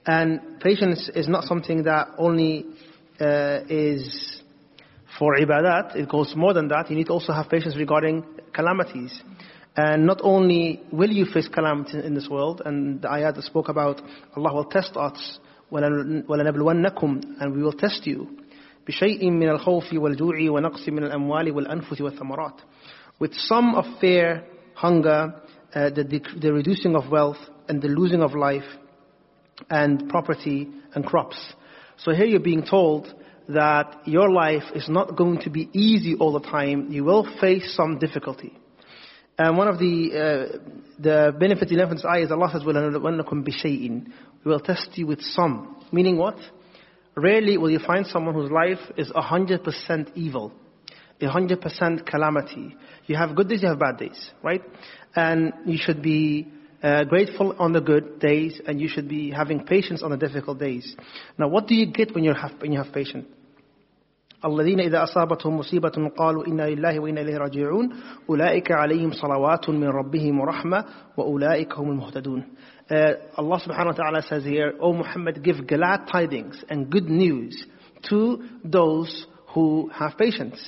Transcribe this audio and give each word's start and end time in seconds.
And 0.05 0.59
patience 0.59 1.09
is 1.13 1.27
not 1.27 1.43
something 1.43 1.83
that 1.83 2.07
only 2.17 2.65
uh, 3.19 3.59
is 3.69 4.41
for 5.19 5.35
ibadat, 5.35 5.95
it 5.95 6.09
goes 6.09 6.33
more 6.35 6.53
than 6.53 6.67
that. 6.69 6.89
You 6.89 6.95
need 6.95 7.07
to 7.07 7.13
also 7.13 7.33
have 7.33 7.49
patience 7.49 7.75
regarding 7.77 8.23
calamities. 8.53 9.21
And 9.76 10.06
not 10.06 10.20
only 10.22 10.82
will 10.90 11.10
you 11.10 11.26
face 11.26 11.48
calamities 11.48 12.04
in 12.04 12.14
this 12.14 12.28
world, 12.30 12.62
and 12.64 13.02
the 13.02 13.08
ayat 13.08 13.34
that 13.36 13.44
spoke 13.44 13.68
about 13.68 14.00
Allah 14.34 14.54
will 14.54 14.64
test 14.64 14.96
us, 14.96 15.38
وَلَنَبْلُوَنَّكُمْ 15.70 17.40
And 17.40 17.54
we 17.54 17.62
will 17.62 17.72
test 17.72 18.06
you. 18.06 18.28
بشيء 18.88 19.30
من 19.30 19.48
الخوف 19.48 19.92
والجوع 19.92 20.36
ونقص 20.50 20.88
من 20.88 21.04
الأموال 21.04 21.52
والأنفس 21.52 22.00
والثمرات 22.00 22.60
with 23.18 23.32
some 23.34 23.74
of 23.74 23.84
fear, 24.00 24.44
hunger, 24.74 25.34
uh, 25.74 25.90
the, 25.90 26.20
the 26.40 26.52
reducing 26.52 26.94
of 26.94 27.10
wealth 27.10 27.38
and 27.68 27.80
the 27.80 27.88
losing 27.88 28.22
of 28.22 28.34
life 28.34 28.64
and 29.70 30.08
property 30.08 30.68
and 30.94 31.04
crops. 31.04 31.36
So 31.98 32.12
here 32.12 32.26
you're 32.26 32.40
being 32.40 32.64
told 32.64 33.12
that 33.48 34.02
your 34.04 34.30
life 34.30 34.64
is 34.74 34.88
not 34.88 35.16
going 35.16 35.40
to 35.40 35.50
be 35.50 35.70
easy 35.72 36.14
all 36.16 36.32
the 36.32 36.46
time. 36.46 36.88
You 36.90 37.04
will 37.04 37.26
face 37.40 37.74
some 37.74 37.98
difficulty. 37.98 38.52
And 39.40 39.58
one 39.58 39.68
of 39.68 39.78
the 39.78 40.10
uh, 40.12 40.58
the 40.98 41.36
benefits 41.38 41.70
in 41.70 41.78
this 41.78 42.04
ayah 42.04 42.24
is 42.24 42.32
Allah 42.32 42.48
says, 42.52 42.62
وَلَنَبْلُوَنَّكُمْ 42.62 43.46
بِشَيْءٍ 43.46 44.06
We 44.44 44.50
will 44.50 44.60
test 44.60 44.88
you 44.94 45.06
with 45.06 45.20
some. 45.20 45.76
Meaning 45.92 46.16
what? 46.16 46.36
Rarely 47.16 47.56
will 47.58 47.70
you 47.70 47.78
find 47.78 48.06
someone 48.06 48.34
whose 48.34 48.50
life 48.50 48.78
is 48.96 49.10
100% 49.10 50.16
evil, 50.16 50.52
100% 51.20 52.06
calamity. 52.06 52.76
You 53.06 53.16
have 53.16 53.34
good 53.34 53.48
days, 53.48 53.62
you 53.62 53.68
have 53.68 53.78
bad 53.78 53.98
days, 53.98 54.30
right? 54.42 54.62
And 55.14 55.52
you 55.64 55.78
should 55.78 56.02
be 56.02 56.46
uh, 56.82 57.04
grateful 57.04 57.56
on 57.58 57.72
the 57.72 57.80
good 57.80 58.20
days, 58.20 58.60
and 58.66 58.80
you 58.80 58.88
should 58.88 59.08
be 59.08 59.30
having 59.30 59.64
patience 59.64 60.02
on 60.02 60.10
the 60.10 60.18
difficult 60.18 60.58
days. 60.58 60.94
Now, 61.38 61.48
what 61.48 61.66
do 61.66 61.74
you 61.74 61.86
get 61.86 62.14
when 62.14 62.24
you 62.24 62.34
have 62.34 62.52
when 62.60 62.72
you 62.72 62.82
have 62.82 62.92
patience? 62.92 63.26
الذين 64.45 64.79
إذا 64.79 65.03
أصابتهم 65.03 65.57
مصيبة 65.57 66.09
قالوا 66.17 66.47
إنا 66.47 66.69
لله 66.69 66.99
وإنا 66.99 67.21
إليه 67.21 67.37
راجعون 67.37 67.89
أولئك 68.29 68.71
عليهم 68.71 69.11
صلوات 69.11 69.69
من 69.69 69.87
ربهم 69.87 70.39
ورحمة 70.39 70.85
وأولئك 71.17 71.73
هم 71.73 71.91
المهتدون 71.91 72.43
uh, 72.91 73.15
Allah 73.37 73.59
subhanahu 73.65 74.27
says 74.27 74.43
here, 74.43 74.73
O 74.81 74.91
Muhammad, 74.91 75.41
give 75.43 75.65
glad 75.65 76.07
tidings 76.11 76.61
and 76.69 76.89
good 76.89 77.09
news 77.09 77.65
to 78.09 78.43
those 78.65 79.27
who 79.53 79.89
have 79.93 80.17
patience. 80.17 80.59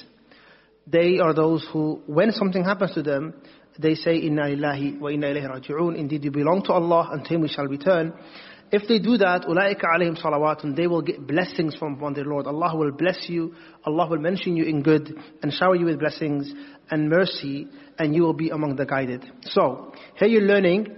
They 0.87 1.19
are 1.19 1.33
those 1.33 1.67
who, 1.73 2.01
when 2.05 2.31
something 2.31 2.63
happens 2.63 2.93
to 2.93 3.03
them, 3.03 3.33
they 3.77 3.95
say, 3.95 4.21
lillahi 4.21 4.99
wa 4.99 5.09
inna 5.09 5.27
ilayhi 5.27 5.49
raji'un. 5.49 5.97
Indeed, 5.97 6.23
you 6.23 6.31
belong 6.31 6.63
to 6.63 6.73
Allah, 6.73 7.09
and 7.11 7.25
to 7.25 7.33
Him 7.33 7.41
we 7.41 7.49
shall 7.49 7.65
return. 7.65 8.13
If 8.72 8.86
they 8.86 8.98
do 8.98 9.16
that, 9.18 9.42
أُولَٰئِكَ 9.42 9.80
عَلَيْهِمْ 9.82 10.22
صَلَوَاتٌ 10.22 10.76
They 10.76 10.86
will 10.86 11.02
get 11.02 11.26
blessings 11.26 11.74
from, 11.76 11.98
from 11.98 12.14
their 12.14 12.24
Lord. 12.24 12.46
Allah 12.46 12.76
will 12.76 12.92
bless 12.92 13.28
you. 13.28 13.54
Allah 13.84 14.08
will 14.08 14.18
mention 14.18 14.56
you 14.56 14.64
in 14.64 14.82
good 14.82 15.14
and 15.42 15.52
shower 15.52 15.74
you 15.74 15.86
with 15.86 15.98
blessings 15.98 16.52
and 16.90 17.08
mercy, 17.08 17.68
and 17.98 18.14
you 18.14 18.22
will 18.22 18.34
be 18.34 18.50
among 18.50 18.76
the 18.76 18.84
guided. 18.84 19.24
So, 19.42 19.92
here 20.16 20.28
you're 20.28 20.42
learning 20.42 20.96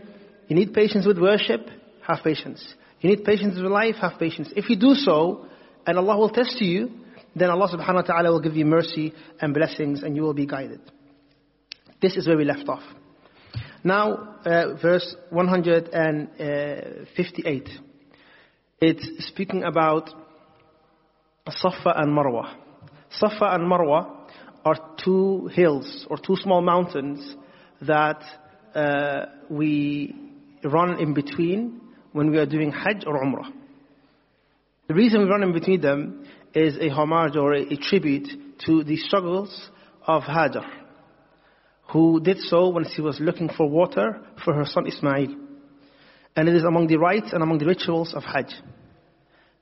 you 0.50 0.56
need 0.56 0.74
patience 0.74 1.06
with 1.06 1.16
worship, 1.16 1.70
have 2.06 2.18
patience. 2.24 2.74
You 3.00 3.10
need 3.10 3.24
patience 3.24 3.54
with 3.54 3.70
life, 3.70 3.94
have 4.00 4.18
patience. 4.18 4.50
If 4.56 4.68
you 4.68 4.74
do 4.74 4.94
so, 4.94 5.46
and 5.86 5.96
Allah 5.96 6.18
will 6.18 6.28
test 6.28 6.60
you, 6.60 6.90
then 7.36 7.50
Allah 7.50 7.68
subhanahu 7.72 7.94
wa 7.94 8.02
ta'ala 8.02 8.32
will 8.32 8.40
give 8.40 8.56
you 8.56 8.64
mercy 8.64 9.14
and 9.40 9.54
blessings 9.54 10.02
and 10.02 10.16
you 10.16 10.22
will 10.22 10.34
be 10.34 10.46
guided. 10.46 10.80
This 12.02 12.16
is 12.16 12.26
where 12.26 12.36
we 12.36 12.44
left 12.44 12.68
off. 12.68 12.82
Now, 13.85 14.35
uh, 14.43 14.73
verse 14.81 15.15
158. 15.29 17.69
It's 18.81 19.27
speaking 19.27 19.63
about 19.63 20.09
Safa 21.47 21.93
and 21.95 22.17
Marwa. 22.17 22.55
Safa 23.11 23.53
and 23.53 23.71
Marwa 23.71 24.25
are 24.65 24.75
two 25.03 25.51
hills 25.53 26.07
or 26.09 26.17
two 26.17 26.35
small 26.35 26.63
mountains 26.63 27.35
that 27.81 28.23
uh, 28.73 29.27
we 29.51 30.15
run 30.63 30.99
in 30.99 31.13
between 31.13 31.79
when 32.11 32.31
we 32.31 32.39
are 32.39 32.47
doing 32.47 32.71
Hajj 32.71 33.03
or 33.05 33.23
Umrah. 33.23 33.51
The 34.87 34.95
reason 34.95 35.21
we 35.21 35.29
run 35.29 35.43
in 35.43 35.53
between 35.53 35.81
them 35.81 36.25
is 36.55 36.75
a 36.79 36.89
homage 36.89 37.35
or 37.35 37.53
a, 37.53 37.61
a 37.61 37.77
tribute 37.77 38.29
to 38.65 38.83
the 38.83 38.97
struggles 38.97 39.69
of 40.07 40.23
Hajar, 40.23 40.65
who 41.91 42.19
did 42.19 42.39
so 42.39 42.69
when 42.69 42.85
she 42.95 43.01
was 43.01 43.19
looking 43.19 43.49
for 43.49 43.69
water 43.69 44.21
for 44.43 44.53
her 44.53 44.65
son 44.65 44.87
Ismail. 44.87 45.35
And 46.35 46.49
it 46.49 46.55
is 46.55 46.63
among 46.63 46.87
the 46.87 46.97
rites 46.97 47.31
and 47.31 47.41
among 47.41 47.59
the 47.59 47.65
rituals 47.65 48.13
of 48.13 48.23
Hajj. 48.23 48.51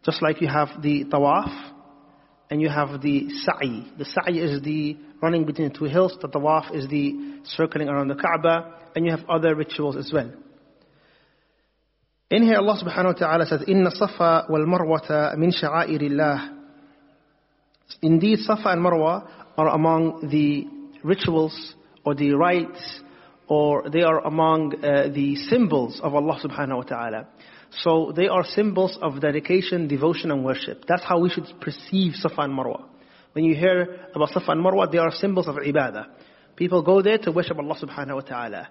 Just 0.04 0.22
like 0.22 0.42
you 0.42 0.48
have 0.48 0.82
the 0.82 1.06
tawaf 1.06 1.72
and 2.50 2.62
you 2.62 2.70
have 2.70 3.02
the 3.02 3.30
sa'i. 3.30 3.92
The 3.98 4.06
sa'i 4.06 4.40
is 4.40 4.62
the 4.62 4.98
running 5.22 5.46
between 5.46 5.70
the 5.70 5.78
two 5.78 5.86
hills, 5.86 6.18
the 6.22 6.28
tawaf 6.28 6.76
is 6.76 6.88
the 6.88 7.40
circling 7.46 7.88
around 7.88 8.10
the 8.10 8.16
Kaaba, 8.16 8.80
and 8.96 9.06
you 9.06 9.12
have 9.12 9.28
other 9.30 9.56
rituals 9.56 9.96
as 9.96 10.12
well. 10.14 10.32
In 12.30 12.44
here, 12.44 12.58
Allah 12.58 12.82
subhanahu 12.84 13.14
wa 13.14 13.20
ta'ala 13.20 13.46
says, 13.46 13.62
Inna 13.68 13.92
Safa 13.92 14.46
wal 14.50 14.66
Marwata 14.66 15.38
min. 15.38 15.52
Indeed, 18.02 18.40
Safa 18.40 18.70
and 18.70 18.84
Marwa 18.84 19.30
are 19.58 19.68
among 19.70 20.30
the 20.30 20.68
rituals 21.04 21.76
or 22.06 22.16
the 22.16 22.32
rites 22.34 23.02
or 23.48 23.90
they 23.90 24.02
are 24.02 24.26
among 24.26 24.74
uh, 24.76 25.10
the 25.14 25.36
symbols 25.36 26.00
of 26.02 26.16
Allah 26.16 26.40
subhanahu 26.44 26.78
wa 26.78 26.84
ta'ala. 26.84 27.28
So 27.78 28.14
they 28.16 28.28
are 28.28 28.44
symbols 28.44 28.98
of 29.02 29.20
dedication, 29.20 29.88
devotion 29.88 30.32
and 30.32 30.46
worship. 30.46 30.86
That's 30.88 31.04
how 31.04 31.20
we 31.20 31.30
should 31.30 31.48
perceive 31.60 32.14
Safa 32.16 32.42
and 32.42 32.54
Marwa. 32.54 32.86
When 33.34 33.46
you 33.46 33.56
hear 33.56 34.08
about 34.14 34.30
Safa 34.30 34.52
and 34.52 34.64
Marwa, 34.64 34.92
they 34.92 35.00
are 35.00 35.12
symbols 35.12 35.48
of 35.48 35.56
ibadah. 35.56 36.06
People 36.56 36.84
go 36.84 37.02
there 37.02 37.18
to 37.18 37.32
worship 37.32 37.58
Allah 37.58 37.76
subhanahu 37.76 38.16
wa 38.16 38.22
ta'ala. 38.22 38.70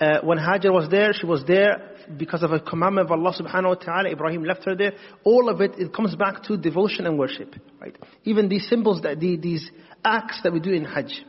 Uh, 0.00 0.20
when 0.22 0.38
Hajar 0.38 0.72
was 0.72 0.88
there, 0.90 1.12
she 1.12 1.26
was 1.26 1.44
there 1.46 1.90
because 2.16 2.42
of 2.42 2.52
a 2.52 2.60
commandment 2.60 3.10
of 3.10 3.18
Allah 3.18 3.34
subhanahu 3.38 3.68
wa 3.68 3.74
ta'ala. 3.74 4.10
Ibrahim 4.10 4.44
left 4.44 4.64
her 4.64 4.74
there. 4.74 4.92
All 5.24 5.48
of 5.48 5.60
it, 5.60 5.72
it 5.76 5.92
comes 5.92 6.14
back 6.16 6.42
to 6.44 6.56
devotion 6.56 7.04
and 7.04 7.18
worship. 7.18 7.54
Right? 7.80 7.96
Even 8.24 8.48
these 8.48 8.68
symbols, 8.68 9.02
that 9.02 9.20
the, 9.20 9.36
these 9.36 9.68
acts 10.04 10.40
that 10.44 10.52
we 10.52 10.60
do 10.60 10.72
in 10.72 10.84
Hajj, 10.84 11.24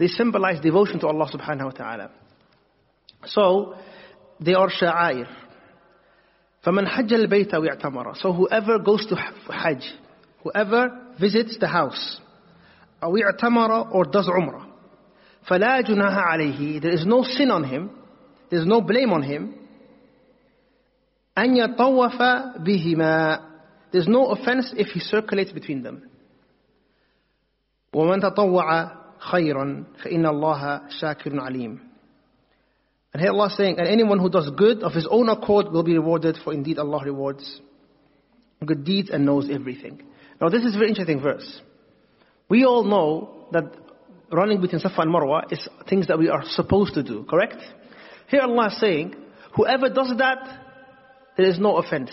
they 0.00 0.08
symbolize 0.08 0.60
devotion 0.60 1.00
to 1.00 1.06
Allah 1.06 1.30
subhanahu 1.32 1.64
wa 1.64 1.70
ta'ala. 1.70 2.10
So, 3.26 3.74
they 4.40 4.54
are 4.54 4.68
sha'air. 4.68 5.26
فَمَنْ 6.64 6.88
حَجَّ 6.88 7.12
الْبَيْتَ 7.12 7.54
وَيَعْتَمَرَ 7.54 8.16
So 8.16 8.32
whoever 8.32 8.78
goes 8.78 9.06
to 9.06 9.16
Hajj, 9.16 9.84
whoever 10.42 11.14
visits 11.18 11.56
the 11.58 11.68
house, 11.68 12.20
أو 13.02 13.16
اعتمر 13.16 13.92
or 13.92 14.04
does 14.04 14.28
umrah, 14.28 14.66
فَلَا 15.48 15.80
جُنَاهَ 15.82 16.16
عَلَيْهِ 16.16 16.82
There 16.82 16.92
is 16.92 17.06
no 17.06 17.22
sin 17.22 17.50
on 17.50 17.64
him, 17.64 17.90
there 18.50 18.60
is 18.60 18.66
no 18.66 18.80
blame 18.80 19.12
on 19.12 19.22
him. 19.22 19.54
أَنْ 21.38 21.56
يَطَوَّفَ 21.56 22.18
بِهِمَا 22.58 23.42
There's 23.92 24.08
no 24.08 24.26
offense 24.28 24.72
if 24.76 24.88
he 24.88 25.00
circulates 25.00 25.52
between 25.52 25.82
them. 25.82 26.08
وَمَنْ 27.94 28.20
تَطَوَّعَ 28.22 28.99
خَيْرًا 29.32 29.84
فَإِنَّ 30.04 30.26
اللَّهَ 30.26 30.80
شَاكِرٌ 31.02 31.32
عَلِيمٌ 31.32 31.80
And 33.12 33.22
here 33.22 33.30
Allah 33.30 33.46
is 33.46 33.56
saying, 33.56 33.78
and 33.78 33.88
anyone 33.88 34.18
who 34.18 34.30
does 34.30 34.50
good 34.56 34.82
of 34.82 34.92
his 34.92 35.06
own 35.10 35.28
accord 35.28 35.72
will 35.72 35.82
be 35.82 35.94
rewarded, 35.94 36.36
for 36.44 36.52
indeed 36.52 36.78
Allah 36.78 37.02
rewards 37.04 37.60
good 38.64 38.84
deeds 38.84 39.10
and 39.10 39.26
knows 39.26 39.48
everything. 39.50 40.02
Now 40.40 40.48
this 40.48 40.62
is 40.62 40.74
a 40.74 40.78
very 40.78 40.90
interesting 40.90 41.20
verse. 41.20 41.60
We 42.48 42.64
all 42.64 42.84
know 42.84 43.48
that 43.52 43.64
running 44.32 44.60
between 44.60 44.80
Safa 44.80 45.02
and 45.02 45.14
Marwa 45.14 45.52
is 45.52 45.68
things 45.88 46.06
that 46.08 46.18
we 46.18 46.28
are 46.28 46.42
supposed 46.44 46.94
to 46.94 47.02
do, 47.02 47.24
correct? 47.28 47.62
Here 48.28 48.40
Allah 48.40 48.68
is 48.68 48.80
saying, 48.80 49.14
whoever 49.54 49.88
does 49.88 50.12
that, 50.18 50.62
there 51.36 51.46
is 51.48 51.58
no 51.58 51.76
offense. 51.76 52.10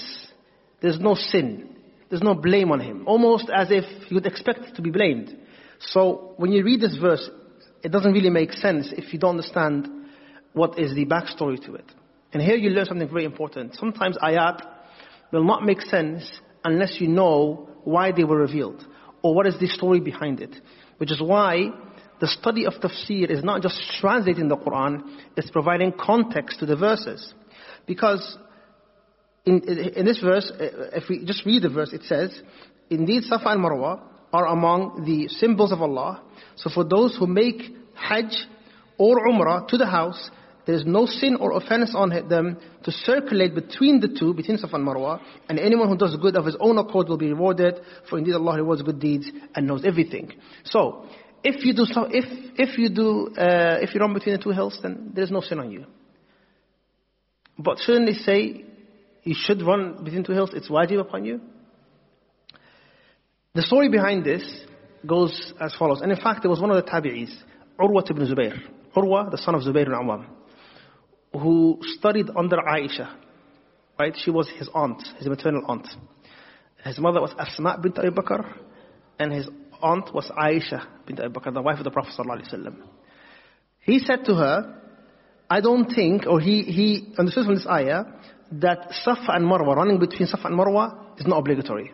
There's 0.81 1.00
no 1.00 1.16
sin. 1.16 1.75
There's 2.10 2.22
no 2.22 2.36
blame 2.36 2.72
on 2.72 2.80
him. 2.80 3.04
Almost 3.07 3.50
as 3.54 3.69
if 3.72 3.86
you 4.10 4.16
would 4.16 4.25
expect 4.25 4.75
to 4.75 4.81
be 4.81 4.92
blamed. 4.92 5.36
So 5.81 6.35
when 6.37 6.53
you 6.53 6.65
read 6.65 6.81
this 6.81 6.97
verse, 6.97 7.29
it 7.83 7.93
doesn't 7.93 8.13
really 8.13 8.31
make 8.31 8.53
sense 8.53 8.93
if 8.97 9.13
you 9.13 9.19
don't 9.19 9.31
understand 9.31 9.89
what 10.53 10.79
is 10.79 10.95
the 10.95 11.07
backstory 11.07 11.65
to 11.67 11.75
it. 11.75 11.85
And 12.33 12.43
here 12.43 12.57
you 12.57 12.71
learn 12.71 12.87
something 12.87 13.09
very 13.09 13.25
important. 13.25 13.77
Sometimes 13.77 14.17
ayat 14.19 14.61
will 15.33 15.45
not 15.45 15.65
make 15.65 15.81
sense 15.83 16.29
unless 16.65 17.01
you 17.01 17.09
know 17.09 17.69
why 17.85 18.13
they 18.13 18.25
were 18.25 18.39
revealed 18.39 18.85
or 19.23 19.35
what 19.35 19.47
is 19.47 19.59
the 19.59 19.69
story 19.69 20.01
behind 20.01 20.41
it. 20.41 20.55
Which 20.99 21.13
is 21.13 21.21
why 21.21 21.69
the 22.21 22.27
study 22.27 22.67
of 22.67 22.75
tafsir 22.75 23.31
is 23.31 23.45
not 23.45 23.63
just 23.63 23.81
translating 24.01 24.49
the 24.49 24.57
Quran, 24.57 25.03
it's 25.37 25.51
providing 25.51 25.93
context 25.93 26.59
to 26.61 26.67
the 26.67 26.77
verses. 26.77 27.33
Because 27.87 28.37
in, 29.45 29.63
in 29.63 30.05
this 30.05 30.21
verse, 30.21 30.51
if 30.59 31.09
we 31.09 31.25
just 31.25 31.47
read 31.47 31.63
the 31.63 31.71
verse, 31.71 31.93
it 31.93 32.03
says, 32.03 32.43
Indeed, 32.91 33.23
Safa 33.25 33.51
and 33.51 33.65
Marwa 33.65 34.01
are 34.33 34.47
among 34.47 35.05
the 35.05 35.29
symbols 35.29 35.73
of 35.73 35.81
Allah. 35.81 36.23
So 36.57 36.71
for 36.71 36.85
those 36.85 37.17
who 37.17 37.27
make 37.27 37.63
Hajj 37.95 38.33
or 38.99 39.27
Umrah 39.27 39.67
to 39.69 39.77
the 39.77 39.87
house, 39.87 40.31
there 40.67 40.77
is 40.77 40.85
no 40.85 41.07
sin 41.07 41.37
or 41.41 41.57
offense 41.57 41.95
on 41.95 42.11
them 42.29 42.59
to 42.85 42.91
circulate 42.91 43.55
between 43.55 44.01
the 44.01 44.09
two, 44.09 44.35
between 44.35 44.59
Safa 44.59 44.77
and 44.77 44.87
Marwa. 44.87 45.19
And 45.49 45.59
anyone 45.59 45.89
who 45.89 45.97
does 45.97 46.15
good 46.21 46.37
of 46.37 46.45
his 46.45 46.57
own 46.61 46.77
accord 46.77 47.09
will 47.09 47.17
be 47.17 47.29
rewarded, 47.29 47.81
for 48.09 48.19
indeed 48.19 48.35
Allah 48.35 48.57
rewards 48.57 48.83
good 48.83 49.01
deeds 49.01 49.31
and 49.55 49.67
knows 49.67 49.87
everything. 49.87 50.35
So, 50.65 51.07
if 51.43 51.65
you 51.65 51.73
do 51.73 51.87
so, 51.87 52.07
if 52.11 52.27
if 52.59 52.77
you 52.79 52.91
do 52.91 53.29
uh, 53.29 53.79
if 53.81 53.95
you 53.95 54.01
run 54.01 54.13
between 54.13 54.37
the 54.37 54.43
two 54.43 54.51
hills, 54.51 54.79
then 54.83 55.13
there 55.15 55.25
is 55.25 55.31
no 55.31 55.41
sin 55.41 55.59
on 55.59 55.71
you. 55.71 55.87
But 57.59 57.79
shouldn't 57.79 58.07
they 58.07 58.13
say 58.13 58.65
you 59.23 59.35
should 59.39 59.63
run 59.63 60.05
between 60.05 60.23
two 60.23 60.33
hills? 60.33 60.51
It's 60.53 60.69
wajib 60.69 61.01
upon 61.01 61.25
you. 61.25 61.41
The 63.58 63.64
story 63.64 63.88
behind 63.88 64.25
this 64.25 64.44
goes 65.05 65.52
as 65.60 65.75
follows. 65.75 66.00
And 66.00 66.12
in 66.12 66.20
fact, 66.20 66.43
there 66.43 66.49
was 66.49 66.60
one 66.60 66.70
of 66.70 66.76
the 66.76 66.88
tabi'is, 66.88 67.34
Urwa 67.76 68.08
ibn 68.08 68.25
Zubayr. 68.25 68.56
Urwa, 68.94 69.32
the 69.32 69.38
son 69.38 69.56
of 69.56 69.62
Zubayr 69.62 69.82
ibn 69.82 69.94
Awam, 69.94 70.26
who 71.32 71.81
studied 71.82 72.28
under 72.37 72.58
Aisha. 72.58 73.16
Right? 73.99 74.14
She 74.16 74.31
was 74.31 74.49
his 74.49 74.70
aunt, 74.72 75.02
his 75.19 75.26
maternal 75.26 75.64
aunt. 75.66 75.88
His 76.84 77.00
mother 77.00 77.20
was 77.20 77.34
Asma 77.37 77.81
bint 77.82 77.99
Abi 77.99 78.10
Bakr, 78.10 78.49
and 79.19 79.32
his 79.32 79.49
aunt 79.82 80.14
was 80.14 80.31
Aisha 80.38 80.87
bint 81.05 81.19
Abi 81.19 81.34
Bakr, 81.34 81.52
the 81.52 81.60
wife 81.60 81.78
of 81.78 81.84
the 81.84 81.90
Prophet 81.90 82.12
ﷺ. 82.16 82.76
He 83.81 83.99
said 83.99 84.25
to 84.26 84.37
her, 84.37 84.81
I 85.50 85.60
don't 85.60 85.93
think, 85.93 86.28
or 86.28 86.38
he, 86.38 86.62
he 86.62 87.12
understood 87.19 87.46
from 87.46 87.56
this 87.56 87.66
ayah, 87.66 88.05
that 88.52 88.93
Safa 89.02 89.32
and 89.32 89.46
Marwa, 89.46 89.75
running 89.75 89.99
between 89.99 90.28
Safa 90.28 90.46
and 90.46 90.56
Marwa, 90.56 91.19
is 91.19 91.26
not 91.26 91.38
obligatory. 91.38 91.93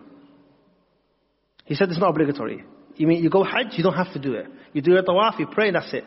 He 1.64 1.74
said 1.74 1.88
it's 1.88 1.98
not 1.98 2.10
obligatory. 2.10 2.64
You 2.96 3.06
mean 3.06 3.22
you 3.22 3.30
go 3.30 3.42
Hajj, 3.42 3.76
you 3.76 3.82
don't 3.82 3.94
have 3.94 4.12
to 4.12 4.18
do 4.18 4.34
it. 4.34 4.46
You 4.72 4.82
do 4.82 4.92
your 4.92 5.02
tawaf, 5.02 5.38
you 5.38 5.46
pray, 5.46 5.70
that's 5.70 5.92
it. 5.92 6.04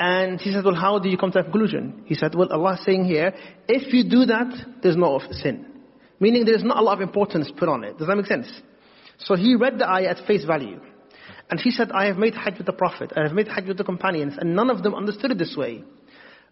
And 0.00 0.40
he 0.40 0.52
said, 0.52 0.64
well, 0.64 0.74
how 0.74 0.98
do 0.98 1.08
you 1.08 1.16
come 1.16 1.30
to 1.30 1.38
that 1.38 1.44
conclusion? 1.44 2.02
He 2.06 2.16
said, 2.16 2.34
well, 2.34 2.52
Allah 2.52 2.74
is 2.74 2.84
saying 2.84 3.04
here, 3.04 3.34
if 3.68 3.92
you 3.92 4.10
do 4.10 4.24
that, 4.26 4.52
there's 4.82 4.96
no 4.96 5.20
sin. 5.30 5.66
Meaning 6.18 6.44
there's 6.44 6.64
not 6.64 6.78
a 6.78 6.82
lot 6.82 6.94
of 6.94 7.02
importance 7.02 7.50
put 7.56 7.68
on 7.68 7.84
it. 7.84 7.98
Does 7.98 8.08
that 8.08 8.16
make 8.16 8.26
sense? 8.26 8.50
So 9.18 9.36
he 9.36 9.54
read 9.54 9.78
the 9.78 9.88
ayah 9.88 10.08
at 10.08 10.26
face 10.26 10.44
value. 10.44 10.80
And 11.50 11.60
he 11.60 11.70
said, 11.70 11.92
I 11.92 12.06
have 12.06 12.16
made 12.16 12.34
Hajj 12.34 12.58
with 12.58 12.66
the 12.66 12.72
Prophet, 12.72 13.12
I 13.14 13.22
have 13.22 13.32
made 13.32 13.46
Hajj 13.46 13.68
with 13.68 13.76
the 13.76 13.84
companions, 13.84 14.34
and 14.38 14.56
none 14.56 14.70
of 14.70 14.82
them 14.82 14.94
understood 14.94 15.30
it 15.30 15.38
this 15.38 15.54
way. 15.56 15.84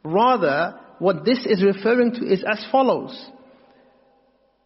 Rather, 0.04 0.78
what 0.98 1.24
this 1.24 1.44
is 1.46 1.64
referring 1.64 2.12
to 2.14 2.24
is 2.24 2.44
as 2.48 2.64
follows. 2.70 3.30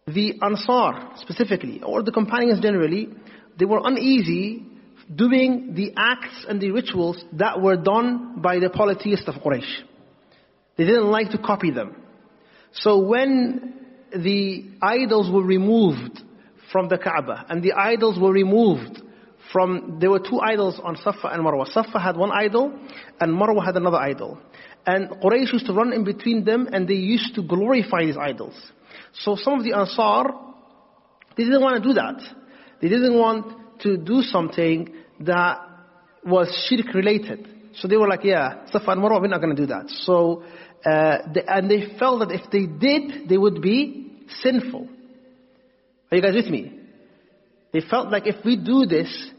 The 0.07 0.35
Ansar, 0.39 1.17
specifically, 1.17 1.81
or 1.81 2.03
the 2.03 2.11
companions 2.11 2.59
generally, 2.59 3.09
they 3.57 3.65
were 3.65 3.81
uneasy 3.83 4.63
doing 5.13 5.73
the 5.73 5.93
acts 5.97 6.45
and 6.47 6.61
the 6.61 6.69
rituals 6.69 7.23
that 7.33 7.59
were 7.59 7.75
done 7.75 8.39
by 8.39 8.59
the 8.59 8.69
polytheists 8.69 9.27
of 9.27 9.33
Quraysh. 9.41 9.81
They 10.77 10.85
didn't 10.85 11.09
like 11.09 11.31
to 11.31 11.39
copy 11.39 11.71
them. 11.71 11.95
So 12.71 12.99
when 12.99 13.73
the 14.11 14.65
idols 14.79 15.31
were 15.31 15.43
removed 15.43 16.19
from 16.71 16.87
the 16.87 16.99
Kaaba 16.99 17.47
and 17.49 17.63
the 17.63 17.73
idols 17.73 18.19
were 18.19 18.31
removed 18.31 19.01
from, 19.51 19.97
there 19.99 20.11
were 20.11 20.19
two 20.19 20.39
idols 20.39 20.79
on 20.83 20.97
Safa 20.97 21.29
and 21.29 21.43
Marwa. 21.43 21.65
Safa 21.65 21.99
had 21.99 22.15
one 22.15 22.31
idol 22.31 22.77
and 23.19 23.33
Marwa 23.33 23.65
had 23.65 23.75
another 23.75 23.97
idol. 23.97 24.37
And 24.85 25.09
Quraysh 25.09 25.51
used 25.51 25.65
to 25.65 25.73
run 25.73 25.93
in 25.93 26.03
between 26.03 26.45
them 26.45 26.69
and 26.71 26.87
they 26.87 26.93
used 26.93 27.33
to 27.33 27.41
glorify 27.41 28.05
these 28.05 28.17
idols. 28.17 28.53
So 29.19 29.35
some 29.35 29.59
of 29.59 29.63
the 29.63 29.73
Ansar, 29.73 30.33
they 31.37 31.43
didn't 31.43 31.61
want 31.61 31.81
to 31.81 31.87
do 31.87 31.93
that. 31.93 32.21
They 32.81 32.89
didn't 32.89 33.17
want 33.17 33.81
to 33.81 33.97
do 33.97 34.21
something 34.21 34.93
that 35.21 35.59
was 36.25 36.67
shirk 36.69 36.93
related. 36.93 37.47
So 37.75 37.87
they 37.87 37.97
were 37.97 38.07
like, 38.07 38.23
yeah, 38.23 38.65
Safa 38.71 38.91
and 38.91 39.01
Marwa, 39.01 39.21
we're 39.21 39.27
not 39.27 39.41
going 39.41 39.55
to 39.55 39.61
do 39.61 39.67
that. 39.67 39.89
So, 39.89 40.43
uh, 40.85 41.17
they, 41.33 41.43
and 41.47 41.69
they 41.69 41.97
felt 41.97 42.19
that 42.19 42.31
if 42.31 42.49
they 42.51 42.65
did, 42.65 43.27
they 43.27 43.37
would 43.37 43.61
be 43.61 44.25
sinful. 44.41 44.87
Are 46.11 46.15
you 46.15 46.21
guys 46.21 46.35
with 46.35 46.47
me? 46.47 46.79
They 47.73 47.81
felt 47.81 48.11
like 48.11 48.27
if 48.27 48.45
we 48.45 48.55
do 48.55 48.85
this, 48.85 49.31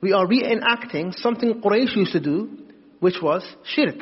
we 0.00 0.12
are 0.12 0.26
reenacting 0.26 1.14
something 1.14 1.60
Quraysh 1.60 1.94
used 1.96 2.12
to 2.12 2.20
do, 2.20 2.58
which 3.00 3.16
was 3.22 3.44
shirk. 3.64 3.96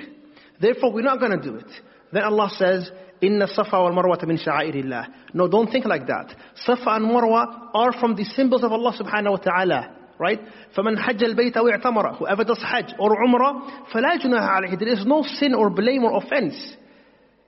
Therefore, 0.61 0.93
we're 0.93 1.03
not 1.03 1.21
going 1.21 1.39
to 1.39 1.43
do 1.43 1.57
it. 1.57 1.71
Then 2.13 2.23
Allah 2.23 2.51
says, 2.57 2.91
Inna 3.22 3.48
Safa 3.48 3.80
wal 3.80 3.92
Marwa 3.92 4.26
min 4.26 4.38
sha'airillah. 4.38 5.34
No, 5.34 5.48
don't 5.48 5.72
think 5.72 5.86
like 5.86 6.08
that. 6.08 6.36
Safa 6.66 6.90
and 6.90 7.06
Marwa 7.06 7.70
are 7.74 7.94
from 8.00 8.16
the 8.16 8.24
symbols 8.24 8.64
of 8.64 8.72
Allah 8.72 8.94
subhanahu 9.00 9.32
wa 9.32 9.38
ta'ala. 9.38 9.96
Right? 10.18 10.40
فَمَنْ 10.78 10.98
حَجَّ 10.98 11.24
الْبَيْتَ 11.24 11.56
وَاعْتَمَرَ 11.56 12.18
Whoever 12.20 12.44
does 12.44 12.62
Hajj 12.62 12.94
or 13.00 13.10
Umrah, 13.26 13.90
فَلَا 13.92 14.24
جُنَاهَ 14.24 14.50
عَلَيْهِ 14.50 14.80
There 14.80 14.90
is 14.90 15.04
no 15.06 15.24
sin 15.24 15.56
or 15.56 15.72
blame 15.72 16.04
or 16.04 16.18
offense. 16.24 16.76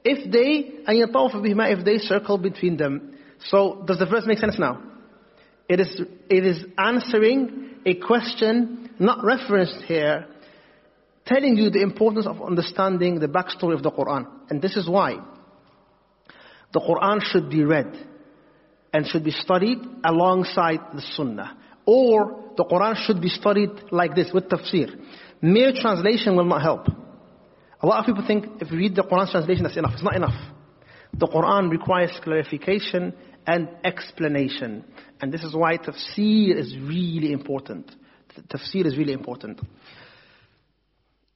If 0.03 0.31
they, 0.31 0.91
أَنْ 0.91 1.07
يَطَوْفَ 1.07 1.36
بِهِمَا 1.36 1.77
If 1.77 1.86
they 1.86 2.00
circle 2.00 2.38
between 2.38 2.77
them. 2.77 3.15
So, 3.45 3.83
does 3.86 4.00
the 4.00 4.05
verse 4.05 4.24
make 4.25 4.39
sense 4.39 4.57
now? 4.57 4.81
It 5.69 5.79
is, 5.79 6.01
it 6.29 6.45
is 6.45 6.65
answering 6.77 7.77
a 7.86 7.95
question 7.95 8.89
not 9.00 9.24
referenced 9.24 9.83
here, 9.86 10.27
telling 11.25 11.57
you 11.57 11.69
the 11.69 11.81
importance 11.81 12.25
of 12.25 12.41
understanding 12.41 13.19
the 13.19 13.27
backstory 13.27 13.74
of 13.74 13.83
the 13.83 13.91
Quran. 13.91 14.27
And 14.50 14.62
this 14.62 14.75
is 14.75 14.89
why 14.89 15.17
the 16.72 16.79
Quran 16.79 17.22
should 17.22 17.50
be 17.50 17.63
read 17.63 17.93
and 18.93 19.07
should 19.07 19.24
be 19.24 19.31
studied 19.31 19.79
alongside 20.03 20.79
the 20.93 21.01
Sunnah. 21.15 21.57
Or 21.86 22.53
the 22.55 22.63
Quran 22.63 22.95
should 22.95 23.22
be 23.22 23.29
studied 23.29 23.69
like 23.91 24.15
this 24.15 24.31
with 24.33 24.50
tafsir. 24.50 24.89
Mere 25.41 25.74
translation 25.74 26.36
will 26.36 26.45
not 26.45 26.62
help. 26.62 26.88
A 27.81 27.86
lot 27.86 28.00
of 28.00 28.05
people 28.05 28.24
think 28.25 28.62
if 28.62 28.72
you 28.72 28.77
read 28.77 28.95
the 28.95 29.03
Quran 29.03 29.29
translation, 29.29 29.63
that's 29.63 29.77
enough. 29.77 29.93
It's 29.93 30.03
not 30.03 30.15
enough. 30.15 30.39
The 31.13 31.27
Quran 31.27 31.69
requires 31.69 32.12
clarification 32.24 33.13
and 33.45 33.67
explanation. 33.83 34.86
And 35.22 35.33
this 35.33 35.43
is 35.43 35.53
why 35.53 35.77
tafsir 35.77 36.57
is 36.57 36.75
really 36.77 37.33
important. 37.33 37.91
Tafsir 38.50 38.86
is 38.86 38.98
really 38.98 39.13
important. 39.13 39.60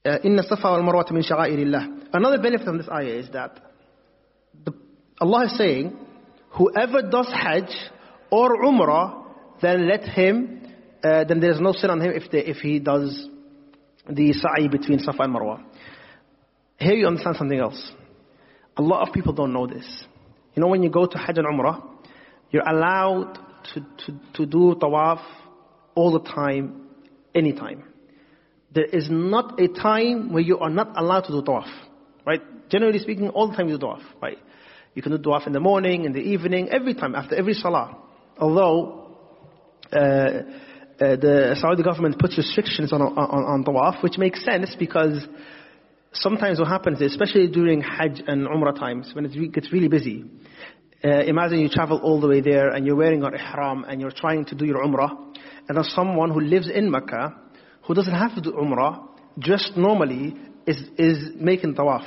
uh, 0.07 0.25
إن 0.25 0.39
الصفا 0.39 0.69
والمروة 0.69 1.11
من 1.11 1.21
شعائر 1.21 1.59
الله. 1.59 1.89
Another 2.13 2.37
benefit 2.37 2.67
of 2.67 2.77
this 2.77 2.89
ayah 2.89 3.19
is 3.19 3.29
that 3.31 3.59
the, 4.63 4.73
Allah 5.22 5.44
is 5.44 5.56
saying, 5.56 5.96
whoever 6.50 7.00
does 7.02 7.28
Hajj 7.32 7.70
or 8.28 8.64
Umrah, 8.64 9.24
then 9.60 9.88
let 9.88 10.02
him, 10.02 10.66
uh, 11.04 11.22
then 11.22 11.38
there 11.38 11.52
is 11.52 11.60
no 11.60 11.70
sin 11.72 11.90
on 11.90 12.00
him 12.00 12.10
if, 12.12 12.24
if 12.32 12.56
he 12.56 12.80
does 12.80 13.28
the 14.08 14.32
sa'i 14.32 14.66
between 14.66 14.98
Safa 14.98 15.22
and 15.22 15.32
Marwa. 15.32 15.62
Here 16.76 16.94
you 16.94 17.06
understand 17.06 17.36
something 17.36 17.60
else. 17.60 17.92
A 18.76 18.82
lot 18.82 19.06
of 19.06 19.14
people 19.14 19.32
don't 19.32 19.52
know 19.52 19.68
this. 19.68 19.86
You 20.54 20.60
know, 20.60 20.66
when 20.66 20.82
you 20.82 20.90
go 20.90 21.06
to 21.06 21.18
Hajj 21.18 21.38
and 21.38 21.46
Umrah, 21.46 21.80
you're 22.50 22.68
allowed 22.68 23.38
to, 23.74 23.80
to, 23.80 24.20
to 24.34 24.46
do 24.46 24.74
tawaf 24.74 25.20
all 25.94 26.10
the 26.18 26.28
time, 26.28 26.88
anytime. 27.32 27.84
There 28.74 28.86
is 28.86 29.06
not 29.08 29.60
a 29.60 29.68
time 29.68 30.32
where 30.32 30.42
you 30.42 30.58
are 30.58 30.70
not 30.70 30.94
allowed 30.96 31.22
to 31.26 31.32
do 31.32 31.42
tawaf. 31.42 31.70
Right? 32.26 32.40
Generally 32.70 32.98
speaking, 32.98 33.28
all 33.28 33.48
the 33.50 33.56
time 33.56 33.68
you 33.68 33.78
do 33.78 33.86
tawaf. 33.86 34.02
Right? 34.20 34.38
You 34.94 35.02
can 35.02 35.12
do 35.12 35.18
tawaf 35.18 35.46
in 35.46 35.52
the 35.52 35.60
morning, 35.60 36.04
in 36.04 36.12
the 36.12 36.20
evening, 36.20 36.68
every 36.70 36.94
time, 36.94 37.14
after 37.14 37.34
every 37.34 37.54
salah. 37.54 37.96
Although, 38.38 39.16
uh, 39.92 39.96
uh, 39.96 40.42
the 40.98 41.56
Saudi 41.60 41.82
government 41.82 42.18
puts 42.18 42.36
restrictions 42.36 42.92
on, 42.92 43.00
on, 43.00 43.16
on 43.16 43.64
tawaf, 43.64 44.02
which 44.02 44.18
makes 44.18 44.44
sense 44.44 44.76
because 44.78 45.26
sometimes 46.12 46.58
what 46.58 46.68
happens, 46.68 47.00
especially 47.00 47.48
during 47.48 47.80
Hajj 47.80 48.22
and 48.26 48.46
Umrah 48.46 48.78
times, 48.78 49.10
when 49.14 49.24
it 49.24 49.52
gets 49.52 49.72
really 49.72 49.88
busy, 49.88 50.24
uh, 51.04 51.08
imagine 51.24 51.58
you 51.58 51.68
travel 51.68 51.98
all 52.02 52.20
the 52.20 52.28
way 52.28 52.40
there 52.40 52.68
and 52.68 52.86
you're 52.86 52.96
wearing 52.96 53.20
your 53.20 53.34
ihram 53.34 53.84
and 53.84 54.00
you're 54.00 54.12
trying 54.12 54.44
to 54.44 54.54
do 54.54 54.64
your 54.64 54.84
Umrah, 54.84 55.10
and 55.68 55.76
there's 55.76 55.92
someone 55.94 56.30
who 56.30 56.40
lives 56.40 56.70
in 56.70 56.90
Mecca 56.90 57.34
who 57.86 57.94
doesn't 57.94 58.14
have 58.14 58.34
to 58.36 58.40
do 58.40 58.52
Umrah, 58.52 59.08
just 59.38 59.76
normally 59.76 60.36
is, 60.66 60.80
is 60.98 61.30
making 61.34 61.74
tawaf. 61.74 62.04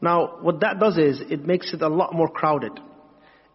Now, 0.00 0.38
what 0.40 0.60
that 0.60 0.78
does 0.78 0.96
is, 0.96 1.20
it 1.20 1.44
makes 1.46 1.72
it 1.74 1.82
a 1.82 1.88
lot 1.88 2.14
more 2.14 2.28
crowded. 2.28 2.72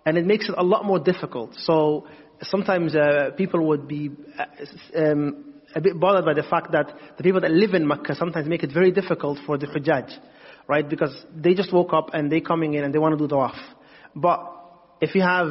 And 0.05 0.17
it 0.17 0.25
makes 0.25 0.47
it 0.47 0.55
a 0.57 0.63
lot 0.63 0.85
more 0.85 0.99
difficult. 0.99 1.55
So, 1.55 2.07
sometimes 2.41 2.95
uh, 2.95 3.31
people 3.35 3.67
would 3.67 3.87
be 3.87 4.11
uh, 4.37 4.99
um, 4.99 5.53
a 5.73 5.81
bit 5.81 5.99
bothered 5.99 6.25
by 6.25 6.33
the 6.33 6.43
fact 6.43 6.71
that 6.71 6.93
the 7.17 7.23
people 7.23 7.41
that 7.41 7.51
live 7.51 7.73
in 7.73 7.87
Mecca 7.87 8.15
sometimes 8.15 8.47
make 8.47 8.63
it 8.63 8.71
very 8.73 8.91
difficult 8.91 9.39
for 9.45 9.57
the 9.57 9.67
Hujjaj, 9.67 10.11
right? 10.67 10.87
Because 10.87 11.15
they 11.35 11.53
just 11.53 11.73
woke 11.73 11.93
up 11.93 12.11
and 12.13 12.31
they're 12.31 12.41
coming 12.41 12.73
in 12.73 12.83
and 12.83 12.93
they 12.93 12.99
want 12.99 13.17
to 13.17 13.27
do 13.27 13.33
tawaf. 13.33 13.55
But 14.15 14.39
if 15.01 15.15
you 15.15 15.21
have, 15.21 15.47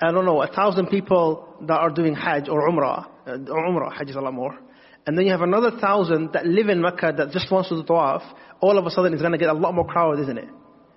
I 0.00 0.12
don't 0.12 0.24
know, 0.24 0.42
a 0.42 0.48
thousand 0.48 0.88
people 0.88 1.56
that 1.62 1.78
are 1.78 1.90
doing 1.90 2.14
Hajj 2.14 2.48
or 2.48 2.68
Umrah, 2.68 3.06
uh, 3.26 3.38
Umrah, 3.38 3.96
Hajj 3.96 4.10
is 4.10 4.16
a 4.16 4.20
lot 4.20 4.34
more, 4.34 4.58
and 5.06 5.16
then 5.16 5.24
you 5.24 5.32
have 5.32 5.42
another 5.42 5.70
thousand 5.80 6.32
that 6.32 6.46
live 6.46 6.68
in 6.68 6.82
Mecca 6.82 7.14
that 7.16 7.30
just 7.30 7.50
wants 7.50 7.68
to 7.70 7.76
do 7.76 7.82
tawaf, 7.84 8.22
all 8.60 8.78
of 8.78 8.86
a 8.86 8.90
sudden 8.90 9.12
it's 9.12 9.22
going 9.22 9.32
to 9.32 9.38
get 9.38 9.48
a 9.48 9.54
lot 9.54 9.74
more 9.74 9.86
crowded, 9.86 10.22
isn't 10.22 10.38
it? 10.38 10.48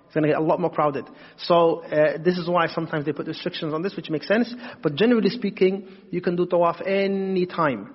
It's 0.06 0.14
going 0.14 0.24
to 0.24 0.30
get 0.30 0.38
a 0.38 0.42
lot 0.42 0.60
more 0.60 0.70
crowded. 0.70 1.04
So 1.38 1.84
uh, 1.84 2.18
this 2.22 2.36
is 2.36 2.48
why 2.48 2.66
sometimes 2.66 3.06
they 3.06 3.12
put 3.12 3.26
restrictions 3.26 3.72
on 3.72 3.82
this, 3.82 3.94
which 3.94 4.10
makes 4.10 4.26
sense. 4.26 4.52
But 4.82 4.96
generally 4.96 5.30
speaking, 5.30 5.86
you 6.10 6.20
can 6.20 6.34
do 6.36 6.46
tawaf 6.46 6.84
any 6.86 7.46
time 7.46 7.94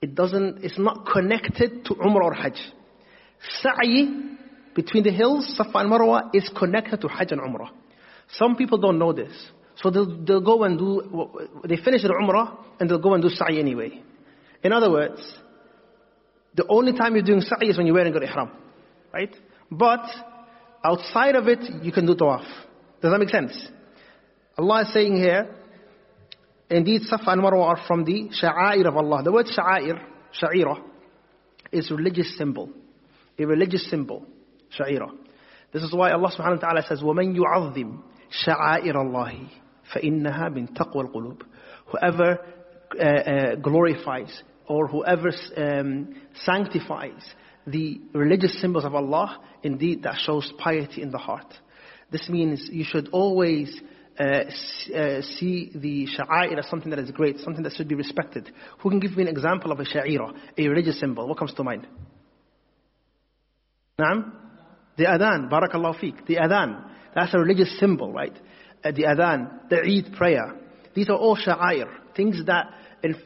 it 0.00 0.14
doesn't, 0.14 0.62
it's 0.62 0.78
not 0.78 1.06
connected 1.06 1.84
to 1.86 1.94
Umrah 1.94 2.24
or 2.24 2.34
Hajj. 2.34 2.58
Sa'i 3.62 4.36
between 4.74 5.04
the 5.04 5.10
hills, 5.10 5.54
Safa 5.56 5.78
and 5.78 5.90
Marwa, 5.90 6.30
is 6.34 6.50
connected 6.56 7.00
to 7.00 7.08
Hajj 7.08 7.32
and 7.32 7.40
Umrah. 7.40 7.70
Some 8.32 8.56
people 8.56 8.78
don't 8.78 8.98
know 8.98 9.12
this. 9.12 9.32
So 9.76 9.90
they'll, 9.90 10.24
they'll 10.24 10.40
go 10.40 10.64
and 10.64 10.78
do, 10.78 11.48
they 11.66 11.76
finish 11.76 12.02
their 12.02 12.12
Umrah 12.12 12.56
and 12.78 12.88
they'll 12.88 12.98
go 12.98 13.14
and 13.14 13.22
do 13.22 13.30
Sa'i 13.30 13.58
anyway. 13.58 14.02
In 14.62 14.72
other 14.72 14.90
words, 14.90 15.20
the 16.55 16.65
only 16.67 16.93
time 16.93 17.15
you're 17.15 17.23
doing 17.23 17.41
Sa'i 17.41 17.69
is 17.69 17.77
when 17.77 17.85
you're 17.87 17.95
wearing 17.95 18.13
your 18.13 18.23
Ihram. 18.23 18.51
Right? 19.13 19.33
But 19.69 20.05
outside 20.83 21.35
of 21.35 21.47
it, 21.47 21.59
you 21.83 21.91
can 21.91 22.05
do 22.05 22.15
Tawaf. 22.15 22.45
Does 23.01 23.11
that 23.11 23.19
make 23.19 23.29
sense? 23.29 23.53
Allah 24.57 24.81
is 24.81 24.93
saying 24.93 25.15
here, 25.15 25.55
Indeed, 26.69 27.01
Safa 27.03 27.31
and 27.31 27.41
Marwa 27.41 27.65
are 27.65 27.79
from 27.85 28.05
the 28.05 28.29
sha'air 28.29 28.87
of 28.87 28.95
Allah. 28.95 29.23
The 29.23 29.31
word 29.31 29.47
sha'air, 29.47 30.01
sha'ira, 30.41 30.81
is 31.71 31.91
religious 31.91 32.37
symbol. 32.37 32.69
A 33.37 33.45
religious 33.45 33.89
symbol. 33.89 34.25
Sha'ira. 34.77 35.09
This 35.73 35.83
is 35.83 35.93
why 35.93 36.11
Allah 36.11 36.31
subhanahu 36.31 36.61
wa 36.61 36.69
ta'ala 36.69 36.83
says, 36.87 37.01
وَمَن 37.01 37.35
يُعَظِّمْ 37.35 37.99
شَعَائِرَ 38.45 38.95
اللَّهِ 38.95 39.47
فَإِنَّهَا 39.93 40.49
مِن 40.49 40.73
تَقْوَى 40.73 41.09
الْقُلُوبِ 41.09 41.41
Whoever 41.87 42.31
uh, 42.31 42.35
uh, 42.35 42.54
glorifies 43.62 44.42
or 44.68 44.88
whoever 44.88 45.30
um, 45.56 46.14
sanctifies 46.44 47.22
the 47.66 48.00
religious 48.12 48.60
symbols 48.60 48.84
of 48.84 48.94
Allah, 48.94 49.40
indeed 49.62 50.02
that 50.04 50.16
shows 50.18 50.52
piety 50.58 51.02
in 51.02 51.10
the 51.10 51.18
heart. 51.18 51.52
This 52.10 52.28
means 52.28 52.68
you 52.70 52.84
should 52.84 53.08
always 53.08 53.80
uh, 54.18 54.22
uh, 54.24 55.22
see 55.22 55.72
the 55.74 56.06
sha'air 56.06 56.58
as 56.58 56.68
something 56.70 56.90
that 56.90 57.00
is 57.00 57.10
great, 57.10 57.38
something 57.40 57.64
that 57.64 57.72
should 57.72 57.88
be 57.88 57.96
respected. 57.96 58.50
Who 58.78 58.90
can 58.90 59.00
give 59.00 59.16
me 59.16 59.24
an 59.24 59.28
example 59.28 59.72
of 59.72 59.80
a 59.80 59.84
sha'ira, 59.84 60.32
a 60.56 60.68
religious 60.68 61.00
symbol? 61.00 61.28
What 61.28 61.38
comes 61.38 61.54
to 61.54 61.64
mind? 61.64 61.86
Naam? 64.00 64.32
The 64.96 65.04
adhan, 65.04 65.50
barakallahu 65.50 66.00
fik. 66.00 66.26
The 66.26 66.36
adhan, 66.36 66.88
that's 67.14 67.34
a 67.34 67.38
religious 67.38 67.78
symbol, 67.78 68.12
right? 68.12 68.36
Uh, 68.84 68.92
the 68.92 69.02
adhan, 69.02 69.68
the 69.68 69.80
Eid 69.80 70.14
prayer. 70.16 70.54
These 70.94 71.10
are 71.10 71.16
all 71.16 71.36
sha'air, 71.36 71.88
things 72.14 72.42
that 72.46 72.72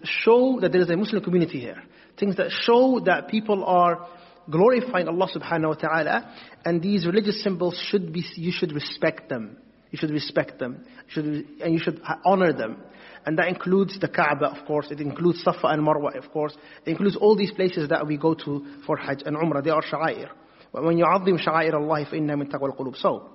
show 0.04 0.60
that 0.62 0.72
there 0.72 0.82
is 0.82 0.90
a 0.90 0.96
Muslim 0.96 1.24
community 1.24 1.60
here. 1.60 1.82
Things 2.20 2.36
that 2.38 2.52
show 2.52 3.02
that 3.06 3.28
people 3.28 3.64
are 3.66 4.08
glorifying 4.50 5.08
Allah 5.08 5.28
subhanahu 5.34 5.70
wa 5.70 5.74
ta'ala, 5.74 6.36
and 6.64 6.82
these 6.82 7.06
religious 7.06 7.44
symbols 7.44 7.78
should 7.90 8.14
be, 8.14 8.24
you 8.36 8.52
should 8.52 8.72
respect 8.72 9.30
them. 9.30 9.58
You 9.92 9.98
should 9.98 10.12
respect 10.12 10.60
them. 10.60 10.86
You 11.08 11.12
should, 11.12 11.26
and 11.62 11.74
you 11.74 11.80
should 11.80 12.02
honor 12.26 12.54
them. 12.54 12.78
And 13.26 13.40
that 13.40 13.48
includes 13.48 14.00
the 14.00 14.08
Kaaba, 14.08 14.48
of 14.48 14.68
course. 14.68 14.88
It 14.92 15.00
includes 15.00 15.42
Safa 15.44 15.68
and 15.68 15.82
Marwa, 15.82 16.16
of 16.16 16.32
course. 16.32 16.56
It 16.86 16.92
includes 16.92 17.16
all 17.16 17.36
these 17.36 17.52
places 17.52 17.90
that 17.90 18.06
we 18.06 18.18
go 18.18 18.36
to 18.36 18.66
for 18.86 18.98
Hajj 18.98 19.24
and 19.26 19.36
Umrah. 19.36 19.64
They 19.64 19.72
are 19.72 19.82
sha'air. 19.82 20.30
When 20.72 20.98
you 20.98 21.06
عظم 21.06 21.38
شعائر 21.38 21.74
الله 21.74 22.12
فإنها 22.12 22.36
من 22.36 22.50
تقوى 22.50 22.72
القلوب. 22.72 22.98
So, 22.98 23.30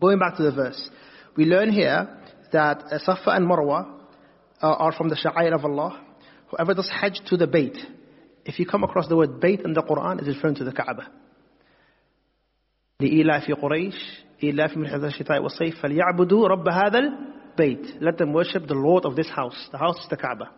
going 0.00 0.18
back 0.18 0.36
to 0.36 0.44
the 0.44 0.52
verse, 0.52 0.88
we 1.36 1.44
learn 1.44 1.70
here 1.70 2.08
that 2.52 2.84
Safa 3.04 3.30
and 3.30 3.46
Marwa 3.46 3.97
are 4.60 4.92
from 4.92 5.08
the 5.08 5.16
sha'air 5.16 5.54
of 5.54 5.64
Allah. 5.64 6.00
Whoever 6.50 6.74
does 6.74 6.90
Hajj 6.90 7.20
to 7.28 7.36
the 7.36 7.46
Bayt, 7.46 7.76
if 8.44 8.58
you 8.58 8.66
come 8.66 8.84
across 8.84 9.08
the 9.08 9.16
word 9.16 9.40
Bayt 9.40 9.64
in 9.64 9.72
the 9.74 9.82
Quran, 9.82 10.18
it's 10.18 10.28
referring 10.28 10.56
to 10.56 10.64
the 10.64 10.72
Kaaba. 10.72 11.08
لإيلاف 13.00 13.50
قريش 13.50 14.24
إيلاف 14.42 14.76
من 14.76 14.88
حذر 14.88 15.06
الشتاء 15.06 15.42
والصيف 15.42 15.80
فليعبدوا 15.82 16.48
رب 16.48 16.68
هذا 16.68 16.98
البيت 16.98 18.00
Let 18.00 18.18
them 18.18 18.32
worship 18.32 18.66
the 18.66 18.74
Lord 18.74 19.04
of 19.04 19.16
this 19.16 19.28
house. 19.28 19.68
The 19.72 19.78
house 19.78 19.98
is 19.98 20.08
the 20.08 20.16
Kaaba. 20.16 20.50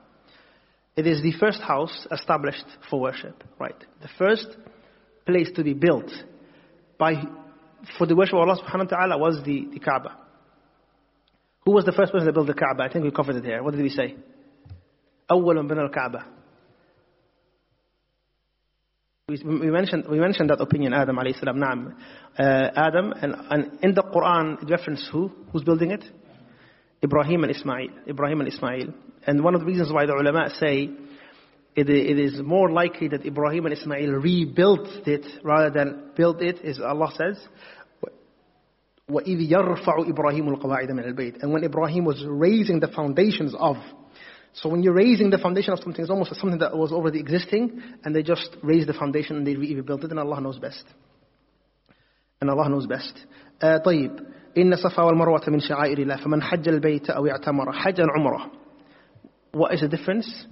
It 0.96 1.06
is 1.06 1.22
the 1.22 1.32
first 1.32 1.60
house 1.60 2.06
established 2.10 2.64
for 2.90 3.00
worship, 3.00 3.42
right? 3.58 3.76
The 4.02 4.08
first 4.18 4.48
place 5.26 5.50
to 5.56 5.62
be 5.62 5.74
built 5.74 6.10
by, 6.98 7.22
for 7.98 8.06
the 8.06 8.16
worship 8.16 8.34
of 8.34 8.40
Allah 8.40 8.58
subhanahu 8.62 8.90
wa 8.90 8.96
ta'ala 8.98 9.18
was 9.18 9.42
the, 9.44 9.68
the 9.72 9.78
Kaaba. 9.78 10.16
Who 11.64 11.72
was 11.72 11.84
the 11.84 11.92
first 11.92 12.12
person 12.12 12.26
to 12.26 12.32
build 12.32 12.46
the 12.46 12.54
Kaaba? 12.54 12.84
I 12.84 12.92
think 12.92 13.04
we 13.04 13.10
covered 13.10 13.36
it 13.36 13.44
here. 13.44 13.62
What 13.62 13.74
did 13.74 13.82
we 13.82 13.90
say? 13.90 14.16
أول 15.30 15.66
بنى 15.66 15.90
الكعبة 15.90 16.36
we 19.28 19.72
mentioned, 19.72 20.04
we 20.08 20.20
mentioned 20.20 20.50
that 20.50 20.60
opinion, 20.60 20.94
Adam 20.94 21.16
alayhi 21.16 21.36
salam, 21.36 21.56
naam. 21.56 21.94
Uh, 22.38 22.70
Adam, 22.76 23.12
and, 23.20 23.34
and 23.50 23.78
in 23.82 23.92
the 23.92 24.04
Quran, 24.04 24.62
it 24.62 24.70
references 24.70 25.08
who? 25.10 25.32
Who's 25.50 25.64
building 25.64 25.90
it? 25.90 26.04
Ibrahim 27.02 27.42
and 27.42 27.50
Ismail. 27.50 27.88
Ibrahim 28.06 28.42
and 28.42 28.52
Ismail. 28.52 28.94
And 29.26 29.42
one 29.42 29.56
of 29.56 29.62
the 29.62 29.66
reasons 29.66 29.92
why 29.92 30.06
the 30.06 30.12
ulama 30.12 30.48
say 30.50 30.90
it, 31.74 31.90
it 31.90 32.18
is 32.20 32.40
more 32.40 32.70
likely 32.70 33.08
that 33.08 33.26
Ibrahim 33.26 33.66
and 33.66 33.76
Ismail 33.76 34.12
rebuilt 34.12 35.08
it 35.08 35.26
rather 35.42 35.70
than 35.70 36.12
built 36.16 36.40
it, 36.40 36.60
is 36.62 36.78
Allah 36.80 37.10
says, 37.16 37.44
وَإِذْ 39.10 39.52
يَرْفَعُ 39.52 40.08
إِبْرَاهِيمُ 40.08 40.48
الْقَوَاعِدَ 40.48 40.90
مِنَ 40.90 41.14
الْبَيْتِ 41.14 41.42
And 41.42 41.52
when 41.52 41.62
Ibrahim 41.62 42.04
was 42.04 42.24
raising 42.26 42.80
the 42.80 42.88
foundations 42.88 43.54
of 43.56 43.76
so 44.56 44.70
when 44.70 44.82
you're 44.82 44.94
raising 44.94 45.28
the 45.28 45.36
foundation 45.36 45.74
of 45.74 45.80
something, 45.80 46.00
it's 46.00 46.10
almost 46.10 46.34
something 46.36 46.60
that 46.60 46.74
was 46.74 46.90
already 46.90 47.20
existing, 47.20 47.82
and 48.02 48.16
they 48.16 48.22
just 48.22 48.56
raise 48.62 48.86
the 48.86 48.94
foundation 48.94 49.36
and 49.36 49.46
they 49.46 49.54
rebuild 49.54 50.02
it, 50.04 50.10
and 50.10 50.18
Allah 50.18 50.40
knows 50.40 50.58
best. 50.58 50.82
And 52.40 52.48
Allah 52.48 52.70
knows 52.70 52.86
best. 52.86 53.12
Uh, 53.60 53.78
طيب 53.84 54.20
إن 54.58 54.72
الصفا 54.72 55.02
والمروة 55.02 55.42
من 55.48 55.60
شعائر 55.60 55.98
الله 55.98 56.16
فمن 56.16 56.42
حج 56.42 56.68
البيت 56.68 57.10
أو 57.10 57.26
اعتمر 57.26 57.72
حج 57.72 58.00
عمرة 58.00 58.50
What 59.52 59.74
is 59.74 59.80
the 59.80 59.88
difference? 59.88 60.46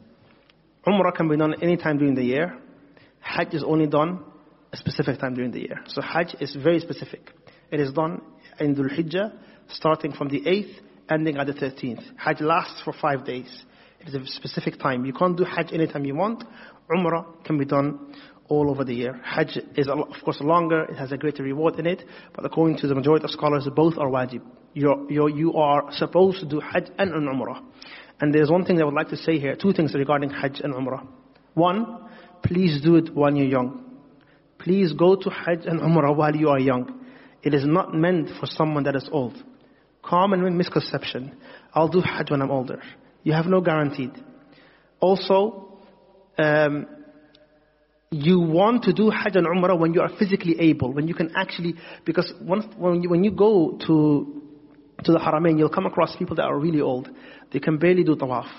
Umrah 0.87 1.15
can 1.15 1.29
be 1.29 1.37
done 1.37 1.55
any 1.63 1.77
time 1.79 1.97
during 1.97 2.15
the 2.15 2.25
year. 2.25 2.59
Hajj 3.21 3.55
is 3.55 3.65
only 3.65 3.87
done 3.87 4.21
a 4.73 4.77
specific 4.77 5.19
time 5.19 5.35
during 5.35 5.51
the 5.51 5.61
year. 5.61 5.81
So 5.87 6.03
Hajj 6.03 6.37
is 6.41 6.55
very 6.63 6.81
specific. 6.81 7.31
It 7.71 7.81
is 7.81 7.93
done 7.93 8.21
in 8.60 8.76
Dhul 8.76 8.90
Hijjah, 8.92 9.34
starting 9.70 10.14
from 10.14 10.30
the 10.30 10.42
8th, 10.42 10.76
ending 11.10 11.38
at 11.38 11.48
the 11.48 11.54
13th. 11.54 12.04
Hajj 12.18 12.42
lasts 12.42 12.82
for 12.84 12.94
five 12.94 13.26
days. 13.26 13.64
It 14.00 14.10
is 14.10 14.16
a 14.16 14.26
specific 14.26 14.80
time. 14.80 15.06
You 15.06 15.14
can't 15.14 15.38
do 15.38 15.44
Hajj 15.44 15.74
anytime 15.74 16.06
you 16.06 16.16
want. 16.16 16.44
Umrah 16.90 17.44
can 17.44 17.58
be 17.58 17.66
done 17.66 18.16
all 18.48 18.70
over 18.72 18.84
the 18.84 18.94
year. 18.94 19.20
Hajj 19.24 19.58
is, 19.76 19.88
of 19.88 20.24
course, 20.24 20.42
longer, 20.42 20.84
it 20.86 20.96
has 20.96 21.12
a 21.12 21.18
greater 21.18 21.44
reward 21.44 21.80
in 21.80 21.86
it, 21.86 22.04
but 22.34 22.46
according 22.46 22.78
to 22.78 22.88
the 22.88 22.96
majority 22.96 23.24
of 23.24 23.32
scholars, 23.32 23.68
both 23.76 23.98
are 23.98 24.10
wajib. 24.10 24.42
You're, 24.74 25.10
you're, 25.12 25.30
you 25.30 25.54
are 25.54 25.92
supposed 25.92 26.40
to 26.40 26.46
do 26.46 26.60
Hajj 26.60 26.90
and 26.98 27.14
an 27.14 27.28
Umrah. 27.28 27.64
And 28.22 28.34
there's 28.34 28.50
one 28.50 28.66
thing 28.66 28.82
I 28.82 28.86
would 28.86 28.94
like 28.94 29.10
to 29.10 29.18
say 29.18 29.40
here, 29.40 29.56
two 29.56 29.74
things 29.74 29.94
regarding 29.94 30.32
Hajj 30.32 30.62
and 30.62 30.74
Umrah. 30.74 31.08
One, 31.54 32.10
please 32.44 32.82
do 32.82 32.96
it 32.96 33.16
when 33.16 33.36
you're 33.36 33.48
young. 33.48 33.86
Please 34.58 34.94
go 34.94 35.16
to 35.16 35.30
Hajj 35.30 35.66
and 35.66 35.80
Umrah 35.80 36.16
while 36.16 36.36
you 36.36 36.50
are 36.50 36.60
young. 36.60 36.99
It 37.44 37.54
is 37.54 37.66
not 37.66 37.94
meant 37.94 38.30
for 38.40 38.46
someone 38.46 38.84
that 38.84 38.96
is 38.96 39.08
old. 39.12 39.42
Common 40.04 40.58
misconception. 40.58 41.38
I'll 41.74 41.88
do 41.88 42.02
Hajj 42.02 42.32
when 42.32 42.42
I'm 42.42 42.52
older. 42.52 42.82
You 43.24 43.34
have 43.34 43.46
no 43.46 43.62
guaranteed. 43.62 44.12
Also, 45.00 45.78
um, 46.38 46.88
you 48.12 48.40
want 48.40 48.84
to 48.84 48.94
do 48.94 49.10
Hajj 49.10 49.36
and 49.36 49.46
Umrah 49.46 49.78
when 49.78 49.94
you 49.94 50.02
are 50.02 50.10
physically 50.18 50.60
able, 50.60 50.94
when 50.94 51.08
you 51.08 51.14
can 51.14 51.32
actually, 51.36 51.76
because 52.06 52.34
once, 52.42 52.66
when, 52.78 53.04
you, 53.04 53.10
when 53.10 53.24
you 53.24 53.32
go 53.32 53.78
to, 53.86 54.42
to 55.04 55.12
the 55.12 55.20
Haramain, 55.20 55.60
you'll 55.60 55.70
come 55.70 55.86
across 55.86 56.16
people 56.16 56.36
that 56.38 56.46
are 56.46 56.58
really 56.58 56.82
old. 56.82 57.10
They 57.52 57.60
can 57.60 57.78
barely 57.78 58.04
do 58.04 58.16
tawaf. 58.16 58.50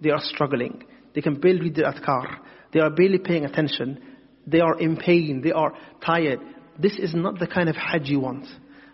They 0.00 0.10
are 0.10 0.20
struggling. 0.20 0.84
They 1.14 1.20
can 1.20 1.40
barely 1.40 1.60
read 1.60 1.74
the 1.74 1.82
adhkar. 1.82 2.38
They 2.72 2.80
are 2.80 2.90
barely 2.90 3.18
paying 3.18 3.44
attention. 3.44 4.00
They 4.46 4.60
are 4.60 4.78
in 4.78 4.96
pain. 4.96 5.40
They 5.42 5.52
are 5.52 5.74
tired. 6.04 6.40
This 6.80 6.98
is 6.98 7.14
not 7.14 7.38
the 7.38 7.46
kind 7.46 7.68
of 7.68 7.76
Hajj 7.76 8.08
you 8.08 8.20
want. 8.20 8.46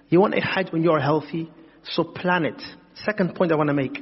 You 0.09 0.21
want 0.21 0.35
a 0.35 0.41
Hajj 0.41 0.73
when 0.73 0.83
you 0.83 0.91
are 0.91 1.01
healthy, 1.01 1.51
so 1.85 2.05
plan 2.05 2.45
it. 2.45 2.61
Second 3.05 3.35
point 3.35 3.53
I 3.53 3.57
want 3.57 3.69
to 3.69 3.75
make. 3.75 3.99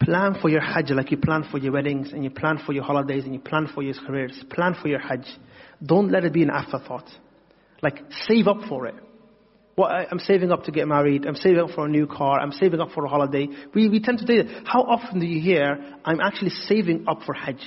Plan 0.00 0.36
for 0.40 0.50
your 0.50 0.60
Hajj 0.60 0.90
like 0.90 1.10
you 1.10 1.16
plan 1.16 1.44
for 1.50 1.58
your 1.58 1.72
weddings 1.72 2.12
and 2.12 2.22
you 2.22 2.30
plan 2.30 2.58
for 2.64 2.72
your 2.72 2.84
holidays 2.84 3.24
and 3.24 3.32
you 3.32 3.40
plan 3.40 3.66
for 3.74 3.82
your 3.82 3.94
careers. 4.06 4.44
Plan 4.50 4.74
for 4.80 4.88
your 4.88 4.98
Hajj. 4.98 5.26
Don't 5.84 6.10
let 6.10 6.24
it 6.24 6.32
be 6.32 6.42
an 6.42 6.50
afterthought. 6.50 7.08
Like 7.82 8.02
save 8.26 8.46
up 8.46 8.68
for 8.68 8.86
it. 8.86 8.94
Well, 9.76 9.88
I, 9.88 10.06
am 10.10 10.18
saving 10.18 10.52
up 10.52 10.64
to 10.64 10.72
get 10.72 10.88
married. 10.88 11.26
I'm 11.26 11.34
saving 11.34 11.60
up 11.60 11.70
for 11.70 11.86
a 11.86 11.88
new 11.88 12.06
car. 12.06 12.40
I'm 12.40 12.52
saving 12.52 12.80
up 12.80 12.90
for 12.92 13.04
a 13.04 13.08
holiday. 13.08 13.48
We, 13.74 13.88
we 13.88 14.00
tend 14.00 14.18
to 14.18 14.26
do 14.26 14.42
that. 14.42 14.66
How 14.66 14.82
often 14.82 15.20
do 15.20 15.26
you 15.26 15.40
hear, 15.40 15.78
I'm 16.04 16.20
actually 16.20 16.50
saving 16.50 17.04
up 17.06 17.22
for 17.24 17.34
Hajj? 17.34 17.60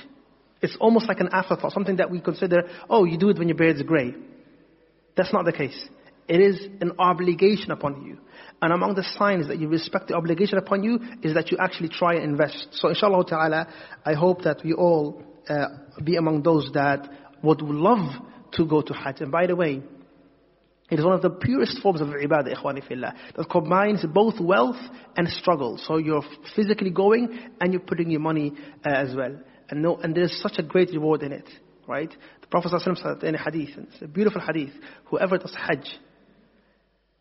It's 0.62 0.76
almost 0.78 1.08
like 1.08 1.20
an 1.20 1.30
afterthought, 1.32 1.72
something 1.72 1.96
that 1.96 2.10
we 2.10 2.20
consider, 2.20 2.68
oh, 2.88 3.04
you 3.04 3.18
do 3.18 3.30
it 3.30 3.38
when 3.38 3.48
your 3.48 3.56
beard's 3.56 3.82
gray. 3.82 4.14
That's 5.16 5.32
not 5.32 5.44
the 5.44 5.52
case. 5.52 5.88
It 6.28 6.40
is 6.40 6.60
an 6.80 6.92
obligation 6.98 7.70
upon 7.72 8.04
you. 8.04 8.18
And 8.62 8.72
among 8.72 8.94
the 8.94 9.02
signs 9.02 9.48
that 9.48 9.58
you 9.58 9.68
respect 9.68 10.08
the 10.08 10.14
obligation 10.14 10.58
upon 10.58 10.84
you 10.84 11.00
is 11.22 11.34
that 11.34 11.50
you 11.50 11.58
actually 11.58 11.88
try 11.88 12.14
and 12.14 12.24
invest. 12.24 12.68
So 12.72 12.88
inshallah 12.88 13.24
ta'ala, 13.26 13.66
I 14.04 14.14
hope 14.14 14.42
that 14.42 14.62
we 14.62 14.72
all 14.74 15.24
uh, 15.48 15.66
be 16.04 16.16
among 16.16 16.42
those 16.42 16.70
that 16.74 17.08
would 17.42 17.62
love 17.62 18.12
to 18.52 18.66
go 18.66 18.82
to 18.82 18.92
Hajj. 18.92 19.22
And 19.22 19.32
by 19.32 19.46
the 19.46 19.56
way, 19.56 19.82
it 20.90 20.98
is 20.98 21.04
one 21.04 21.14
of 21.14 21.22
the 21.22 21.30
purest 21.30 21.80
forms 21.82 22.00
of 22.00 22.08
ibadah, 22.08 22.54
ikhwani 22.54 22.86
fillah, 22.86 23.14
that 23.36 23.48
combines 23.48 24.04
both 24.12 24.40
wealth 24.40 24.80
and 25.16 25.28
struggle. 25.28 25.78
So 25.78 25.96
you're 25.98 26.24
physically 26.54 26.90
going 26.90 27.38
and 27.60 27.72
you're 27.72 27.80
putting 27.80 28.10
your 28.10 28.20
money 28.20 28.52
uh, 28.84 28.90
as 28.90 29.14
well. 29.14 29.38
And, 29.69 29.81
no, 29.81 29.97
and 29.97 30.15
there's 30.15 30.39
such 30.41 30.59
a 30.59 30.63
great 30.63 30.91
reward 30.91 31.23
in 31.23 31.31
it, 31.31 31.49
right? 31.87 32.13
The 32.41 32.47
Prophet 32.47 32.71
ﷺ 32.71 33.01
said 33.01 33.23
in 33.23 33.35
a 33.35 33.43
hadith, 33.43 33.77
and 33.77 33.87
it's 33.91 34.01
a 34.01 34.07
beautiful 34.07 34.41
hadith, 34.41 34.73
whoever 35.05 35.37
does 35.37 35.55
Hajj, 35.55 35.87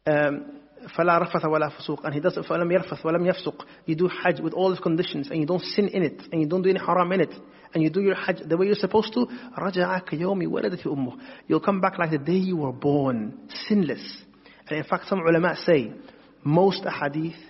um, 0.06 0.60
فلا 0.88 1.18
رفث 1.18 1.44
ولا 1.44 1.68
فسوق 1.68 2.04
and 2.04 2.14
he 2.14 2.20
does 2.20 2.36
it 2.36 2.44
فلم 2.44 2.72
يرفث 2.72 3.06
ولم 3.06 3.26
يفسق 3.26 3.66
you 3.86 3.94
do 3.94 4.08
hajj 4.08 4.40
with 4.40 4.52
all 4.52 4.72
its 4.72 4.80
conditions 4.80 5.30
and 5.30 5.40
you 5.40 5.46
don't 5.46 5.62
sin 5.62 5.88
in 5.88 6.02
it 6.02 6.20
and 6.32 6.42
you 6.42 6.48
don't 6.48 6.62
do 6.62 6.70
any 6.70 6.78
haram 6.78 7.10
in 7.12 7.20
it 7.20 7.34
and 7.72 7.82
you 7.82 7.90
do 7.90 8.00
your 8.00 8.14
hajj 8.14 8.40
the 8.46 8.56
way 8.56 8.66
you're 8.66 8.74
supposed 8.74 9.12
to 9.14 9.26
رجع 9.58 9.98
كيوم 9.98 10.52
ولدت 10.52 10.86
أمه 10.86 11.12
you'll 11.48 11.60
come 11.60 11.80
back 11.80 11.98
like 11.98 12.10
the 12.10 12.18
day 12.18 12.36
you 12.36 12.56
were 12.56 12.72
born 12.72 13.48
sinless 13.68 14.24
and 14.68 14.78
in 14.78 14.84
fact 14.84 15.08
some 15.08 15.20
ulama 15.20 15.56
say 15.56 15.92
most 16.44 16.84
ahadith 16.84 17.40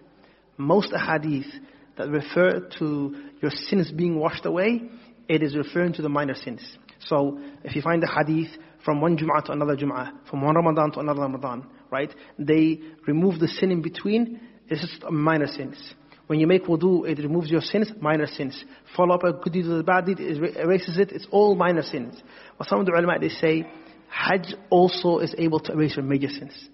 most 0.58 0.92
ahadith 0.92 1.50
that 2.00 2.10
refer 2.10 2.68
to 2.79 3.15
your 3.41 3.51
sins 3.51 3.91
being 3.91 4.18
washed 4.18 4.46
away 4.48 4.81
it 5.27 5.44
is 5.44 5.55
referring 5.55 5.94
to 5.94 6.01
the 6.01 6.09
minor 6.09 6.33
sins 6.33 6.62
so 7.00 7.40
if 7.64 7.75
you 7.75 7.81
find 7.81 8.03
a 8.03 8.07
hadith 8.07 8.50
from 8.83 9.01
one 9.01 9.18
Jum'ah 9.18 9.44
to 9.46 9.51
another 9.51 9.75
Jum'ah, 9.75 10.27
from 10.29 10.42
one 10.42 10.55
Ramadan 10.55 10.92
to 10.92 11.00
another 11.00 11.22
Ramadan, 11.22 11.68
right? 11.92 12.14
They 12.38 12.79
remove 13.07 13.40
the 13.40 13.48
sin 13.48 13.72
in 13.72 13.81
between, 13.81 14.40
it's 14.68 14.81
just 14.81 15.03
a 15.03 15.12
minor 15.12 15.48
sins. 15.48 15.94
When 16.27 16.40
you 16.40 16.48
make 16.48 16.66
wudu, 16.66 17.09
it 17.09 17.18
removes 17.20 17.50
your 17.50 17.62
sins, 17.62 17.92
minor 18.00 18.27
sins. 18.27 18.64
Follow 18.96 19.16
up 19.16 19.24
a 19.24 19.33
good 19.33 19.53
deed 19.53 19.68
with 19.68 19.79
a 19.79 19.83
bad 19.83 20.05
deed, 20.05 20.20
it 20.20 20.38
er, 20.38 20.62
erases 20.62 20.98
it, 20.98 21.12
it's 21.12 21.27
all 21.31 21.55
minor 21.55 21.81
sins. 21.81 22.22
But 22.57 22.68
some 22.68 22.79
of 22.79 22.85
the 22.85 22.92
ulama, 22.92 23.20
they 23.20 23.29
say, 23.29 23.68
Hajj 24.09 24.53
also 24.70 25.20
is 25.20 25.33
able 25.38 25.59
to 25.62 25.74
erase 25.74 25.96
your 25.96 26.05
major 26.05 26.29
sins. 26.29 26.70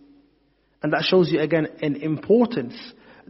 And 0.84 0.92
that 0.94 1.04
shows 1.04 1.32
you 1.32 1.40
again 1.40 1.68
an 1.82 1.96
importance 1.96 2.76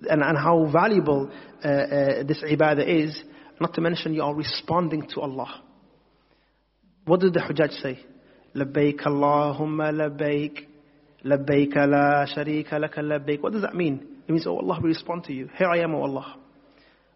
and, 0.09 0.23
and 0.23 0.39
how 0.39 0.67
valuable 0.73 1.31
uh, 1.65 1.69
uh, 1.69 2.23
this 2.25 2.43
ibadah 2.43 2.87
is. 2.87 3.23
Not 3.61 3.75
to 3.75 3.81
mention 3.81 4.15
you 4.15 4.23
are 4.23 4.35
responding 4.35 5.07
to 5.15 5.21
Allah. 5.21 5.63
What 7.05 7.21
did 7.21 7.35
the 7.35 7.41
Hujjaj 7.41 7.81
say? 7.83 7.99
لبيك 8.55 9.07
اللهم 9.07 9.83
لبيك 9.83 10.69
لبيك 11.25 11.77
لا 11.77 12.25
شريك 12.25 12.75
لك 12.75 12.99
لبيك 12.99 13.43
What 13.43 13.53
does 13.53 13.63
that 13.63 13.75
mean? 13.75 14.07
It 14.27 14.33
means, 14.33 14.47
oh 14.47 14.59
Allah, 14.59 14.81
we 14.83 14.89
respond 14.89 15.25
to 15.25 15.33
you. 15.33 15.49
Here 15.57 15.69
I 15.69 15.79
am, 15.79 15.95
oh 15.95 16.03
Allah. 16.03 16.37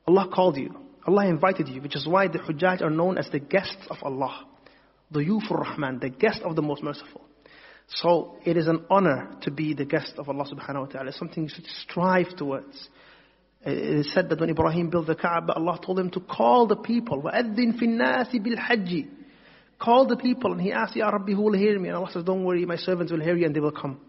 Allah 0.06 0.28
called 0.32 0.56
you. 0.56 0.74
Allah 1.06 1.26
invited 1.26 1.68
you, 1.68 1.80
which 1.80 1.96
is 1.96 2.06
why 2.06 2.28
the 2.28 2.38
Hujjaj 2.38 2.82
are 2.82 2.90
known 2.90 3.18
as 3.18 3.28
the 3.30 3.38
guests 3.40 3.86
of 3.90 3.96
Allah. 4.02 4.46
The 5.10 5.20
Yufur 5.20 5.60
Rahman, 5.60 5.98
the 6.00 6.08
guest 6.08 6.40
of 6.42 6.56
the 6.56 6.62
most 6.62 6.82
merciful. 6.82 7.22
So 7.88 8.36
it 8.44 8.56
is 8.56 8.66
an 8.66 8.84
honor 8.90 9.36
to 9.42 9.50
be 9.50 9.74
the 9.74 9.84
guest 9.84 10.14
of 10.16 10.28
Allah 10.28 10.44
subhanahu 10.44 10.80
wa 10.80 10.86
ta'ala. 10.86 11.08
It's 11.08 11.18
something 11.18 11.44
you 11.44 11.48
should 11.48 11.66
strive 11.82 12.36
towards. 12.36 12.88
It 13.62 14.00
is 14.00 14.12
said 14.12 14.28
that 14.28 14.40
when 14.40 14.50
Ibrahim 14.50 14.90
built 14.90 15.06
the 15.06 15.14
Kaaba, 15.14 15.54
Allah 15.54 15.78
told 15.84 15.98
him 15.98 16.10
to 16.10 16.20
call 16.20 16.66
the 16.66 16.76
people. 16.76 17.22
وَأَذِّن 17.22 17.80
فِي 17.80 17.82
النَّاسِ 17.82 18.34
بِالْحَجِّ 18.34 19.08
Call 19.78 20.06
the 20.06 20.16
people. 20.16 20.52
And 20.52 20.60
he 20.60 20.72
asked, 20.72 20.96
Ya 20.96 21.08
Rabbi, 21.08 21.32
who 21.32 21.42
will 21.42 21.58
hear 21.58 21.78
me? 21.78 21.88
And 21.88 21.96
Allah 21.96 22.10
says, 22.12 22.24
don't 22.24 22.44
worry, 22.44 22.64
my 22.64 22.76
servants 22.76 23.12
will 23.12 23.20
hear 23.20 23.36
you 23.36 23.46
and 23.46 23.54
they 23.54 23.60
will 23.60 23.72
come. 23.72 24.00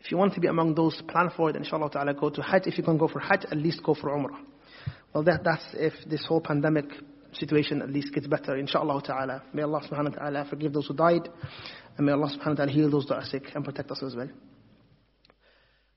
If 0.00 0.10
you 0.10 0.18
want 0.18 0.34
to 0.34 0.40
be 0.40 0.48
among 0.48 0.74
those, 0.74 1.00
plan 1.08 1.30
for 1.36 1.50
it. 1.50 1.56
Inshallah 1.56 1.90
ta'ala, 1.90 2.14
go 2.14 2.28
to 2.30 2.42
Hajj. 2.42 2.66
If 2.66 2.76
you 2.76 2.84
can 2.84 2.98
go 2.98 3.08
for 3.08 3.20
Hajj, 3.20 3.46
at 3.50 3.56
least 3.56 3.82
go 3.82 3.94
for 3.94 4.10
Umrah. 4.10 4.38
Well, 5.14 5.24
that, 5.24 5.42
that's 5.44 5.64
if 5.74 5.92
this 6.08 6.24
whole 6.26 6.40
pandemic 6.40 6.86
situation 7.32 7.82
at 7.82 7.90
least 7.90 8.12
gets 8.12 8.26
better, 8.26 8.56
inshallah 8.56 9.02
ta'ala. 9.02 9.42
May 9.52 9.62
Allah 9.62 9.80
subhanahu 9.80 10.10
wa 10.12 10.18
ta'ala 10.18 10.46
forgive 10.50 10.72
those 10.72 10.86
who 10.86 10.94
died. 10.94 11.28
And 11.98 12.06
may 12.06 12.12
Allah 12.12 12.30
subhanahu 12.30 12.50
wa 12.50 12.54
ta'ala 12.54 12.72
heal 12.72 12.90
those 12.90 13.06
that 13.06 13.16
are 13.16 13.24
sick 13.24 13.44
and 13.54 13.64
protect 13.64 13.90
us 13.90 14.02
as 14.02 14.14
well. 14.14 14.28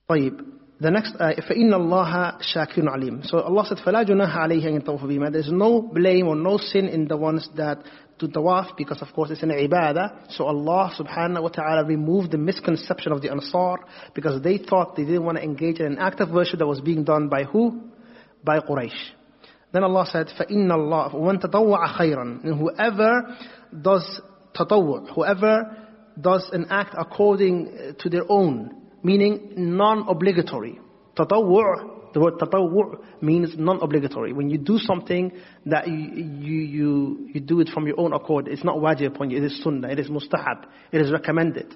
طيب 0.10 0.42
the 0.80 0.92
next 0.92 1.16
ayah, 1.20 1.42
فَإِنَّ 1.42 1.74
اللَّهَ 1.74 2.38
شَاكِرٌ 2.54 2.86
عَلِيمٌ 2.86 3.28
So 3.28 3.40
Allah 3.40 3.66
said, 3.68 3.80
فَلَا 3.80 4.08
جُنَاحَ 4.08 4.38
عَلَيْهِ 4.38 4.64
أَن 4.64 4.82
يَطَوَّفَ 4.82 5.02
بِهِمَا 5.02 5.32
There's 5.32 5.52
no 5.52 5.82
blame 5.82 6.28
or 6.28 6.36
no 6.36 6.58
sin 6.58 6.88
in 6.88 7.08
the 7.08 7.18
ones 7.18 7.50
that 7.56 7.80
do 8.20 8.28
tawaf 8.28 8.78
because 8.78 9.02
of 9.02 9.08
course 9.14 9.32
it's 9.32 9.42
an 9.42 9.50
ibadah. 9.50 10.32
So 10.32 10.46
Allah 10.46 10.94
subhanahu 10.96 11.42
wa 11.42 11.50
ta'ala 11.50 11.84
removed 11.84 12.32
the 12.32 12.38
misconception 12.38 13.12
of 13.12 13.24
the 13.24 13.32
Ansar 13.32 13.78
because 14.14 14.42
they 14.44 14.60
thought 14.60 14.96
they 14.96 15.04
didn't 15.04 15.26
want 15.26 15.40
to 15.40 15.44
engage 15.44 15.80
in 15.80 15.88
an 15.88 15.98
act 15.98 16.20
of 16.20 16.30
worship 16.30 16.60
that 16.60 16.68
was 16.68 16.80
being 16.80 17.04
done 17.04 17.28
by 17.28 17.44
who? 17.44 17.82
By 18.44 18.60
Quraysh. 18.60 18.92
Then 19.74 19.84
Allah 19.84 20.06
said, 20.08 20.28
فَإِنَّ 20.28 20.68
اللَّهَ 20.72 21.16
وَمَن 21.16 21.44
تَطَوَّعَ 21.44 22.00
خَيْرًا 22.00 22.44
And 22.44 22.60
whoever 22.60 23.36
does 23.82 24.22
tatawwu, 24.56 25.10
whoever 25.16 25.76
does 26.21 26.49
an 26.53 26.67
act 26.71 26.95
according 26.99 27.95
to 27.99 28.09
their 28.09 28.25
own, 28.29 28.75
meaning 29.03 29.53
non-obligatory. 29.57 30.79
Tatawwu', 31.17 32.13
the 32.13 32.21
word 32.21 32.35
tatawwu' 32.35 33.23
means 33.23 33.55
non-obligatory. 33.57 34.33
When 34.33 34.51
you 34.51 34.59
do 34.59 34.79
something 34.79 35.33
that 35.67 35.89
you, 35.89 35.95
you, 35.95 36.61
you, 36.61 37.29
you 37.35 37.41
do 37.41 37.61
it 37.61 37.71
from 37.71 37.87
your 37.87 37.99
own 37.99 38.13
accord, 38.13 38.49
it's 38.49 38.65
not 38.65 38.77
wajib 38.77 39.15
upon 39.15 39.31
you, 39.31 39.39
it 39.39 39.45
is 39.45 39.63
sunnah, 39.63 39.89
it 39.89 39.99
is 39.99 40.09
mustahab, 40.09 40.67
it 40.91 41.01
is 41.01 41.11
recommended. 41.11 41.75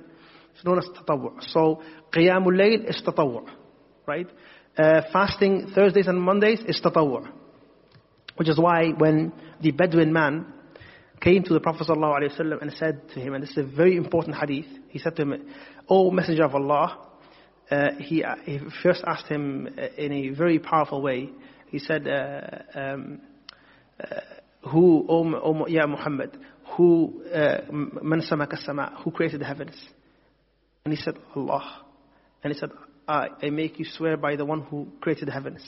It's 0.55 0.65
known 0.65 0.79
as 0.79 0.85
tatawwu'. 0.85 1.43
So, 1.49 1.83
qiyamul 2.15 2.57
layl 2.57 2.89
is 2.89 3.03
tatawwu', 3.07 3.49
right? 4.07 4.27
Uh, 4.79 5.03
fasting 5.13 5.73
Thursdays 5.75 6.07
and 6.07 6.21
Mondays 6.21 6.61
is 6.67 6.81
tatawwu'. 6.83 7.31
Which 8.37 8.49
is 8.49 8.59
why 8.59 8.91
when 8.91 9.33
the 9.63 9.71
Bedouin 9.71 10.13
man 10.13 10.53
came 11.21 11.43
to 11.45 11.55
the 11.55 11.61
Prophet 11.61 11.87
ﷺ 11.89 12.63
and 12.63 12.73
said 12.75 13.09
to 13.15 13.21
him, 13.21 13.35
and 13.35 13.43
this 13.43 13.51
is 13.51 13.59
a 13.59 13.63
very 13.63 13.97
important 13.97 14.37
hadith, 14.37 14.67
he 14.89 14.99
said 14.99 15.17
to 15.17 15.23
him, 15.23 15.49
O 15.89 16.11
Messenger 16.11 16.45
of 16.45 16.55
Allah, 16.55 17.07
uh, 17.71 17.93
he, 17.99 18.23
uh, 18.23 18.37
he, 18.45 18.61
first 18.83 19.03
asked 19.07 19.27
him 19.27 19.69
uh, 19.77 19.87
in 19.97 20.13
a 20.13 20.29
very 20.31 20.59
powerful 20.59 21.03
way. 21.03 21.31
He 21.69 21.79
said, 21.81 22.07
uh, 22.07 22.79
um, 22.79 23.21
uh, 24.01 24.21
"Who, 24.71 25.05
O, 25.09 25.35
o 25.35 25.67
Ya 25.67 25.87
Muhammad, 25.87 26.39
who 26.77 27.23
man 28.03 28.21
samaka 28.21 28.57
sama, 28.59 29.01
who 29.03 29.11
created 29.11 29.41
the 29.41 29.47
heavens?" 29.47 29.75
And 30.85 30.95
he 30.95 31.01
said, 31.03 31.17
"Allah." 31.35 31.83
And 32.45 32.53
he 32.53 32.61
said, 32.61 32.71
I, 33.09 33.29
I 33.43 33.51
make 33.51 33.79
you 33.79 33.85
swear 33.85 34.17
by 34.17 34.37
the 34.37 34.45
one 34.45 34.63
who 34.63 34.89
created 35.01 35.29
the 35.29 35.33
heavens. 35.33 35.63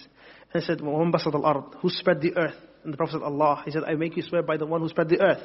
And 0.53 0.63
he 0.63 0.67
said, 0.67 0.81
al-ard, 0.81 1.65
Who 1.81 1.91
spread 1.91 2.21
the 2.21 2.37
earth? 2.37 2.55
And 2.89 2.95
the 2.95 2.97
Prophet 2.97 3.17
said, 3.17 3.23
Allah. 3.23 3.61
He 3.67 3.71
said, 3.71 3.85
I 3.85 3.97
make 3.97 4.17
you 4.17 4.23
swear 4.23 4.43
by 4.43 4.57
the 4.57 4.65
one 4.65 4.81
who 4.81 4.89
spread 4.89 5.11
the 5.11 5.21
earth. 5.21 5.43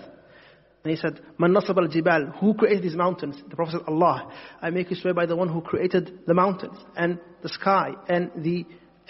And 0.85 0.91
he 0.91 0.95
said, 0.95 1.19
Man 1.37 1.51
nasab 1.53 1.75
al 1.77 1.89
jibal, 1.89 2.31
who 2.39 2.53
created 2.53 2.83
these 2.83 2.95
mountains? 2.95 3.35
The 3.49 3.55
Prophet 3.57 3.79
said, 3.79 3.81
Allah. 3.85 4.31
I 4.61 4.69
make 4.69 4.89
you 4.89 4.95
swear 4.95 5.13
by 5.13 5.25
the 5.25 5.35
one 5.35 5.49
who 5.49 5.59
created 5.59 6.19
the 6.25 6.33
mountains 6.33 6.77
and 6.95 7.19
the 7.41 7.49
sky 7.49 7.95
and 8.07 8.31
the 8.37 8.65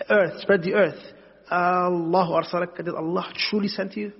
earth, 0.09 0.41
spread 0.41 0.63
the 0.63 0.73
earth. 0.73 0.97
Allahu 1.51 2.43
arsalak, 2.43 2.75
did 2.75 2.89
Allah 2.89 3.31
truly 3.35 3.67
send 3.67 3.95
you? 3.95 4.13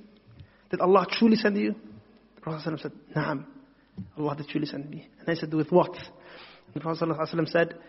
Did 0.69 0.79
Allah 0.79 1.07
truly 1.09 1.37
send 1.37 1.57
you? 1.57 1.73
The 2.35 2.41
Prophet 2.41 2.79
said, 2.79 2.91
Naam. 3.15 3.45
Allah 4.15 4.35
did 4.35 4.47
truly 4.47 4.67
send 4.67 4.91
me. 4.91 5.09
And 5.21 5.27
I 5.27 5.33
said, 5.33 5.51
with 5.51 5.71
what? 5.71 5.95
And 5.95 6.75
the 6.75 6.81
Prophet 6.81 7.49
said, 7.49 7.79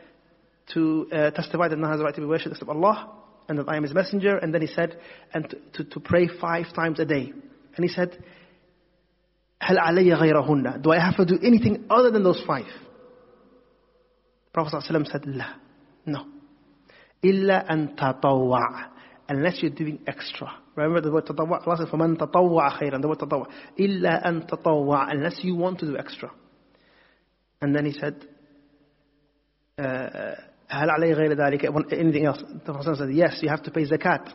to 0.73 1.07
uh, 1.13 1.31
testify 1.33 1.69
that 1.69 1.77
none 1.77 1.91
has 1.91 2.01
right 2.01 2.15
to 2.15 2.21
be 2.23 2.27
worshipped 2.27 2.53
except 2.53 2.71
Allah, 2.71 3.24
and 3.48 3.60
that 3.60 3.68
I 3.68 3.78
am 3.78 3.84
His 3.84 3.94
messenger. 3.94 4.38
And 4.38 4.54
then 4.54 4.62
he 4.62 4.68
said, 4.68 5.00
and 5.34 5.50
to, 5.50 5.84
to, 5.84 5.90
to 5.92 6.00
pray 6.00 6.28
five 6.40 6.74
times 6.74 7.00
a 7.00 7.06
day. 7.06 7.32
And 7.76 7.84
he 7.84 7.88
said, 7.88 8.18
هل 9.62 9.78
علي 9.78 10.14
غيرهن? 10.14 10.82
Do 10.82 10.92
I 10.92 11.00
have 11.00 11.18
to 11.18 11.26
do 11.26 11.38
anything 11.44 11.86
other 11.90 12.12
than 12.12 12.24
those 12.24 12.42
five? 12.46 12.66
The 12.66 14.54
Prophet 14.54 14.84
ﷺ 14.90 15.12
said, 15.12 15.24
لا. 15.24 15.56
No. 16.06 16.26
إلا 17.24 17.72
أن 17.72 17.96
تطوع. 17.96 18.86
Unless 19.30 19.62
you're 19.62 19.72
doing 19.72 20.00
extra. 20.08 20.52
Remember 20.76 21.02
the 21.02 21.12
word 21.12 21.26
تطوع? 21.26 21.68
Allah 21.68 21.78
said, 21.78 21.88
فمن 21.88 22.18
تطوع 22.18 22.80
خيرا. 22.80 23.02
The 23.02 23.08
word 23.08 23.20
تطوع. 23.20 23.48
إلا 23.80 24.28
أن 24.28 24.48
تطوع. 24.48 25.12
Unless 25.12 25.44
you 25.44 25.56
want 25.56 25.80
to 25.80 25.86
do 25.86 25.98
extra. 25.98 26.32
And 27.62 27.76
then 27.76 27.86
he 27.86 27.92
said, 27.92 28.26
uh, 29.78 30.36
هل 30.74 30.90
علي 30.90 31.14
غير 31.14 31.34
ذلك? 31.34 31.66
Anything 31.94 32.26
else? 32.26 32.44
The 32.66 32.74
Prophet 32.74 32.98
said, 32.98 33.10
yes, 33.12 33.40
you 33.42 33.50
have 33.50 33.64
to 33.64 33.72
pay 33.72 33.86
zakat 33.86 34.32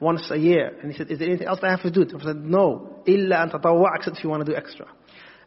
once 0.00 0.30
a 0.30 0.36
year. 0.36 0.76
And 0.82 0.92
he 0.92 0.98
said, 0.98 1.10
is 1.10 1.18
there 1.18 1.28
anything 1.28 1.46
else 1.46 1.60
I 1.62 1.70
have 1.70 1.82
to 1.82 1.90
do? 1.90 2.04
The 2.04 2.10
Prophet 2.10 2.26
said, 2.26 2.44
no. 2.44 3.02
إلا 3.08 3.42
أن 3.44 3.50
تطوع 3.50 3.96
except 3.96 4.18
if 4.18 4.24
you 4.24 4.30
want 4.30 4.44
to 4.44 4.52
do 4.52 4.56
extra. 4.56 4.86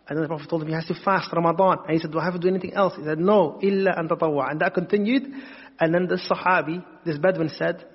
And 0.08 0.17
then 0.17 0.23
the 0.23 0.27
Prophet 0.27 0.49
told 0.49 0.63
him 0.63 0.67
he 0.67 0.73
has 0.73 0.86
to 0.86 0.95
fast 1.06 1.32
Ramadan. 1.32 1.77
And 1.86 1.91
he 1.91 1.99
said, 1.99 2.12
do 2.12 2.19
I 2.19 2.25
have 2.25 2.34
to 2.34 2.39
do 2.39 2.47
anything 2.47 2.73
else? 2.73 2.95
He 2.97 3.04
said, 3.04 3.19
no. 3.19 3.60
إلا 3.62 3.99
أن 3.99 4.10
تطوع. 4.10 4.51
And 4.51 4.62
that 4.62 4.73
continued. 4.73 5.23
And 5.80 5.93
then 5.93 6.08
the 6.08 6.15
Sahabi, 6.15 6.84
this 7.06 7.17
Bedouin 7.17 7.49
said, 7.49 7.86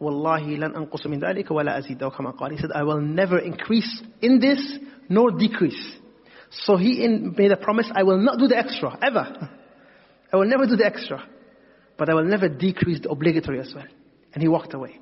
والله 0.00 0.58
لن 0.58 0.74
أنقص 0.74 1.06
من 1.06 1.20
ذلك 1.20 1.50
ولا 1.50 1.78
أزيد 1.78 2.02
أو 2.02 2.10
كما 2.10 2.30
قال. 2.36 2.52
He 2.52 2.58
said, 2.58 2.72
I 2.74 2.82
will 2.82 3.00
never 3.00 3.38
increase 3.38 4.02
in 4.20 4.40
this 4.40 4.78
nor 5.08 5.30
decrease. 5.30 5.96
So 6.50 6.76
he 6.76 7.02
in, 7.04 7.34
made 7.36 7.50
a 7.50 7.56
promise, 7.56 7.90
I 7.94 8.02
will 8.02 8.18
not 8.18 8.38
do 8.38 8.46
the 8.46 8.58
extra, 8.58 8.98
ever. 9.02 9.48
I 10.32 10.36
will 10.36 10.44
never 10.44 10.66
do 10.66 10.76
the 10.76 10.84
extra. 10.84 11.24
But 11.96 12.08
I 12.08 12.14
will 12.14 12.24
never 12.24 12.48
decrease 12.48 13.00
the 13.00 13.10
obligatory 13.10 13.60
as 13.60 13.72
well. 13.74 13.86
And 14.32 14.42
he 14.42 14.48
walked 14.48 14.74
away. 14.74 14.98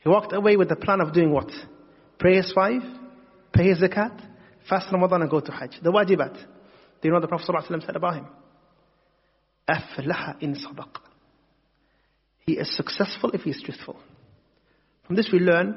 He 0.00 0.08
walked 0.08 0.32
away 0.32 0.56
with 0.56 0.68
the 0.68 0.76
plan 0.76 1.00
of 1.00 1.12
doing 1.12 1.32
what? 1.32 1.50
Pray 2.18 2.36
his 2.36 2.52
five, 2.52 2.80
pay 3.52 3.68
his 3.68 3.82
zakat, 3.82 4.18
fast 4.68 4.92
Ramadan 4.92 5.22
and 5.22 5.30
go 5.30 5.40
to 5.40 5.52
Hajj. 5.52 5.80
The 5.82 5.90
wajibat. 5.90 6.34
Do 6.34 6.40
you 7.02 7.10
know 7.10 7.16
what 7.16 7.22
the 7.22 7.28
Prophet 7.28 7.48
ﷺ 7.48 7.84
said 7.84 7.96
about 7.96 8.14
him? 8.14 8.26
أفلح 9.68 10.42
in 10.42 10.54
صدق. 10.54 11.00
He 12.46 12.52
is 12.52 12.74
successful 12.76 13.32
if 13.32 13.42
he 13.42 13.50
is 13.50 13.60
truthful. 13.64 13.96
From 15.06 15.16
this 15.16 15.28
we 15.32 15.40
learn 15.40 15.76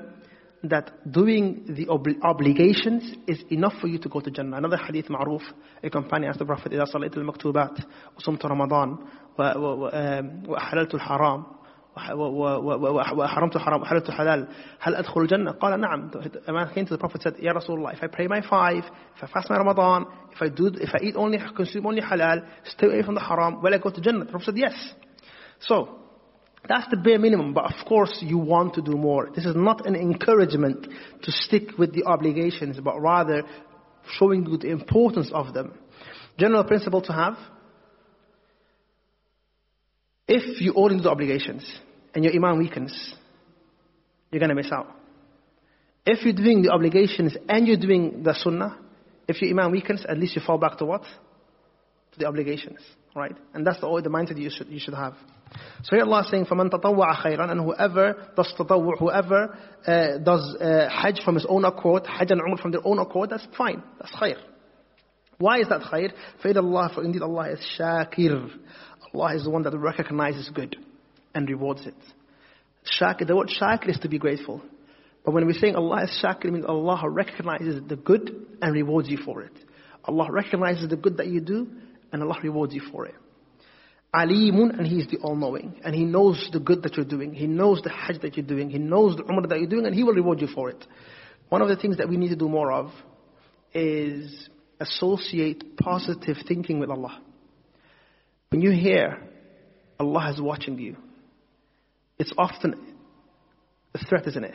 that 0.64 0.92
doing 1.10 1.64
the 1.70 1.88
ob- 1.88 2.20
obligations 2.22 3.16
is 3.28 3.44
enough 3.50 3.74
for 3.80 3.88
you 3.88 3.98
to 3.98 4.10
go 4.10 4.20
to 4.20 4.30
Jannah. 4.30 4.58
Another 4.58 4.78
hadith 4.78 5.08
معروف, 5.10 5.42
a 5.84 5.90
companion 5.90 6.30
asked 6.30 6.40
the 6.40 6.46
Prophet 6.46 6.74
إذا 6.74 6.86
صليت 6.86 7.18
المكتوبات 7.18 7.80
وصمت 8.18 8.46
رمضان 8.46 8.98
وأحللت 10.48 10.96
الحرام 10.96 11.44
وحرمت 13.18 13.56
الحرام 13.56 13.82
وحللت 13.82 14.10
الحلال 14.10 14.48
هل 14.80 14.96
أدخل 14.96 15.22
الجنة؟ 15.22 15.52
قال 15.52 15.80
نعم. 15.80 16.12
A 16.48 16.52
man 16.54 16.70
came 16.74 16.86
to 16.86 16.92
the 16.92 16.98
Prophet 16.98 17.22
said, 17.22 17.36
Ya 17.40 17.54
Rasulullah, 17.54 17.94
if 17.94 18.04
I 18.04 18.08
pray 18.08 18.28
my 18.28 18.42
five, 18.42 18.84
if 19.16 19.24
I 19.24 19.28
fast 19.28 19.50
my 19.50 19.58
Ramadan, 19.58 20.06
if 20.32 20.42
I 20.42 20.50
do, 20.50 20.68
if 20.76 20.90
I 20.94 21.00
eat 21.04 21.16
only, 21.16 21.40
consume 21.56 21.86
only 21.88 22.02
halal, 22.02 22.46
stay 22.66 22.88
away 22.88 23.02
from 23.02 23.16
the 23.16 23.22
haram, 23.22 23.62
will 23.62 23.74
I 23.74 23.78
go 23.78 23.90
to 23.90 24.02
Jannah? 24.02 24.26
The 24.26 24.32
Prophet 24.32 24.46
said, 24.46 24.58
yes. 24.58 24.94
So, 25.60 26.00
that's 26.69 26.89
the 26.91 26.97
bare 26.97 27.19
minimum, 27.19 27.53
but 27.53 27.65
of 27.65 27.87
course 27.87 28.19
you 28.21 28.39
want 28.39 28.75
to 28.75 28.83
do 28.83 28.93
more. 28.93 29.29
This 29.35 29.45
is 29.45 29.55
not 29.55 29.87
an 29.87 29.95
encouragement 29.95 30.87
to 31.23 31.33
stick 31.33 31.79
with 31.79 31.95
the 31.95 32.05
obligations, 32.05 32.79
but 32.83 32.99
rather 33.01 33.43
showing 34.19 34.47
you 34.47 34.57
the 34.57 34.71
importance 34.71 35.31
of 35.33 35.53
them. 35.53 35.75
General 36.39 36.65
principle 36.65 37.03
to 37.03 37.13
have. 37.13 37.37
If 40.27 40.61
you 40.61 40.73
only 40.75 40.97
do 40.97 41.03
the 41.03 41.11
obligations 41.11 41.65
and 42.15 42.25
your 42.25 42.35
iman 42.35 42.59
weakens, 42.59 43.15
you're 44.31 44.41
going 44.41 44.49
to 44.49 44.55
miss 44.55 44.73
out. 44.73 44.89
If 46.07 46.25
you're 46.25 46.33
doing 46.33 46.63
the 46.63 46.71
obligations 46.71 47.37
and 47.49 47.67
you're 47.67 47.77
doing 47.77 48.23
the 48.23 48.35
sunnah, 48.35 48.79
if 49.29 49.41
your 49.41 49.51
iman 49.51 49.71
weakens, 49.73 50.05
at 50.09 50.19
least 50.19 50.37
you 50.37 50.43
fall 50.45 50.59
back 50.59 50.79
to 50.79 50.87
what? 50.87 51.03
To 51.03 52.19
the 52.19 52.27
obligations, 52.27 52.79
right? 53.16 53.36
And 53.54 53.66
that's 53.66 53.80
the, 53.80 54.02
the 54.04 54.10
mindset 54.10 54.38
you 54.38 54.50
should, 54.50 54.68
you 54.68 54.80
should 54.80 54.94
have. 54.94 55.16
So 55.84 55.96
here 55.96 56.06
Allah 56.06 56.22
is 56.22 56.30
saying, 56.30 56.46
فَمَنْ 56.46 56.70
تَطَوَّعَ 56.70 57.26
خَيْرًا 57.26 57.52
And 57.52 57.62
whoever 57.62 58.32
does 58.36 58.54
tatawwu', 58.58 59.00
whoever 59.00 59.58
uh, 59.86 60.18
does 60.20 60.56
uh, 60.62 60.90
hajj 60.90 61.24
from 61.24 61.36
his 61.36 61.46
own 61.50 61.66
accord, 61.66 62.06
hajj 62.06 62.32
and 62.32 62.42
umrah 62.42 62.62
from 62.62 62.72
their 62.72 62.86
own 62.86 63.00
accord, 63.00 63.32
that's 63.32 63.48
fine. 63.58 63.82
That's 64.00 64.14
khair. 64.16 64.38
Why 65.38 65.60
is 65.60 65.70
that 65.70 65.82
khair? 65.82 66.12
فَإِذَا 66.44 66.58
اللَّهِ 66.58 66.96
For 66.96 67.04
indeed 67.04 67.22
Allah 67.22 67.52
is 67.52 67.60
shakir. 67.80 68.52
Allah 69.14 69.36
is 69.36 69.44
the 69.44 69.50
one 69.50 69.64
that 69.64 69.76
recognizes 69.78 70.50
good 70.50 70.76
and 71.34 71.50
rewards 71.50 71.86
it. 71.88 71.96
Shakir, 73.00 73.26
the 73.28 73.36
word 73.36 73.50
shakir 73.50 73.90
is 73.90 74.00
to 74.00 74.10
be 74.10 74.20
grateful. 74.20 74.62
But 75.26 75.34
when 75.34 75.46
we're 75.46 75.54
saying 75.54 75.76
Allah 75.76 76.04
is 76.04 76.24
shakir, 76.24 76.46
it 76.46 76.52
means 76.52 76.66
Allah 76.66 77.02
recognizes 77.10 77.82
the 77.88 77.96
good 77.96 78.48
and 78.62 78.74
rewards 78.74 79.10
you 79.10 79.18
for 79.18 79.42
it. 79.42 79.54
Allah 80.06 80.28
recognizes 80.32 80.90
the 80.90 80.96
good 80.96 81.18
that 81.18 81.28
you 81.28 81.42
do 81.42 81.68
and 82.15 82.23
Allah 82.23 82.39
rewards 82.43 82.73
you 82.73 82.81
for 82.93 83.07
it. 83.07 83.17
Alimun, 84.15 84.79
and 84.79 84.87
He 84.87 85.01
is 85.01 85.09
the 85.09 85.19
all-knowing. 85.19 85.81
And 85.85 85.93
He 85.93 86.05
knows 86.05 86.49
the 86.53 86.61
good 86.61 86.85
that 86.85 86.97
you're 86.97 87.05
doing. 87.05 87.35
He 87.35 87.49
knows 87.49 87.83
the 87.83 87.91
hajj 87.91 88.21
that 88.23 88.37
you're 88.37 88.47
doing. 88.47 88.71
He 88.71 88.79
knows 88.79 89.17
the 89.17 89.25
umrah 89.25 89.49
that 89.49 89.59
you're 89.59 89.69
doing, 89.69 89.85
and 89.85 89.95
He 89.95 90.05
will 90.05 90.15
reward 90.15 90.41
you 90.41 90.47
for 90.47 90.71
it. 90.71 90.87
One 91.49 91.61
of 91.61 91.69
the 91.69 91.75
things 91.75 91.97
that 91.97 92.09
we 92.09 92.17
need 92.17 92.29
to 92.29 92.37
do 92.37 92.49
more 92.49 92.71
of 92.71 92.93
is 93.75 94.49
associate 94.79 95.77
positive 95.77 96.37
thinking 96.47 96.79
with 96.79 96.89
Allah. 96.89 97.21
When 98.51 98.61
you 98.61 98.71
hear 98.71 99.19
Allah 99.99 100.31
is 100.33 100.41
watching 100.41 100.79
you, 100.79 100.97
it's 102.17 102.33
often 102.39 102.95
a 103.93 104.07
threat, 104.07 104.29
isn't 104.29 104.45
it? 104.45 104.55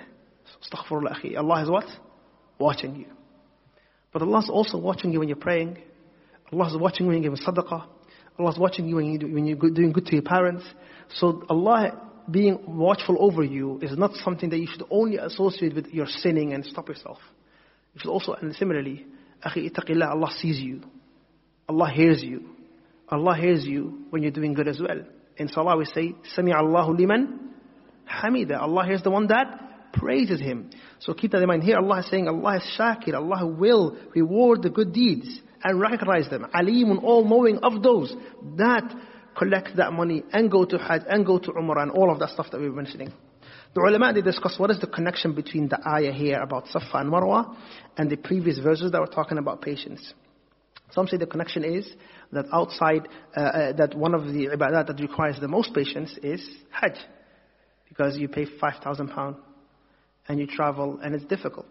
Astaghfirullah. 0.63 1.37
Allah 1.37 1.63
is 1.63 1.69
what? 1.69 1.85
Watching 2.57 2.95
you. 2.95 3.07
But 4.13 4.21
Allah 4.21 4.39
is 4.39 4.49
also 4.49 4.77
watching 4.77 5.11
you 5.11 5.19
when 5.19 5.27
you're 5.27 5.35
praying. 5.37 5.79
Allah 6.52 6.68
is 6.68 6.76
watching 6.78 7.06
you 7.06 7.12
when 7.12 7.22
you're 7.22 7.32
giving 7.32 7.46
sadaqah. 7.46 7.86
Allah 8.38 8.50
is 8.50 8.58
watching 8.58 8.88
you 8.88 8.96
when, 8.96 9.06
you, 9.06 9.32
when 9.32 9.46
you're 9.46 9.70
doing 9.70 9.92
good 9.92 10.06
to 10.06 10.12
your 10.12 10.22
parents. 10.22 10.64
So 11.14 11.44
Allah 11.48 12.00
being 12.30 12.58
watchful 12.66 13.16
over 13.20 13.42
you 13.42 13.78
is 13.82 13.96
not 13.96 14.14
something 14.24 14.50
that 14.50 14.58
you 14.58 14.66
should 14.70 14.84
only 14.90 15.18
associate 15.18 15.74
with 15.74 15.88
your 15.88 16.06
sinning 16.06 16.52
and 16.52 16.64
stop 16.64 16.88
yourself. 16.88 17.18
You 17.94 18.00
should 18.00 18.10
also, 18.10 18.32
and 18.32 18.54
similarly, 18.54 19.06
أخي 19.44 19.70
اتق 19.70 20.10
Allah 20.10 20.30
sees 20.38 20.58
you. 20.60 20.82
Allah 21.68 21.90
hears 21.90 22.22
you. 22.22 22.48
Allah 23.08 23.36
hears 23.36 23.64
you 23.64 24.06
when 24.10 24.22
you're 24.22 24.32
doing 24.32 24.54
good 24.54 24.68
as 24.68 24.80
well. 24.80 25.02
In 25.36 25.48
Salah 25.48 25.76
we 25.76 25.84
say, 25.84 26.14
سَمِعَ 26.36 26.54
اللَّهُ 26.54 26.98
لِمَنْ 26.98 27.38
حَمِدَ 28.08 28.58
Allah 28.58 28.84
hears 28.86 29.02
the 29.02 29.10
one 29.10 29.26
that 29.28 29.92
praises 29.92 30.40
Him. 30.40 30.70
So 31.00 31.14
keep 31.14 31.32
that 31.32 31.42
in 31.42 31.48
mind. 31.48 31.62
Here 31.62 31.76
Allah 31.76 32.00
is 32.00 32.08
saying, 32.10 32.28
Allah 32.28 32.56
is 32.56 32.62
Shakir. 32.78 33.14
Allah 33.14 33.46
will 33.46 33.96
reward 34.14 34.62
the 34.62 34.70
good 34.70 34.92
deeds 34.92 35.40
and 35.63 35.79
recognize 35.79 36.29
them. 36.29 36.45
Alimun, 36.53 37.03
all 37.03 37.27
knowing 37.27 37.59
of 37.59 37.83
those 37.83 38.13
that 38.57 38.93
collect 39.37 39.75
that 39.77 39.93
money 39.93 40.23
and 40.31 40.51
go 40.51 40.65
to 40.65 40.77
Hajj 40.77 41.03
and 41.09 41.25
go 41.25 41.39
to 41.39 41.51
Umrah 41.51 41.83
and 41.83 41.91
all 41.91 42.11
of 42.11 42.19
that 42.19 42.29
stuff 42.29 42.47
that 42.51 42.59
we 42.59 42.69
were 42.69 42.75
mentioning. 42.75 43.11
The 43.73 43.81
ulama 43.81 44.13
they 44.13 44.21
discuss 44.21 44.57
what 44.57 44.71
is 44.71 44.79
the 44.79 44.87
connection 44.87 45.33
between 45.33 45.69
the 45.69 45.79
ayah 45.87 46.11
here 46.11 46.41
about 46.41 46.67
Safa 46.67 46.97
and 46.97 47.11
Marwa 47.11 47.55
and 47.97 48.09
the 48.09 48.17
previous 48.17 48.57
verses 48.59 48.91
that 48.91 48.99
were 48.99 49.07
talking 49.07 49.37
about 49.37 49.61
patience. 49.61 50.13
Some 50.91 51.07
say 51.07 51.17
the 51.17 51.27
connection 51.27 51.63
is 51.63 51.87
that 52.31 52.45
outside, 52.51 53.07
uh, 53.37 53.39
uh, 53.39 53.73
that 53.73 53.95
one 53.95 54.15
of 54.15 54.25
the 54.25 54.47
ibadat 54.47 54.87
that 54.87 54.99
requires 54.99 55.39
the 55.39 55.47
most 55.47 55.73
patience 55.73 56.17
is 56.23 56.47
Hajj. 56.71 56.97
Because 57.87 58.17
you 58.17 58.27
pay 58.27 58.45
5,000 58.45 59.09
pounds 59.09 59.37
and 60.27 60.39
you 60.39 60.47
travel 60.47 60.99
and 61.03 61.13
it's 61.13 61.25
difficult. 61.25 61.67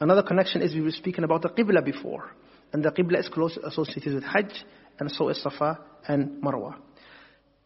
Another 0.00 0.22
connection 0.22 0.60
is 0.60 0.74
we 0.74 0.80
were 0.80 0.90
speaking 0.90 1.24
about 1.24 1.42
the 1.42 1.48
Qibla 1.48 1.84
before. 1.84 2.30
And 2.73 2.83
the 2.83 2.89
Qibla 2.91 3.19
is 3.19 3.29
closely 3.29 3.63
associated 3.65 4.13
with 4.15 4.23
Hajj, 4.23 4.65
and 4.99 5.11
so 5.11 5.29
is 5.29 5.41
Safa 5.41 5.79
and 6.07 6.41
Marwa. 6.43 6.75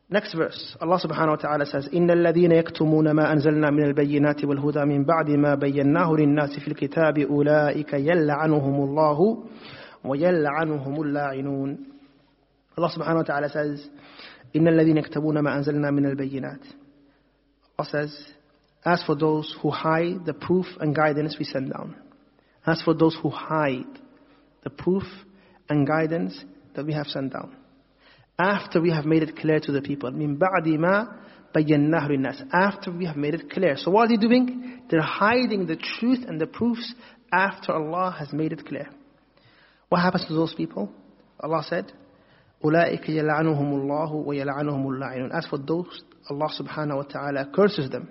Next 0.10 0.34
verse, 0.34 0.76
Allah 0.82 1.00
subhanahu 1.00 1.30
wa 1.30 1.36
ta'ala 1.38 1.66
says, 1.66 1.88
إِنَّ 1.88 2.12
الَّذِينَ 2.12 2.52
يَكْتُمُونَ 2.52 3.12
مَا 3.12 3.32
أَنزَلْنَا 3.32 3.70
مِنَ 3.72 3.84
الْبَيِّنَاتِ 3.94 4.44
وَالْهُدَى 4.44 4.86
مِنْ 4.86 5.06
بَعْدِ 5.06 5.30
مَا 5.30 5.56
بَيَّنَّاهُ 5.56 6.18
لِلنَّاسِ 6.18 6.60
فِي 6.60 6.68
الْكِتَابِ 6.68 7.18
أُولَٰئِكَ 7.20 7.94
يَلْعَنُهُمُ 7.94 8.76
اللَّهُ 8.84 9.44
وَيَلْعَنُهُمُ 10.04 10.96
اللَّاعِنُونَ 11.02 11.78
Allah 12.78 12.92
subhanahu 12.92 13.18
wa 13.18 13.24
ta'ala 13.24 13.50
says, 13.50 13.88
إِنَّ 14.56 14.68
الَّذِينَ 14.68 14.98
يَكْتُمُونَ 14.98 15.40
مَا 15.40 15.56
أَنزَلْنَا 15.56 15.92
مِنَ 15.92 16.06
الْبَيِّنَاتِ 16.12 16.64
Allah 17.80 17.90
says, 17.90 18.34
as 18.84 19.02
for 19.04 19.16
those 19.16 19.56
who 19.62 19.70
hide 19.70 20.26
the 20.26 20.34
proof 20.34 20.66
and 20.82 20.94
guidance 20.94 21.38
we 21.40 21.46
send 21.46 21.72
down, 21.72 21.96
as 22.66 22.82
for 22.82 22.94
those 22.94 23.16
who 23.24 23.30
hide 23.30 23.86
the 24.66 24.70
proof 24.70 25.04
and 25.70 25.88
guidance 25.88 26.44
that 26.76 26.86
we 26.86 26.94
have 26.94 27.08
sent 27.08 27.34
down. 27.34 27.56
After 28.40 28.82
we 28.82 28.92
have 28.92 29.06
made 29.06 29.24
it 29.24 29.38
clear 29.38 29.60
to 29.60 29.72
the 29.72 29.82
people. 29.82 30.12
من 30.12 30.38
بعد 30.38 30.68
ما 30.68 31.08
بيناه 31.56 32.08
للناس. 32.08 32.44
After 32.54 32.92
we 32.92 33.06
have 33.06 33.18
made 33.18 33.34
it 33.34 33.50
clear. 33.50 33.76
So 33.78 33.92
what 33.92 34.06
are 34.06 34.08
they 34.10 34.18
doing? 34.18 34.82
They're 34.90 35.02
hiding 35.02 35.68
the 35.68 35.76
truth 35.76 36.26
and 36.28 36.40
the 36.40 36.48
proofs 36.48 36.94
after 37.32 37.74
Allah 37.74 38.16
has 38.18 38.34
made 38.34 38.52
it 38.52 38.66
clear. 38.66 38.90
What 39.90 40.02
happens 40.02 40.26
to 40.28 40.34
those 40.34 40.54
people? 40.54 40.90
Allah 41.40 41.64
said, 41.68 41.92
أولئك 42.64 43.10
يلعنهم 43.10 43.82
الله 43.82 44.14
ويلعنهم 44.14 44.88
اللاعنون. 44.88 45.32
As 45.34 45.46
for 45.48 45.58
those, 45.58 46.04
Allah 46.30 46.50
subhanahu 46.60 46.98
wa 46.98 47.04
ta'ala 47.04 47.50
curses 47.54 47.90
them. 47.90 48.10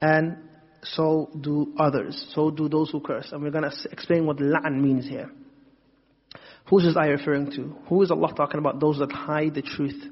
And 0.00 0.36
so 0.82 1.30
do 1.38 1.74
others. 1.78 2.26
So 2.34 2.50
do 2.50 2.68
those 2.68 2.90
who 2.90 3.00
curse. 3.00 3.32
And 3.32 3.42
we're 3.42 3.50
going 3.50 3.64
to 3.64 3.90
explain 3.90 4.26
what 4.26 4.38
la'an 4.38 4.80
means 4.80 5.06
here. 5.06 5.30
Who's 6.69 6.83
this 6.83 6.97
ayah 6.97 7.11
referring 7.11 7.51
to? 7.51 7.75
Who 7.89 8.01
is 8.01 8.11
Allah 8.11 8.33
talking 8.35 8.59
about? 8.59 8.79
Those 8.79 8.97
that 8.99 9.11
hide 9.11 9.53
the 9.53 9.61
truth. 9.61 10.03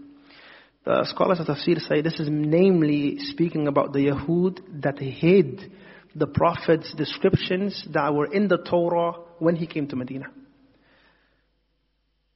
The 0.86 1.06
scholars 1.06 1.40
of 1.40 1.48
tafsir 1.48 1.80
say 1.80 2.02
this 2.02 2.20
is 2.20 2.28
namely 2.30 3.18
speaking 3.20 3.68
about 3.68 3.94
the 3.94 4.00
Yahud 4.00 4.82
that 4.82 5.00
hid 5.00 5.72
the 6.16 6.28
Prophet's 6.28 6.94
descriptions 6.94 7.88
that 7.92 8.14
were 8.14 8.32
in 8.32 8.48
the 8.48 8.58
Torah 8.58 9.14
when 9.40 9.56
he 9.56 9.66
came 9.66 9.88
to 9.88 9.96
Medina. 9.96 10.26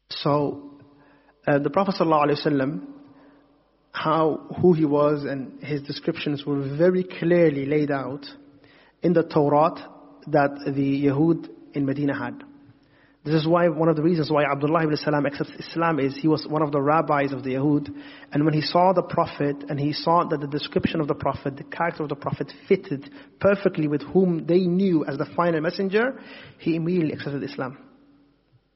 So, 0.09 0.71
uh, 1.45 1.59
the 1.59 1.69
Prophet 1.69 1.95
ﷺ, 1.99 2.85
how, 3.91 4.47
who 4.61 4.73
he 4.73 4.85
was 4.85 5.25
and 5.25 5.61
his 5.61 5.81
descriptions 5.81 6.45
were 6.45 6.75
very 6.77 7.03
clearly 7.03 7.65
laid 7.65 7.91
out 7.91 8.25
in 9.03 9.13
the 9.13 9.23
Torah 9.23 9.71
that 10.27 10.59
the 10.65 11.05
Yahud 11.05 11.49
in 11.73 11.85
Medina 11.85 12.17
had. 12.17 12.43
This 13.27 13.41
is 13.41 13.47
why 13.47 13.67
one 13.67 13.89
of 13.89 13.97
the 13.97 14.03
reasons 14.03 14.31
why 14.31 14.45
Abdullah 14.49 14.83
ibn 14.83 14.95
Salam 14.95 15.25
accepts 15.25 15.51
Islam 15.59 15.99
is 15.99 16.15
he 16.15 16.29
was 16.29 16.47
one 16.47 16.61
of 16.61 16.71
the 16.71 16.81
rabbis 16.81 17.33
of 17.33 17.43
the 17.43 17.55
Yahud. 17.55 17.93
And 18.31 18.45
when 18.45 18.53
he 18.53 18.61
saw 18.61 18.93
the 18.93 19.01
Prophet 19.01 19.65
and 19.67 19.77
he 19.77 19.91
saw 19.91 20.23
that 20.23 20.39
the 20.39 20.47
description 20.47 21.01
of 21.01 21.09
the 21.09 21.13
Prophet, 21.13 21.57
the 21.57 21.65
character 21.65 22.03
of 22.03 22.09
the 22.09 22.15
Prophet 22.15 22.53
fitted 22.69 23.11
perfectly 23.41 23.89
with 23.89 24.01
whom 24.01 24.45
they 24.45 24.59
knew 24.59 25.03
as 25.03 25.17
the 25.17 25.25
final 25.35 25.59
messenger, 25.59 26.21
he 26.59 26.77
immediately 26.77 27.11
accepted 27.11 27.43
Islam. 27.43 27.77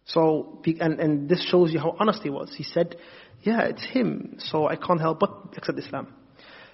So, 0.03 0.61
and, 0.65 0.99
and 0.99 1.29
this 1.29 1.47
shows 1.49 1.71
you 1.71 1.79
how 1.79 1.95
honest 1.97 2.21
he 2.21 2.29
was. 2.29 2.53
He 2.53 2.65
said, 2.65 2.97
yeah, 3.43 3.61
it's 3.61 3.85
him, 3.85 4.35
so 4.39 4.67
I 4.67 4.75
can't 4.75 4.99
help 4.99 5.21
but 5.21 5.53
accept 5.55 5.79
Islam. 5.79 6.13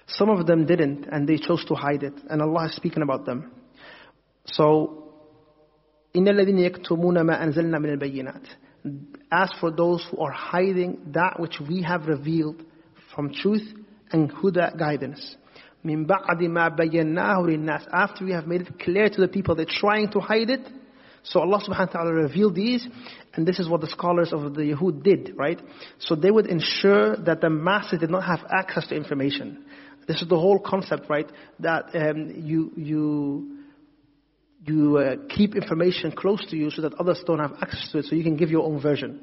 Some 0.08 0.30
of 0.30 0.48
them 0.48 0.66
didn't, 0.66 1.06
and 1.12 1.28
they 1.28 1.36
chose 1.36 1.64
to 1.66 1.76
hide 1.76 2.02
it, 2.02 2.14
and 2.28 2.42
Allah 2.42 2.66
is 2.66 2.74
speaking 2.74 3.04
about 3.04 3.24
them. 3.24 3.52
So, 4.46 5.07
إِنَّ 6.17 6.27
الَّذِينَ 6.27 6.59
يَكْتُمُونَ 6.59 7.21
مَا 7.21 7.43
أَنزَلْنَا 7.43 7.79
مِنَ 7.79 7.97
الْبَيِّنَاتِ 7.97 8.45
As 9.31 9.51
for 9.59 9.71
those 9.71 10.05
who 10.11 10.19
are 10.19 10.31
hiding 10.31 10.99
that 11.13 11.39
which 11.39 11.59
we 11.67 11.81
have 11.83 12.05
revealed 12.07 12.63
from 13.15 13.33
truth 13.33 13.73
and 14.11 14.31
huda 14.31 14.77
guidance. 14.77 15.35
مِن 15.85 16.05
بَعْدِ 16.05 16.41
مَا 16.41 16.69
بَيَّنَّاهُ 16.69 17.45
لِلنَّاسِ 17.47 17.87
After 17.91 18.25
we 18.25 18.31
have 18.31 18.47
made 18.47 18.61
it 18.61 18.79
clear 18.79 19.09
to 19.09 19.21
the 19.21 19.27
people, 19.27 19.55
they're 19.55 19.65
trying 19.67 20.11
to 20.11 20.19
hide 20.19 20.49
it. 20.49 20.67
So 21.23 21.39
Allah 21.39 21.61
subhanahu 21.61 21.87
wa 21.87 21.93
ta'ala 21.93 22.13
revealed 22.13 22.55
these, 22.55 22.85
and 23.33 23.47
this 23.47 23.59
is 23.59 23.69
what 23.69 23.81
the 23.81 23.87
scholars 23.87 24.33
of 24.33 24.53
the 24.53 24.61
Yahud 24.61 25.03
did, 25.03 25.33
right? 25.37 25.59
So 25.99 26.15
they 26.15 26.29
would 26.29 26.47
ensure 26.47 27.15
that 27.15 27.39
the 27.39 27.49
masses 27.49 27.99
did 27.99 28.09
not 28.09 28.23
have 28.23 28.41
access 28.51 28.87
to 28.87 28.95
information. 28.95 29.63
This 30.05 30.21
is 30.21 30.27
the 30.27 30.37
whole 30.37 30.59
concept, 30.59 31.09
right? 31.09 31.31
That 31.59 31.95
um, 31.95 32.33
you, 32.35 32.71
you, 32.75 33.56
you 34.64 34.98
uh, 34.98 35.16
keep 35.28 35.54
information 35.54 36.12
close 36.12 36.44
to 36.50 36.56
you 36.56 36.70
so 36.70 36.82
that 36.82 36.94
others 36.94 37.22
don't 37.26 37.38
have 37.38 37.52
access 37.60 37.90
to 37.92 37.98
it, 37.98 38.06
so 38.06 38.14
you 38.14 38.24
can 38.24 38.36
give 38.36 38.50
your 38.50 38.64
own 38.64 38.80
version. 38.80 39.20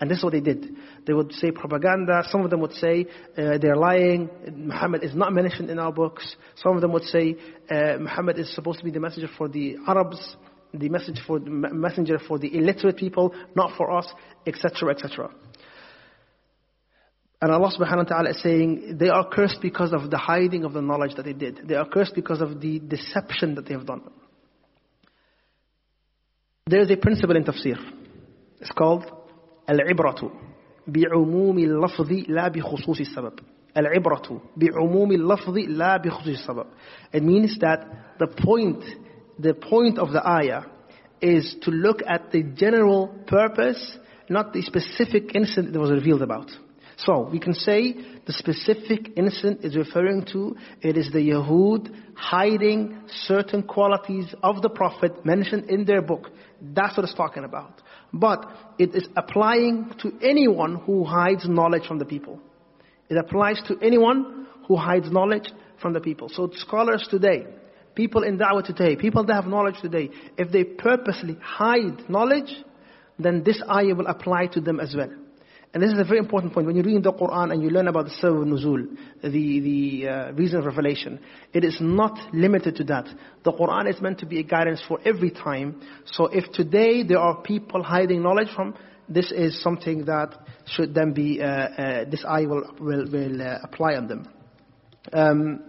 And 0.00 0.08
this 0.08 0.18
is 0.18 0.24
what 0.24 0.32
they 0.32 0.40
did. 0.40 0.76
They 1.06 1.12
would 1.12 1.32
say 1.32 1.50
propaganda. 1.50 2.22
Some 2.30 2.42
of 2.42 2.50
them 2.50 2.60
would 2.60 2.72
say 2.72 3.06
uh, 3.36 3.58
they're 3.58 3.76
lying. 3.76 4.30
Muhammad 4.52 5.02
is 5.02 5.14
not 5.14 5.32
mentioned 5.32 5.70
in 5.70 5.78
our 5.78 5.92
books. 5.92 6.36
Some 6.56 6.76
of 6.76 6.82
them 6.82 6.92
would 6.92 7.02
say 7.04 7.36
uh, 7.68 7.98
Muhammad 7.98 8.38
is 8.38 8.54
supposed 8.54 8.78
to 8.78 8.84
be 8.84 8.92
the 8.92 9.00
messenger 9.00 9.28
for 9.36 9.48
the 9.48 9.76
Arabs, 9.88 10.36
the 10.72 10.88
message 10.88 11.20
for 11.26 11.40
the 11.40 11.50
messenger 11.50 12.18
for 12.28 12.38
the 12.38 12.56
illiterate 12.56 12.96
people, 12.96 13.34
not 13.56 13.76
for 13.76 13.90
us, 13.90 14.06
etc., 14.46 14.94
etc. 14.94 15.30
And 17.40 17.52
Allah 17.52 17.72
subhanahu 17.76 17.96
wa 17.96 18.02
ta'ala 18.04 18.30
is 18.30 18.42
saying, 18.42 18.98
they 18.98 19.08
are 19.08 19.28
cursed 19.28 19.60
because 19.62 19.92
of 19.92 20.10
the 20.10 20.18
hiding 20.18 20.64
of 20.64 20.72
the 20.72 20.82
knowledge 20.82 21.14
that 21.16 21.24
they 21.24 21.32
did. 21.32 21.60
They 21.68 21.76
are 21.76 21.88
cursed 21.88 22.14
because 22.14 22.40
of 22.40 22.60
the 22.60 22.80
deception 22.80 23.54
that 23.54 23.66
they 23.66 23.74
have 23.74 23.86
done. 23.86 24.02
There 26.68 26.82
is 26.82 26.90
a 26.90 26.98
principle 26.98 27.34
in 27.34 27.44
tafsir. 27.44 27.78
It's 28.60 28.70
called 28.72 29.04
al-ibratu 29.66 30.30
bi'umumi 30.86 31.64
al-lafzi 31.64 32.28
la 32.28 32.50
bi 32.50 32.60
sabab. 32.60 33.40
Al-ibratu 33.74 34.38
bi'umumi 34.58 35.14
al-lafzi 35.14 35.64
la 35.68 35.96
bi 35.96 36.10
sabab. 36.10 36.66
It 37.10 37.22
means 37.22 37.56
that 37.60 38.18
the 38.18 38.26
point, 38.26 38.84
the 39.38 39.54
point 39.54 39.98
of 39.98 40.10
the 40.12 40.20
ayah 40.28 40.64
is 41.22 41.56
to 41.62 41.70
look 41.70 42.02
at 42.06 42.32
the 42.32 42.42
general 42.42 43.08
purpose, 43.26 43.96
not 44.28 44.52
the 44.52 44.60
specific 44.60 45.34
incident 45.34 45.72
that 45.72 45.80
was 45.80 45.90
revealed 45.90 46.20
about. 46.20 46.50
So 46.98 47.30
we 47.32 47.38
can 47.38 47.54
say 47.54 47.94
the 48.26 48.32
specific 48.32 49.12
incident 49.16 49.64
is 49.64 49.76
referring 49.76 50.26
to 50.32 50.56
it 50.82 50.96
is 50.96 51.10
the 51.12 51.20
Yahud 51.20 51.94
hiding 52.14 53.04
certain 53.24 53.62
qualities 53.62 54.34
of 54.42 54.60
the 54.62 54.68
Prophet 54.68 55.24
mentioned 55.24 55.70
in 55.70 55.84
their 55.84 56.02
book. 56.02 56.28
That's 56.60 56.96
what 56.96 57.04
it's 57.04 57.14
talking 57.14 57.44
about. 57.44 57.80
But 58.12 58.46
it 58.78 58.94
is 58.94 59.06
applying 59.16 59.92
to 60.02 60.12
anyone 60.22 60.76
who 60.76 61.04
hides 61.04 61.48
knowledge 61.48 61.86
from 61.86 61.98
the 61.98 62.04
people. 62.04 62.40
It 63.08 63.16
applies 63.16 63.60
to 63.68 63.78
anyone 63.80 64.46
who 64.66 64.76
hides 64.76 65.10
knowledge 65.10 65.50
from 65.80 65.92
the 65.92 66.00
people. 66.00 66.28
So 66.28 66.50
scholars 66.54 67.06
today, 67.10 67.46
people 67.94 68.22
in 68.22 68.38
da'wah 68.38 68.64
today, 68.64 68.96
people 68.96 69.24
that 69.24 69.34
have 69.34 69.46
knowledge 69.46 69.76
today, 69.80 70.10
if 70.36 70.50
they 70.50 70.64
purposely 70.64 71.38
hide 71.40 72.08
knowledge, 72.08 72.52
then 73.18 73.42
this 73.44 73.62
ayah 73.70 73.94
will 73.94 74.06
apply 74.06 74.46
to 74.48 74.60
them 74.60 74.80
as 74.80 74.94
well. 74.96 75.10
And 75.74 75.82
this 75.82 75.92
is 75.92 75.98
a 75.98 76.04
very 76.04 76.18
important 76.18 76.54
point. 76.54 76.66
When 76.66 76.76
you 76.76 76.82
read 76.82 77.02
the 77.02 77.12
Quran 77.12 77.52
and 77.52 77.62
you 77.62 77.68
learn 77.68 77.88
about 77.88 78.06
the 78.06 78.10
sabab 78.10 78.46
nuzul, 78.46 78.96
the, 79.22 79.28
the 79.30 80.08
uh, 80.08 80.32
reason 80.32 80.60
of 80.60 80.64
revelation, 80.64 81.20
it 81.52 81.62
is 81.62 81.76
not 81.80 82.18
limited 82.32 82.76
to 82.76 82.84
that. 82.84 83.06
The 83.44 83.52
Quran 83.52 83.90
is 83.90 84.00
meant 84.00 84.18
to 84.20 84.26
be 84.26 84.40
a 84.40 84.42
guidance 84.42 84.82
for 84.88 84.98
every 85.04 85.30
time. 85.30 85.82
So 86.06 86.26
if 86.26 86.50
today 86.52 87.02
there 87.02 87.18
are 87.18 87.42
people 87.42 87.82
hiding 87.82 88.22
knowledge 88.22 88.48
from, 88.56 88.74
this 89.10 89.30
is 89.30 89.62
something 89.62 90.06
that 90.06 90.38
should 90.66 90.94
then 90.94 91.12
be, 91.12 91.42
uh, 91.42 91.46
uh, 91.46 92.04
this 92.10 92.24
ayah 92.24 92.48
will, 92.48 92.74
will, 92.80 93.10
will 93.10 93.42
uh, 93.42 93.58
apply 93.62 93.94
on 93.94 94.08
them. 94.08 94.28
Um, 95.12 95.62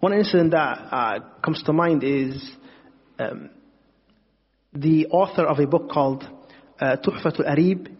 one 0.00 0.14
incident 0.14 0.50
that 0.50 0.78
uh, 0.90 1.18
comes 1.44 1.62
to 1.62 1.72
mind 1.72 2.02
is 2.02 2.50
um, 3.20 3.50
the 4.72 5.06
author 5.06 5.46
of 5.46 5.60
a 5.60 5.66
book 5.66 5.90
called 5.90 6.24
uh, 6.80 6.96
Tuhfatul 6.96 7.48
Arib, 7.48 7.96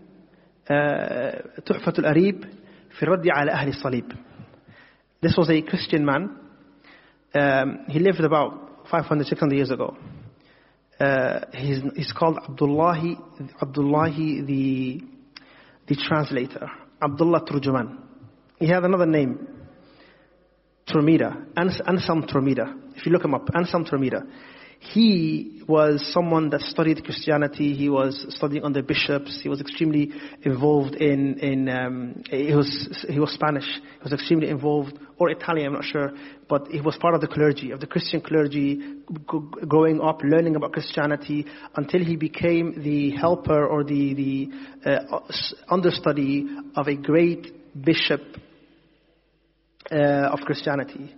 تحفة 1.67 1.93
الأريب 1.99 2.45
في 2.97 3.03
الرد 3.03 3.29
على 3.29 3.53
أهل 3.53 3.69
الصليب. 3.69 4.13
This 5.23 5.37
was 5.37 5.49
a 5.51 5.63
Christian 5.63 6.05
man. 6.05 6.37
Um, 7.35 7.85
he 7.89 7.99
lived 7.99 8.21
about 8.21 8.89
500, 8.91 9.27
600 9.27 9.55
years 9.55 9.71
ago. 9.71 9.97
Uh, 11.01 11.41
he's, 11.55 11.79
he's 11.97 12.13
called 12.13 12.39
Abdullah, 12.49 13.17
Abdullah 13.61 14.11
the, 14.11 15.01
the 15.89 15.97
translator, 15.97 16.67
Abdullah 17.03 17.45
Turjuman. 17.45 17.99
He 18.59 18.69
had 18.69 18.85
another 18.85 19.07
name, 19.07 19.49
Turmeda, 20.89 21.47
Anselm 21.57 22.25
Turmeda. 22.25 22.75
If 22.97 23.07
you 23.07 23.13
look 23.13 23.25
him 23.25 23.35
up, 23.35 23.49
Anselm 23.55 23.85
Turmeda. 23.85 24.23
He 24.91 25.63
was 25.69 26.05
someone 26.13 26.51
that 26.51 26.61
studied 26.63 27.05
Christianity. 27.05 27.73
He 27.75 27.89
was 27.89 28.27
studying 28.31 28.65
under 28.65 28.83
bishops. 28.83 29.39
He 29.41 29.49
was 29.49 29.61
extremely 29.61 30.11
involved 30.43 30.97
in, 30.97 31.39
in 31.39 31.69
um, 31.69 32.23
he, 32.29 32.53
was, 32.53 33.05
he 33.09 33.21
was 33.21 33.33
Spanish. 33.33 33.65
He 33.65 34.03
was 34.03 34.13
extremely 34.13 34.49
involved, 34.49 34.99
or 35.19 35.31
Italian, 35.31 35.69
I'm 35.69 35.75
not 35.75 35.85
sure. 35.85 36.11
But 36.49 36.67
he 36.67 36.81
was 36.81 36.97
part 37.01 37.15
of 37.15 37.21
the 37.21 37.29
clergy, 37.29 37.71
of 37.71 37.79
the 37.79 37.87
Christian 37.87 38.21
clergy, 38.21 38.81
growing 39.25 40.01
up, 40.01 40.21
learning 40.25 40.57
about 40.57 40.73
Christianity, 40.73 41.47
until 41.77 42.05
he 42.05 42.17
became 42.17 42.83
the 42.83 43.11
helper 43.11 43.65
or 43.65 43.85
the, 43.85 44.15
the 44.15 44.91
uh, 44.91 45.21
understudy 45.71 46.49
of 46.75 46.89
a 46.89 46.97
great 46.97 47.81
bishop 47.81 48.21
uh, 49.93 50.33
of 50.33 50.41
Christianity. 50.41 51.15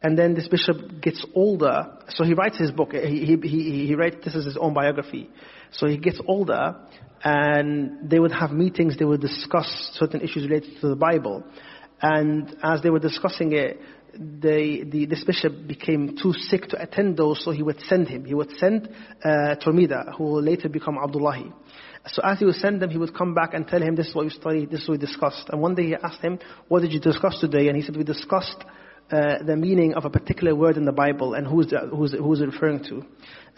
And 0.00 0.16
then 0.16 0.34
this 0.34 0.46
bishop 0.46 1.00
gets 1.02 1.24
older, 1.34 1.98
so 2.08 2.22
he 2.22 2.32
writes 2.32 2.56
his 2.56 2.70
book. 2.70 2.92
He, 2.92 3.24
he, 3.24 3.48
he, 3.48 3.86
he 3.88 3.94
writes, 3.96 4.16
this 4.24 4.34
is 4.36 4.44
his 4.44 4.56
own 4.56 4.72
biography. 4.72 5.28
So 5.72 5.88
he 5.88 5.96
gets 5.96 6.20
older, 6.26 6.76
and 7.24 8.08
they 8.08 8.20
would 8.20 8.32
have 8.32 8.52
meetings, 8.52 8.96
they 8.96 9.04
would 9.04 9.20
discuss 9.20 9.90
certain 9.94 10.20
issues 10.20 10.44
related 10.48 10.80
to 10.80 10.88
the 10.88 10.96
Bible. 10.96 11.42
And 12.00 12.56
as 12.62 12.80
they 12.82 12.90
were 12.90 13.00
discussing 13.00 13.52
it, 13.52 13.80
the, 14.14 14.84
the, 14.88 15.06
this 15.06 15.24
bishop 15.24 15.66
became 15.66 16.16
too 16.20 16.32
sick 16.32 16.68
to 16.68 16.80
attend 16.80 17.16
those, 17.16 17.44
so 17.44 17.50
he 17.50 17.64
would 17.64 17.80
send 17.88 18.08
him. 18.08 18.24
He 18.24 18.34
would 18.34 18.50
send 18.58 18.88
uh, 19.24 19.56
Turmeda, 19.64 20.16
who 20.16 20.24
will 20.24 20.42
later 20.42 20.68
become 20.68 20.96
Abdullahi. 20.96 21.52
So 22.06 22.22
as 22.22 22.38
he 22.38 22.44
would 22.44 22.54
send 22.54 22.80
them, 22.80 22.90
he 22.90 22.98
would 22.98 23.14
come 23.14 23.34
back 23.34 23.52
and 23.52 23.66
tell 23.66 23.82
him, 23.82 23.96
this 23.96 24.08
is 24.08 24.14
what 24.14 24.24
you 24.24 24.30
studied, 24.30 24.70
this 24.70 24.82
is 24.82 24.88
what 24.88 25.00
we 25.00 25.06
discussed. 25.06 25.48
And 25.50 25.60
one 25.60 25.74
day 25.74 25.86
he 25.86 25.94
asked 25.94 26.20
him, 26.20 26.38
what 26.68 26.82
did 26.82 26.92
you 26.92 27.00
discuss 27.00 27.38
today? 27.40 27.66
And 27.68 27.76
he 27.76 27.82
said, 27.82 27.96
we 27.96 28.04
discussed 28.04 28.64
uh, 29.10 29.42
the 29.42 29.56
meaning 29.56 29.94
of 29.94 30.04
a 30.04 30.10
particular 30.10 30.54
word 30.54 30.76
in 30.76 30.84
the 30.84 30.92
Bible 30.92 31.34
and 31.34 31.46
who's, 31.46 31.72
who's, 31.90 32.12
who's 32.12 32.40
referring 32.40 32.84
to. 32.84 33.04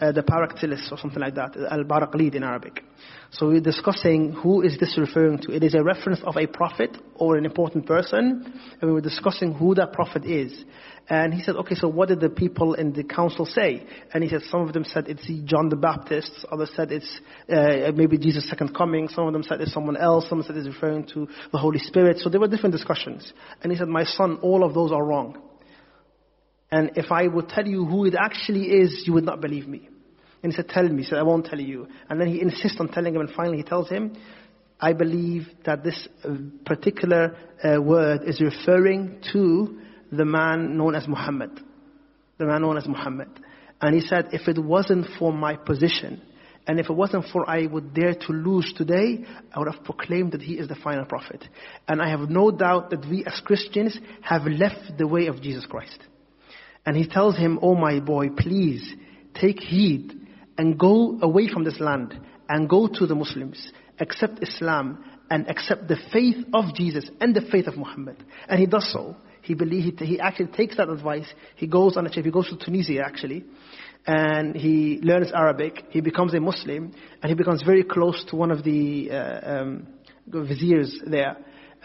Uh, 0.01 0.11
the 0.11 0.23
Paractilis 0.23 0.91
or 0.91 0.97
something 0.97 1.21
like 1.21 1.35
that, 1.35 1.55
Al-Baraqlid 1.55 2.33
in 2.33 2.43
Arabic. 2.43 2.83
So 3.29 3.49
we're 3.49 3.61
discussing 3.61 4.31
who 4.31 4.63
is 4.63 4.75
this 4.79 4.97
referring 4.97 5.37
to. 5.43 5.51
It 5.53 5.63
is 5.63 5.75
a 5.75 5.83
reference 5.83 6.21
of 6.23 6.37
a 6.37 6.47
prophet 6.47 6.97
or 7.13 7.37
an 7.37 7.45
important 7.45 7.85
person, 7.85 8.25
and 8.81 8.81
we 8.81 8.91
were 8.91 8.99
discussing 9.01 9.53
who 9.53 9.75
that 9.75 9.93
prophet 9.93 10.25
is. 10.25 10.65
And 11.07 11.31
he 11.35 11.43
said, 11.43 11.55
okay, 11.57 11.75
so 11.75 11.87
what 11.87 12.07
did 12.09 12.19
the 12.19 12.29
people 12.29 12.73
in 12.73 12.93
the 12.93 13.03
council 13.03 13.45
say? 13.45 13.85
And 14.11 14.23
he 14.23 14.29
said, 14.31 14.41
some 14.49 14.61
of 14.61 14.73
them 14.73 14.85
said 14.85 15.07
it's 15.07 15.29
John 15.45 15.69
the 15.69 15.75
Baptist, 15.75 16.31
others 16.51 16.71
said 16.75 16.91
it's 16.91 17.21
uh, 17.47 17.91
maybe 17.93 18.17
Jesus' 18.17 18.49
second 18.49 18.73
coming, 18.73 19.07
some 19.07 19.27
of 19.27 19.33
them 19.33 19.43
said 19.43 19.61
it's 19.61 19.71
someone 19.71 19.97
else, 19.97 20.27
some 20.29 20.41
said 20.41 20.57
it's 20.57 20.65
referring 20.65 21.05
to 21.13 21.27
the 21.51 21.59
Holy 21.59 21.77
Spirit. 21.77 22.17
So 22.17 22.31
there 22.31 22.39
were 22.39 22.47
different 22.47 22.73
discussions. 22.73 23.31
And 23.61 23.71
he 23.71 23.77
said, 23.77 23.87
my 23.87 24.05
son, 24.05 24.39
all 24.41 24.63
of 24.63 24.73
those 24.73 24.91
are 24.91 25.05
wrong. 25.05 25.39
And 26.71 26.93
if 26.95 27.11
I 27.11 27.27
would 27.27 27.49
tell 27.49 27.67
you 27.67 27.85
who 27.85 28.05
it 28.05 28.15
actually 28.19 28.63
is, 28.63 29.03
you 29.05 29.13
would 29.13 29.25
not 29.25 29.41
believe 29.41 29.67
me. 29.67 29.89
And 30.43 30.51
he 30.51 30.55
said, 30.55 30.69
tell 30.69 30.87
me. 30.87 31.03
He 31.03 31.09
said, 31.09 31.19
I 31.19 31.23
won't 31.23 31.45
tell 31.45 31.59
you. 31.59 31.87
And 32.09 32.19
then 32.19 32.27
he 32.27 32.41
insists 32.41 32.79
on 32.79 32.87
telling 32.89 33.15
him, 33.15 33.21
and 33.21 33.29
finally 33.31 33.57
he 33.57 33.63
tells 33.63 33.89
him, 33.89 34.15
I 34.79 34.93
believe 34.93 35.47
that 35.65 35.83
this 35.83 36.07
uh, 36.23 36.29
particular 36.65 37.35
uh, 37.63 37.79
word 37.81 38.21
is 38.25 38.41
referring 38.41 39.21
to 39.31 39.79
the 40.11 40.25
man 40.25 40.77
known 40.77 40.95
as 40.95 41.07
Muhammad. 41.07 41.51
The 42.39 42.45
man 42.45 42.61
known 42.61 42.77
as 42.77 42.87
Muhammad. 42.87 43.29
And 43.79 43.93
he 43.93 44.01
said, 44.01 44.29
if 44.31 44.47
it 44.47 44.57
wasn't 44.57 45.05
for 45.19 45.31
my 45.31 45.55
position, 45.55 46.21
and 46.67 46.79
if 46.79 46.89
it 46.89 46.93
wasn't 46.93 47.25
for 47.31 47.49
I 47.49 47.65
would 47.65 47.93
dare 47.93 48.13
to 48.13 48.33
lose 48.33 48.73
today, 48.75 49.25
I 49.53 49.59
would 49.59 49.71
have 49.73 49.83
proclaimed 49.83 50.33
that 50.33 50.41
he 50.41 50.53
is 50.53 50.67
the 50.67 50.75
final 50.75 51.05
prophet. 51.05 51.43
And 51.87 52.01
I 52.01 52.09
have 52.09 52.29
no 52.29 52.51
doubt 52.51 52.91
that 52.91 53.05
we 53.09 53.25
as 53.25 53.39
Christians 53.43 53.97
have 54.21 54.43
left 54.43 54.97
the 54.97 55.07
way 55.07 55.27
of 55.27 55.41
Jesus 55.41 55.65
Christ. 55.65 55.99
And 56.85 56.95
he 56.95 57.07
tells 57.07 57.37
him, 57.37 57.59
Oh 57.61 57.75
my 57.75 57.99
boy, 57.99 58.29
please 58.37 58.93
take 59.39 59.59
heed 59.59 60.20
and 60.57 60.77
go 60.77 61.19
away 61.21 61.47
from 61.47 61.63
this 61.63 61.79
land 61.79 62.19
and 62.49 62.69
go 62.69 62.87
to 62.87 63.07
the 63.07 63.15
Muslims, 63.15 63.71
accept 63.99 64.41
Islam 64.41 65.03
and 65.29 65.49
accept 65.49 65.87
the 65.87 65.97
faith 66.11 66.45
of 66.53 66.75
Jesus 66.75 67.09
and 67.21 67.33
the 67.33 67.41
faith 67.41 67.67
of 67.67 67.77
Muhammad. 67.77 68.17
And 68.49 68.59
he 68.59 68.65
does 68.65 68.91
so. 68.91 69.15
He 69.41 69.53
believe, 69.53 69.97
he, 69.97 70.05
he 70.05 70.19
actually 70.19 70.47
takes 70.47 70.77
that 70.77 70.89
advice. 70.89 71.25
He 71.55 71.67
goes 71.67 71.95
on 71.97 72.05
a 72.05 72.09
trip. 72.09 72.25
He 72.25 72.31
goes 72.31 72.49
to 72.49 72.57
Tunisia 72.57 73.01
actually. 73.05 73.45
And 74.05 74.55
he 74.55 74.99
learns 75.01 75.31
Arabic. 75.31 75.85
He 75.89 76.01
becomes 76.01 76.33
a 76.33 76.39
Muslim. 76.39 76.93
And 77.21 77.29
he 77.29 77.33
becomes 77.33 77.63
very 77.63 77.83
close 77.83 78.23
to 78.29 78.35
one 78.35 78.51
of 78.51 78.63
the 78.63 79.09
uh, 79.11 79.61
um, 79.61 79.87
viziers 80.27 80.99
there. 81.05 81.37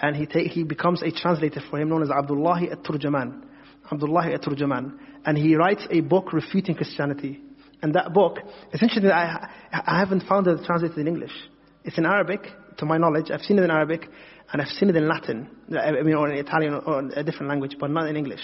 And 0.02 0.16
he, 0.16 0.26
he 0.48 0.64
becomes 0.64 1.02
a 1.02 1.10
translator 1.10 1.60
for 1.70 1.78
him 1.78 1.88
known 1.88 2.02
as 2.02 2.10
Abdullah 2.10 2.62
at-Turjaman. 2.64 3.44
Abdullah 3.90 4.32
at-Turjaman. 4.32 4.98
And 5.24 5.38
he 5.38 5.54
writes 5.54 5.86
a 5.90 6.00
book 6.00 6.32
refuting 6.32 6.74
Christianity. 6.74 7.40
And 7.82 7.94
that 7.94 8.12
book, 8.12 8.38
essentially, 8.72 9.10
I, 9.10 9.48
I 9.72 9.98
haven't 9.98 10.22
found 10.28 10.46
it 10.46 10.64
translated 10.64 10.98
in 10.98 11.08
English. 11.08 11.32
It's 11.84 11.98
in 11.98 12.06
Arabic, 12.06 12.40
to 12.78 12.86
my 12.86 12.98
knowledge. 12.98 13.30
I've 13.30 13.42
seen 13.42 13.58
it 13.58 13.64
in 13.64 13.70
Arabic, 13.70 14.08
and 14.52 14.62
I've 14.62 14.68
seen 14.68 14.88
it 14.88 14.96
in 14.96 15.08
Latin, 15.08 15.48
I 15.78 16.02
mean, 16.02 16.14
or 16.14 16.30
in 16.30 16.38
Italian, 16.38 16.74
or 16.74 17.00
a 17.14 17.22
different 17.22 17.48
language, 17.48 17.76
but 17.78 17.90
not 17.90 18.08
in 18.08 18.16
English. 18.16 18.40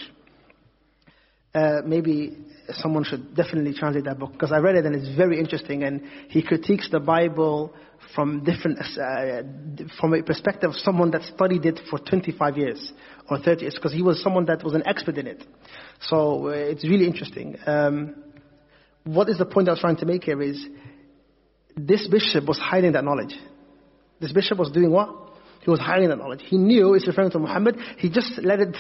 Uh, 1.55 1.83
maybe 1.85 2.39
someone 2.71 3.05
should 3.05 3.35
definitely 3.35 3.75
translate 3.75 4.05
that 4.05 4.19
book 4.19 4.33
because 4.33 4.53
I 4.53 4.59
read 4.59 4.75
it 4.77 4.87
and 4.87 4.95
it's 4.95 5.15
very 5.15 5.39
interesting. 5.39 5.83
And 5.83 6.03
he 6.29 6.43
critiques 6.43 6.89
the 6.91 6.99
Bible 6.99 7.75
from 8.15 8.43
different, 8.43 8.79
uh, 8.79 9.43
from 10.01 10.15
a 10.15 10.23
perspective 10.23 10.71
of 10.71 10.77
someone 10.77 11.11
that 11.11 11.23
studied 11.23 11.67
it 11.67 11.79
for 11.91 11.99
25 11.99 12.57
years 12.57 12.93
or 13.29 13.39
30 13.39 13.63
years 13.63 13.75
because 13.75 13.93
he 13.93 14.03
was 14.03 14.23
someone 14.23 14.47
that 14.47 14.65
was 14.65 14.73
an 14.75 14.83
expert 14.87 15.19
in 15.19 15.27
it. 15.27 15.45
So 16.01 16.49
uh, 16.49 16.53
it's 16.53 16.85
really 16.85 17.07
interesting. 17.07 17.57
Um, 17.67 18.15
what 19.05 19.29
is 19.29 19.39
the 19.39 19.47
point 19.47 19.69
I 19.69 19.73
was 19.73 19.81
trying 19.81 19.97
to 19.97 20.07
make 20.07 20.25
here 20.25 20.41
is 20.43 20.65
this 21.77 22.07
bishop 22.09 22.47
was 22.47 22.59
hiding 22.59 22.93
that 22.93 23.05
knowledge. 23.05 23.35
This 24.21 24.33
bishop 24.33 24.59
was 24.59 24.71
doing 24.71 24.91
what? 24.91 25.09
He 25.63 25.71
was 25.71 25.79
hiding 25.79 26.09
that 26.09 26.19
knowledge. 26.19 26.41
He 26.45 26.59
knew 26.59 26.95
it's 26.95 27.07
referring 27.07 27.31
to 27.33 27.39
Muhammad. 27.39 27.77
He 27.99 28.11
just 28.11 28.39
let 28.43 28.59
it 28.59 28.77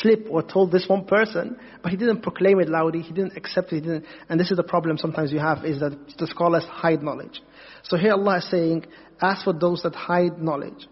slip 0.00 0.26
or 0.30 0.42
told 0.42 0.72
this 0.72 0.88
one 0.88 1.04
person, 1.04 1.58
but 1.82 1.90
he 1.90 1.98
didn't 1.98 2.22
proclaim 2.22 2.60
it 2.60 2.68
loudly. 2.68 3.02
He 3.02 3.12
didn't 3.12 3.36
accept 3.36 3.72
it. 3.72 3.76
He 3.76 3.80
didn't. 3.82 4.06
And 4.28 4.40
this 4.40 4.50
is 4.50 4.56
the 4.56 4.62
problem 4.62 4.96
sometimes 4.96 5.32
you 5.32 5.38
have 5.38 5.64
is 5.66 5.80
that 5.80 5.92
the 6.18 6.26
scholars 6.26 6.64
hide 6.64 7.02
knowledge. 7.02 7.42
So 7.82 7.98
here 7.98 8.12
Allah 8.12 8.38
is 8.38 8.50
saying, 8.50 8.86
as 9.20 9.42
for 9.42 9.52
those 9.52 9.82
that 9.82 9.94
hide 9.94 10.40
knowledge, 10.40 10.88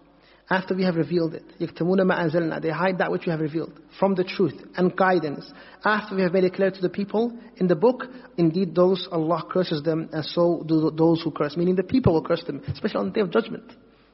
after 0.52 0.74
we 0.74 0.84
have 0.84 0.96
revealed 0.96 1.34
it. 1.34 1.44
يَكْتَمُونَ 1.60 2.00
مَا 2.02 2.20
أَنزَلْنَا 2.20 2.62
They 2.62 2.70
hide 2.70 3.00
that 3.00 3.12
which 3.12 3.26
we 3.26 3.32
have 3.32 3.42
revealed 3.42 3.74
from 4.00 4.16
the 4.16 4.24
truth 4.24 4.54
and 4.78 4.96
guidance. 4.96 5.52
After 5.84 6.16
we 6.16 6.22
have 6.22 6.32
made 6.32 6.46
it 6.46 6.54
clear 6.54 6.72
to 6.72 6.82
the 6.82 6.90
people 6.90 7.38
in 7.58 7.68
the 7.68 7.76
book, 7.76 8.06
indeed 8.38 8.74
those 8.74 9.10
Allah 9.12 9.44
curses 9.50 9.84
them 9.84 10.10
and 10.14 10.24
so 10.24 10.64
do 10.66 10.90
those 10.96 11.22
who 11.22 11.32
curse. 11.32 11.58
Meaning 11.58 11.76
the 11.76 11.84
people 11.84 12.14
will 12.14 12.24
curse 12.24 12.44
them, 12.46 12.62
especially 12.68 13.00
on 13.00 13.06
the 13.08 13.12
day 13.12 13.22
of 13.22 13.32
judgment. 13.32 13.74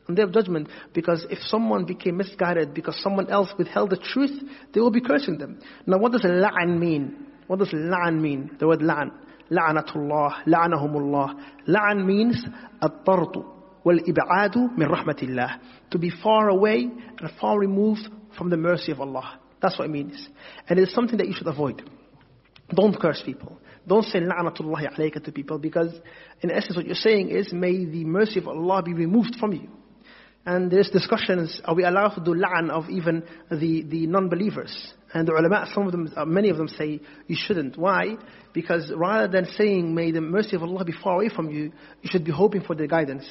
On 0.09 0.15
the 0.15 0.21
day 0.21 0.23
of 0.23 0.33
judgment, 0.33 0.69
because 0.93 1.25
if 1.29 1.39
someone 1.43 1.85
became 1.85 2.17
misguided 2.17 2.73
because 2.73 2.99
someone 3.01 3.29
else 3.29 3.53
withheld 3.57 3.91
the 3.91 3.97
truth, 3.97 4.43
they 4.73 4.81
will 4.81 4.91
be 4.91 5.01
cursing 5.01 5.37
them. 5.37 5.59
Now 5.85 5.99
what 5.99 6.13
does 6.13 6.23
la'an 6.23 6.79
mean? 6.79 7.27
What 7.45 7.59
does 7.59 7.69
la'an 7.69 8.19
mean? 8.19 8.57
The 8.59 8.67
word 8.67 8.79
la'an. 8.79 9.11
لعنة 9.51 9.95
الله 9.95 10.33
Allah. 10.47 11.35
La'an 11.67 12.05
means 12.05 12.43
الطرد 12.81 13.45
وَالْإِبْعَادُ 13.85 14.77
مِنْ 14.77 14.87
رَحْمَةِ 14.87 15.23
اللَّهِ 15.23 15.59
To 15.91 15.97
be 15.97 16.09
far 16.09 16.49
away 16.49 16.89
and 17.19 17.31
far 17.39 17.59
removed 17.59 18.07
from 18.37 18.49
the 18.49 18.57
mercy 18.57 18.91
of 18.91 19.01
Allah. 19.01 19.39
That's 19.61 19.77
what 19.77 19.85
it 19.85 19.91
means. 19.91 20.27
And 20.69 20.79
it 20.79 20.83
is 20.83 20.93
something 20.93 21.17
that 21.17 21.27
you 21.27 21.33
should 21.33 21.47
avoid. 21.47 21.81
Don't 22.69 22.99
curse 22.99 23.21
people. 23.25 23.59
Don't 23.87 24.03
say 24.03 24.19
la'natullahi 24.19 24.93
alayka 24.93 25.23
to 25.23 25.31
people 25.31 25.57
because 25.57 25.93
in 26.41 26.51
essence 26.51 26.75
what 26.75 26.85
you're 26.85 26.95
saying 26.95 27.29
is 27.29 27.51
may 27.51 27.85
the 27.85 28.05
mercy 28.05 28.39
of 28.39 28.47
Allah 28.47 28.81
be 28.81 28.93
removed 28.93 29.35
from 29.39 29.53
you. 29.53 29.69
And 30.45 30.69
there's 30.69 30.89
discussions, 30.89 31.61
are 31.63 31.73
we 31.73 31.85
allowed 31.85 32.15
to 32.15 32.21
do 32.21 32.33
la'an 32.33 32.69
of 32.69 32.89
even 32.89 33.23
the, 33.49 33.83
the 33.83 34.07
non-believers? 34.07 34.93
And 35.13 35.27
the 35.27 35.31
ulama, 35.31 35.69
some 35.73 35.85
of 35.85 35.91
them, 35.93 36.11
uh, 36.15 36.25
many 36.25 36.49
of 36.49 36.57
them 36.57 36.67
say 36.67 36.99
you 37.27 37.35
shouldn't. 37.37 37.77
Why? 37.77 38.17
Because 38.51 38.91
rather 38.93 39.27
than 39.27 39.45
saying 39.53 39.93
may 39.93 40.11
the 40.11 40.19
mercy 40.19 40.55
of 40.55 40.63
Allah 40.63 40.83
be 40.83 40.91
far 40.91 41.15
away 41.15 41.29
from 41.29 41.49
you, 41.49 41.71
you 42.01 42.09
should 42.09 42.25
be 42.25 42.31
hoping 42.31 42.61
for 42.61 42.75
their 42.75 42.87
guidance. 42.87 43.25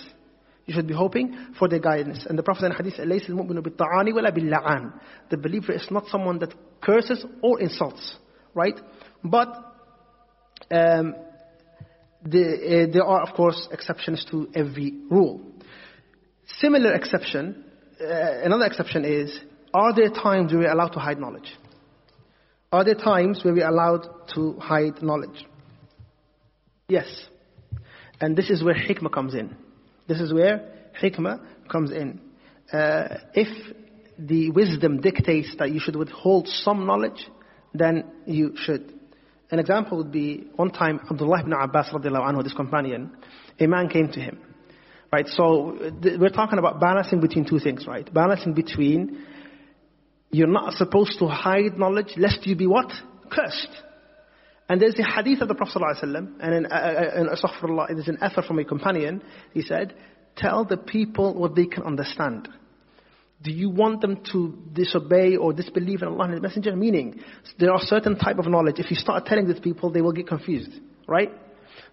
You 0.66 0.74
should 0.74 0.86
be 0.86 0.94
hoping 0.94 1.54
for 1.58 1.68
their 1.68 1.80
guidance. 1.80 2.24
And 2.28 2.38
the 2.38 2.42
Prophet 2.42 2.66
in 2.66 2.72
hadith, 2.72 2.94
لَيْسَ 2.94 3.28
الْمُؤْمِنُ 3.28 3.58
بِالطَّعَانِ 3.58 4.12
وَلَا 4.12 4.30
بِاللَّعَانِ 4.36 4.92
The 5.30 5.36
believer 5.36 5.72
is 5.72 5.86
not 5.90 6.06
someone 6.06 6.38
that 6.38 6.54
curses 6.80 7.24
or 7.42 7.60
insults. 7.60 8.16
Right? 8.54 8.78
But 9.24 9.48
um, 10.70 11.14
the, 12.24 12.86
uh, 12.88 12.92
there 12.92 13.04
are, 13.04 13.22
of 13.22 13.34
course, 13.34 13.68
exceptions 13.72 14.24
to 14.30 14.48
every 14.54 14.94
rule. 15.10 15.40
Similar 16.58 16.94
exception, 16.94 17.64
uh, 18.00 18.04
another 18.44 18.66
exception 18.66 19.04
is, 19.04 19.36
are 19.74 19.94
there 19.94 20.10
times 20.10 20.52
where 20.52 20.62
we're 20.62 20.72
allowed 20.72 20.92
to 20.92 21.00
hide 21.00 21.18
knowledge? 21.18 21.50
Are 22.70 22.84
there 22.84 22.94
times 22.94 23.44
where 23.44 23.52
we're 23.52 23.68
allowed 23.68 24.06
to 24.34 24.54
hide 24.60 25.02
knowledge? 25.02 25.44
Yes. 26.88 27.06
And 28.20 28.36
this 28.36 28.50
is 28.50 28.62
where 28.62 28.74
hikmah 28.74 29.12
comes 29.12 29.34
in. 29.34 29.56
This 30.07 30.19
is 30.19 30.33
where 30.33 30.89
hikmah 31.01 31.67
comes 31.69 31.91
in. 31.91 32.21
Uh, 32.71 33.17
if 33.33 33.75
the 34.17 34.51
wisdom 34.51 35.01
dictates 35.01 35.55
that 35.59 35.71
you 35.71 35.79
should 35.79 35.95
withhold 35.95 36.47
some 36.47 36.85
knowledge, 36.85 37.27
then 37.73 38.05
you 38.25 38.53
should. 38.55 38.93
An 39.51 39.59
example 39.59 39.97
would 39.97 40.11
be 40.11 40.47
one 40.55 40.71
time 40.71 40.99
Abdullah 41.09 41.41
ibn 41.41 41.53
Abbas 41.53 41.89
radiallahu 41.93 42.33
anhu, 42.33 42.43
this 42.43 42.53
companion, 42.53 43.15
a 43.59 43.67
man 43.67 43.89
came 43.89 44.11
to 44.11 44.19
him. 44.19 44.39
Right, 45.11 45.27
so 45.27 45.77
we're 46.01 46.29
talking 46.29 46.59
about 46.59 46.81
balancing 46.81 47.21
between 47.21 47.47
two 47.47 47.59
things, 47.59 47.87
right? 47.87 48.13
Balancing 48.13 48.53
between 48.53 49.25
you're 50.31 50.47
not 50.47 50.73
supposed 50.73 51.19
to 51.19 51.27
hide 51.27 51.77
knowledge 51.77 52.13
lest 52.17 52.45
you 52.45 52.55
be 52.57 52.67
what? 52.67 52.91
Cursed. 53.31 53.69
And 54.69 54.81
there's 54.81 54.95
the 54.95 55.03
hadith 55.03 55.41
of 55.41 55.47
the 55.47 55.55
Prophet 55.55 55.81
ﷺ, 55.81 56.33
and 56.41 56.53
in, 56.53 56.65
uh, 56.65 57.85
there's 57.89 58.07
an 58.09 58.17
effort 58.21 58.45
from 58.45 58.59
a 58.59 58.65
companion, 58.65 59.23
he 59.53 59.61
said, 59.61 59.95
tell 60.35 60.65
the 60.65 60.77
people 60.77 61.33
what 61.33 61.55
they 61.55 61.65
can 61.65 61.83
understand. 61.83 62.49
Do 63.41 63.51
you 63.51 63.69
want 63.69 64.01
them 64.01 64.23
to 64.33 64.57
disobey 64.73 65.35
or 65.35 65.53
disbelieve 65.53 66.01
in 66.01 66.09
Allah 66.09 66.25
and 66.25 66.33
His 66.33 66.41
Messenger? 66.41 66.75
Meaning, 66.75 67.21
there 67.59 67.71
are 67.71 67.79
certain 67.79 68.17
type 68.17 68.39
of 68.39 68.47
knowledge. 68.47 68.79
If 68.79 68.89
you 68.89 68.97
start 68.97 69.25
telling 69.25 69.47
these 69.47 69.59
people, 69.59 69.91
they 69.91 70.01
will 70.01 70.11
get 70.11 70.27
confused. 70.27 70.71
Right? 71.07 71.31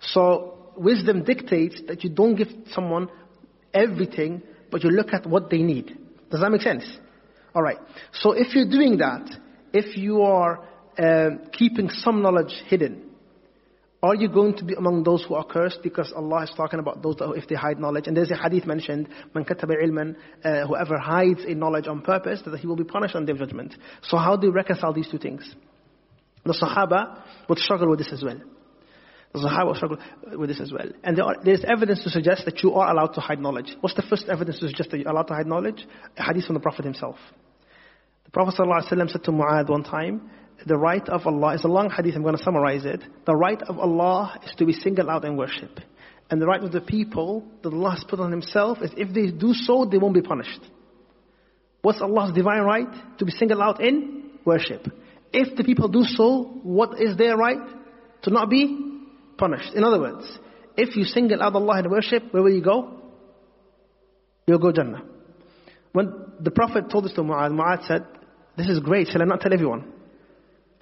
So, 0.01 0.73
wisdom 0.77 1.23
dictates 1.23 1.81
that 1.87 2.03
you 2.03 2.11
don't 2.11 2.35
give 2.35 2.49
someone 2.73 3.09
everything, 3.73 4.43
but 4.71 4.83
you 4.83 4.91
look 4.91 5.13
at 5.13 5.27
what 5.27 5.51
they 5.51 5.59
need. 5.59 5.97
Does 6.31 6.41
that 6.41 6.51
make 6.51 6.63
sense? 6.63 6.85
Alright. 7.55 7.79
So 8.13 8.33
if 8.33 8.55
you're 8.55 8.69
doing 8.69 8.99
that, 8.99 9.31
if 9.73 9.97
you 9.97 10.23
are 10.23 10.67
um, 10.99 11.41
keeping 11.53 11.91
some 11.91 12.23
knowledge 12.23 12.53
hidden, 12.67 13.11
are 14.05 14.15
you 14.15 14.29
going 14.29 14.55
to 14.59 14.65
be 14.65 14.75
among 14.75 15.03
those 15.03 15.25
who 15.25 15.35
are 15.35 15.45
cursed? 15.45 15.79
Because 15.83 16.13
Allah 16.15 16.43
is 16.43 16.53
talking 16.55 16.79
about 16.79 17.03
those 17.03 17.17
that 17.17 17.33
if 17.37 17.49
they 17.49 17.55
hide 17.55 17.81
knowledge. 17.81 18.07
And 18.07 18.15
there's 18.15 18.31
a 18.31 18.37
hadith 18.37 18.67
mentioned, 18.67 19.09
Man 19.35 19.45
ilman, 19.47 20.17
uh, 20.45 20.67
whoever 20.67 20.99
hides 20.99 21.41
a 21.47 21.55
knowledge 21.55 21.87
on 21.87 22.03
purpose, 22.03 22.43
that 22.45 22.59
he 22.59 22.67
will 22.67 22.77
be 22.77 22.85
punished 22.85 23.17
on 23.17 23.25
the 23.25 23.33
judgment. 23.33 23.75
So 24.03 24.19
how 24.19 24.37
do 24.37 24.49
you 24.49 24.53
reconcile 24.53 24.93
these 24.93 25.09
two 25.11 25.17
things? 25.17 25.55
The 26.45 26.53
Sahaba 26.53 27.23
would 27.49 27.59
struggle 27.59 27.89
with 27.89 27.99
this 27.99 28.13
as 28.13 28.23
well. 28.23 28.39
The 29.33 29.39
Sahaba 29.39 29.75
struggle 29.75 29.97
with 30.37 30.51
this 30.51 30.61
as 30.61 30.71
well. 30.71 30.89
And 31.03 31.17
there, 31.17 31.25
are, 31.25 31.37
there 31.43 31.55
is 31.55 31.65
evidence 31.67 32.05
to 32.05 32.11
suggest 32.11 32.45
that 32.45 32.63
you 32.63 32.75
are 32.75 32.91
allowed 32.91 33.15
to 33.15 33.21
hide 33.21 33.41
knowledge. 33.41 33.75
What's 33.81 33.97
the 33.97 34.03
first 34.03 34.27
evidence 34.29 34.61
to 34.61 34.69
suggest 34.69 34.91
that 34.91 34.99
you're 34.99 35.11
allowed 35.11 35.29
to 35.29 35.35
hide 35.35 35.47
knowledge? 35.47 35.83
A 36.19 36.23
hadith 36.23 36.45
from 36.45 36.55
the 36.55 36.61
Prophet 36.61 36.85
himself. 36.85 37.17
The 38.27 38.31
Prophet 38.33 38.55
ﷺ 38.61 39.11
said 39.11 39.25
to 39.25 39.33
Mu'ad 39.33 39.71
one 39.71 39.83
time, 39.83 40.31
the 40.67 40.77
right 40.77 41.07
of 41.09 41.27
Allah 41.27 41.55
is 41.55 41.65
a 41.65 41.69
long 41.69 41.91
hadith, 41.91 42.15
I'm 42.15 42.23
going 42.23 42.37
to 42.37 42.43
summarize 42.43 42.85
it. 42.85 43.03
The 43.27 43.37
right 43.37 43.61
of 43.63 43.79
Allah 43.79 44.39
is 44.45 44.55
to 44.57 44.65
be 44.65 44.73
singled 44.73 45.09
out 45.09 45.25
in 45.25 45.37
worship. 45.37 45.79
And 46.31 46.41
the 46.41 46.47
right 46.47 46.63
of 46.63 46.73
the 46.73 46.81
people 46.81 47.45
that 47.63 47.73
Allah 47.73 47.91
has 47.93 48.05
put 48.05 48.19
on 48.21 48.31
Himself 48.31 48.79
is 48.81 48.91
if 48.97 49.13
they 49.13 49.31
do 49.31 49.53
so, 49.53 49.85
they 49.85 49.99
won't 49.99 50.15
be 50.15 50.23
punished. 50.23 50.61
What's 51.83 52.01
Allah's 52.01 52.33
divine 52.33 52.63
right? 52.63 53.19
To 53.19 53.25
be 53.25 53.31
singled 53.31 53.61
out 53.61 53.83
in 53.83 54.31
worship. 54.45 54.87
If 55.33 55.57
the 55.57 55.65
people 55.65 55.89
do 55.89 56.05
so, 56.05 56.45
what 56.63 57.01
is 57.01 57.17
their 57.17 57.37
right? 57.37 57.59
To 58.23 58.31
not 58.31 58.49
be 58.49 59.03
punished. 59.37 59.75
In 59.75 59.85
other 59.85 60.01
words, 60.01 60.27
if 60.77 60.97
you 60.97 61.05
single 61.05 61.43
out 61.43 61.55
Allah 61.55 61.81
in 61.81 61.91
worship, 61.91 62.33
where 62.33 62.43
will 62.43 62.55
you 62.55 62.63
go? 62.63 63.01
You'll 64.47 64.59
go 64.59 64.73
Jannah. 64.73 65.03
When 65.93 66.13
the 66.41 66.51
Prophet 66.51 66.91
told 66.91 67.05
this 67.05 67.13
to 67.15 67.23
Mu'adh, 67.23 67.53
Mu'adh 67.53 67.87
said, 67.87 68.07
This 68.57 68.69
is 68.69 68.81
great, 68.81 69.09
shall 69.09 69.23
I 69.23 69.25
not 69.25 69.41
tell 69.41 69.53
everyone? 69.53 69.93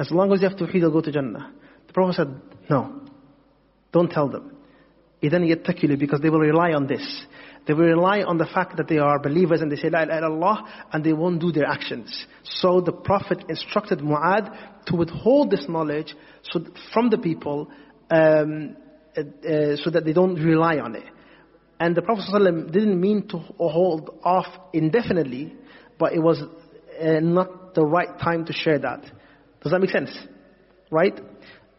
As 0.01 0.11
long 0.11 0.31
as 0.31 0.41
you 0.41 0.49
have 0.49 0.57
tawheed, 0.57 0.75
you'll 0.75 0.91
go 0.91 1.01
to 1.01 1.11
Jannah. 1.11 1.53
The 1.87 1.93
Prophet 1.93 2.15
said, 2.15 2.41
no, 2.69 3.01
don't 3.91 4.11
tell 4.11 4.29
them. 4.29 4.55
إِذَنْ 5.23 5.51
يَتَّكِلُوا 5.55 5.97
Because 5.97 6.21
they 6.21 6.29
will 6.29 6.39
rely 6.39 6.73
on 6.73 6.85
this. 6.87 7.25
They 7.65 7.73
will 7.73 7.85
rely 7.85 8.21
on 8.21 8.37
the 8.37 8.45
fact 8.45 8.77
that 8.77 8.87
they 8.87 8.99
are 8.99 9.19
believers 9.19 9.61
and 9.61 9.71
they 9.71 9.75
say 9.75 9.89
La 9.89 10.03
ilaha 10.03 10.21
illallah 10.21 10.69
and 10.93 11.03
they 11.03 11.13
won't 11.13 11.41
do 11.41 11.51
their 11.51 11.65
actions. 11.65 12.25
So 12.43 12.79
the 12.79 12.93
Prophet 12.93 13.43
instructed 13.49 13.99
Mu'ad 13.99 14.85
to 14.85 14.95
withhold 14.95 15.51
this 15.51 15.65
knowledge 15.67 16.15
so 16.43 16.61
from 16.93 17.09
the 17.09 17.17
people 17.17 17.69
um, 18.09 18.77
uh, 19.17 19.21
uh, 19.21 19.75
so 19.77 19.89
that 19.89 20.03
they 20.05 20.13
don't 20.13 20.35
rely 20.35 20.77
on 20.77 20.95
it. 20.95 21.03
And 21.79 21.95
the 21.95 22.01
Prophet 22.01 22.25
ﷺ 22.31 22.71
didn't 22.71 22.99
mean 22.99 23.27
to 23.29 23.37
hold 23.37 24.17
off 24.23 24.47
indefinitely, 24.73 25.55
but 25.99 26.13
it 26.13 26.19
was 26.19 26.41
uh, 26.41 27.19
not 27.19 27.75
the 27.75 27.85
right 27.85 28.17
time 28.19 28.45
to 28.45 28.53
share 28.53 28.79
that. 28.79 29.03
Does 29.62 29.72
that 29.72 29.80
make 29.80 29.90
sense? 29.90 30.16
Right? 30.90 31.18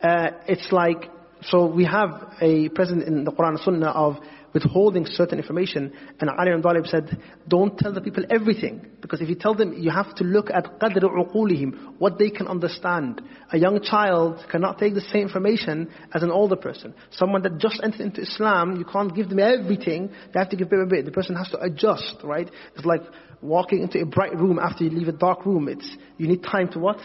Uh, 0.01 0.31
it's 0.47 0.71
like, 0.71 1.09
so 1.43 1.65
we 1.65 1.85
have 1.85 2.33
a 2.41 2.69
present 2.69 3.03
in 3.03 3.23
the 3.23 3.31
Quran 3.31 3.49
and 3.49 3.59
Sunnah 3.59 3.89
of 3.89 4.17
withholding 4.53 5.05
certain 5.05 5.39
information. 5.39 5.91
And 6.19 6.29
Ali 6.29 6.51
ibn 6.51 6.61
Talib 6.61 6.85
said, 6.85 7.19
don't 7.47 7.77
tell 7.77 7.91
the 7.91 8.01
people 8.01 8.23
everything. 8.29 8.85
Because 9.01 9.19
if 9.21 9.29
you 9.29 9.35
tell 9.35 9.55
them, 9.55 9.73
you 9.73 9.91
have 9.91 10.13
to 10.15 10.23
look 10.23 10.49
at 10.51 10.79
qadr 10.79 11.03
uqulihim, 11.03 11.95
what 11.97 12.17
they 12.19 12.29
can 12.29 12.47
understand. 12.47 13.21
A 13.51 13.57
young 13.57 13.81
child 13.81 14.45
cannot 14.51 14.77
take 14.77 14.93
the 14.93 15.01
same 15.01 15.23
information 15.23 15.89
as 16.13 16.23
an 16.23 16.31
older 16.31 16.55
person. 16.55 16.93
Someone 17.11 17.41
that 17.43 17.57
just 17.57 17.81
entered 17.83 18.01
into 18.01 18.21
Islam, 18.21 18.77
you 18.77 18.85
can't 18.85 19.13
give 19.15 19.29
them 19.29 19.39
everything. 19.39 20.09
They 20.33 20.39
have 20.39 20.49
to 20.49 20.55
give 20.55 20.69
bit 20.69 20.87
by 20.87 20.97
bit. 20.97 21.05
The 21.05 21.11
person 21.11 21.35
has 21.35 21.49
to 21.49 21.59
adjust, 21.59 22.17
right? 22.23 22.49
It's 22.75 22.85
like 22.85 23.01
walking 23.41 23.81
into 23.81 23.99
a 23.99 24.05
bright 24.05 24.35
room 24.35 24.59
after 24.59 24.83
you 24.83 24.91
leave 24.91 25.07
a 25.07 25.13
dark 25.17 25.45
room. 25.45 25.67
It's, 25.67 25.97
you 26.17 26.27
need 26.27 26.43
time 26.43 26.71
to 26.73 26.79
what? 26.79 26.97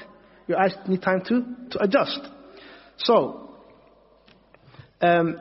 Your 0.49 0.59
eyes 0.59 0.75
need 0.89 1.03
time 1.03 1.23
to, 1.27 1.45
to 1.71 1.83
adjust. 1.83 2.21
So, 2.97 3.51
um, 5.01 5.41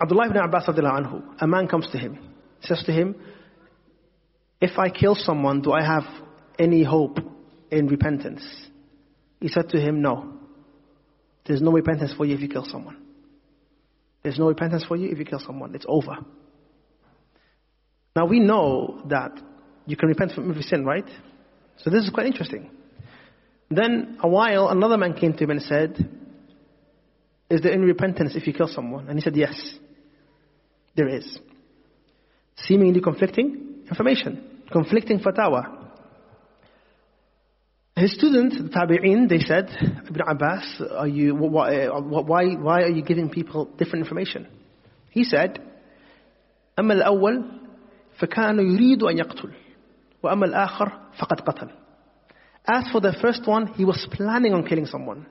Abdullah 0.00 0.26
ibn 0.26 0.36
Abbas 0.36 0.66
anhu, 0.68 1.22
a 1.40 1.46
man 1.46 1.66
comes 1.66 1.88
to 1.92 1.98
him, 1.98 2.18
says 2.60 2.82
to 2.86 2.92
him, 2.92 3.16
if 4.60 4.78
I 4.78 4.90
kill 4.90 5.14
someone, 5.14 5.62
do 5.62 5.72
I 5.72 5.82
have 5.82 6.04
any 6.58 6.84
hope 6.84 7.18
in 7.70 7.86
repentance? 7.86 8.44
He 9.40 9.48
said 9.48 9.70
to 9.70 9.80
him, 9.80 10.00
no. 10.00 10.38
There's 11.46 11.60
no 11.60 11.72
repentance 11.72 12.14
for 12.16 12.24
you 12.24 12.34
if 12.34 12.40
you 12.40 12.48
kill 12.48 12.64
someone. 12.64 12.98
There's 14.22 14.38
no 14.38 14.48
repentance 14.48 14.84
for 14.86 14.96
you 14.96 15.10
if 15.10 15.18
you 15.18 15.24
kill 15.24 15.40
someone. 15.40 15.74
It's 15.74 15.84
over. 15.86 16.16
Now 18.16 18.26
we 18.26 18.40
know 18.40 19.02
that 19.08 19.32
you 19.86 19.96
can 19.96 20.08
repent 20.08 20.32
from 20.32 20.48
every 20.50 20.62
sin, 20.62 20.84
right? 20.84 21.04
So 21.78 21.90
this 21.90 22.04
is 22.04 22.10
quite 22.10 22.26
interesting. 22.26 22.70
Then 23.69 24.17
a 24.21 24.27
while, 24.27 24.69
another 24.69 24.97
man 24.97 25.13
came 25.13 25.33
to 25.33 25.43
him 25.43 25.51
and 25.51 25.61
said, 25.61 26.09
Is 27.49 27.61
there 27.61 27.71
any 27.71 27.83
repentance 27.83 28.33
if 28.35 28.47
you 28.47 28.53
kill 28.53 28.67
someone? 28.67 29.07
And 29.07 29.17
he 29.17 29.21
said, 29.21 29.35
Yes, 29.35 29.55
there 30.95 31.07
is. 31.07 31.39
Seemingly 32.55 33.01
conflicting 33.01 33.83
information, 33.87 34.63
conflicting 34.71 35.19
fatwa. 35.19 35.77
His 37.95 38.13
student, 38.13 38.53
the 38.53 38.69
Tabi'in, 38.69 39.27
they 39.27 39.39
said, 39.39 39.69
Ibn 40.07 40.21
Abbas, 40.25 40.81
are 40.95 41.07
you, 41.07 41.35
why, 41.35 41.87
why, 41.87 42.45
why 42.55 42.81
are 42.83 42.89
you 42.89 43.03
giving 43.03 43.29
people 43.29 43.65
different 43.77 44.05
information? 44.05 44.47
He 45.11 45.23
said, 45.25 45.59
أما 46.79 46.93
الأول 46.93 47.43
فكان 48.19 48.59
يريد 48.59 49.03
أن 49.03 49.17
يقتل 49.17 49.51
وأما 50.23 50.45
الآخر 50.45 50.91
فقد 51.19 51.41
قتل 51.41 51.69
as 52.66 52.88
for 52.90 53.00
the 53.00 53.14
first 53.20 53.46
one, 53.46 53.66
he 53.74 53.84
was 53.84 54.06
planning 54.10 54.54
on 54.54 54.66
killing 54.66 54.86
someone. 54.86 55.26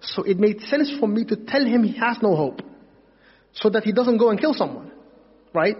So 0.00 0.24
it 0.24 0.38
made 0.38 0.60
sense 0.62 0.92
for 0.98 1.06
me 1.06 1.24
to 1.26 1.36
tell 1.36 1.64
him 1.64 1.84
he 1.84 1.96
has 1.98 2.18
no 2.20 2.34
hope. 2.34 2.60
So 3.52 3.70
that 3.70 3.84
he 3.84 3.92
doesn't 3.92 4.18
go 4.18 4.30
and 4.30 4.40
kill 4.40 4.54
someone. 4.54 4.90
Right? 5.54 5.76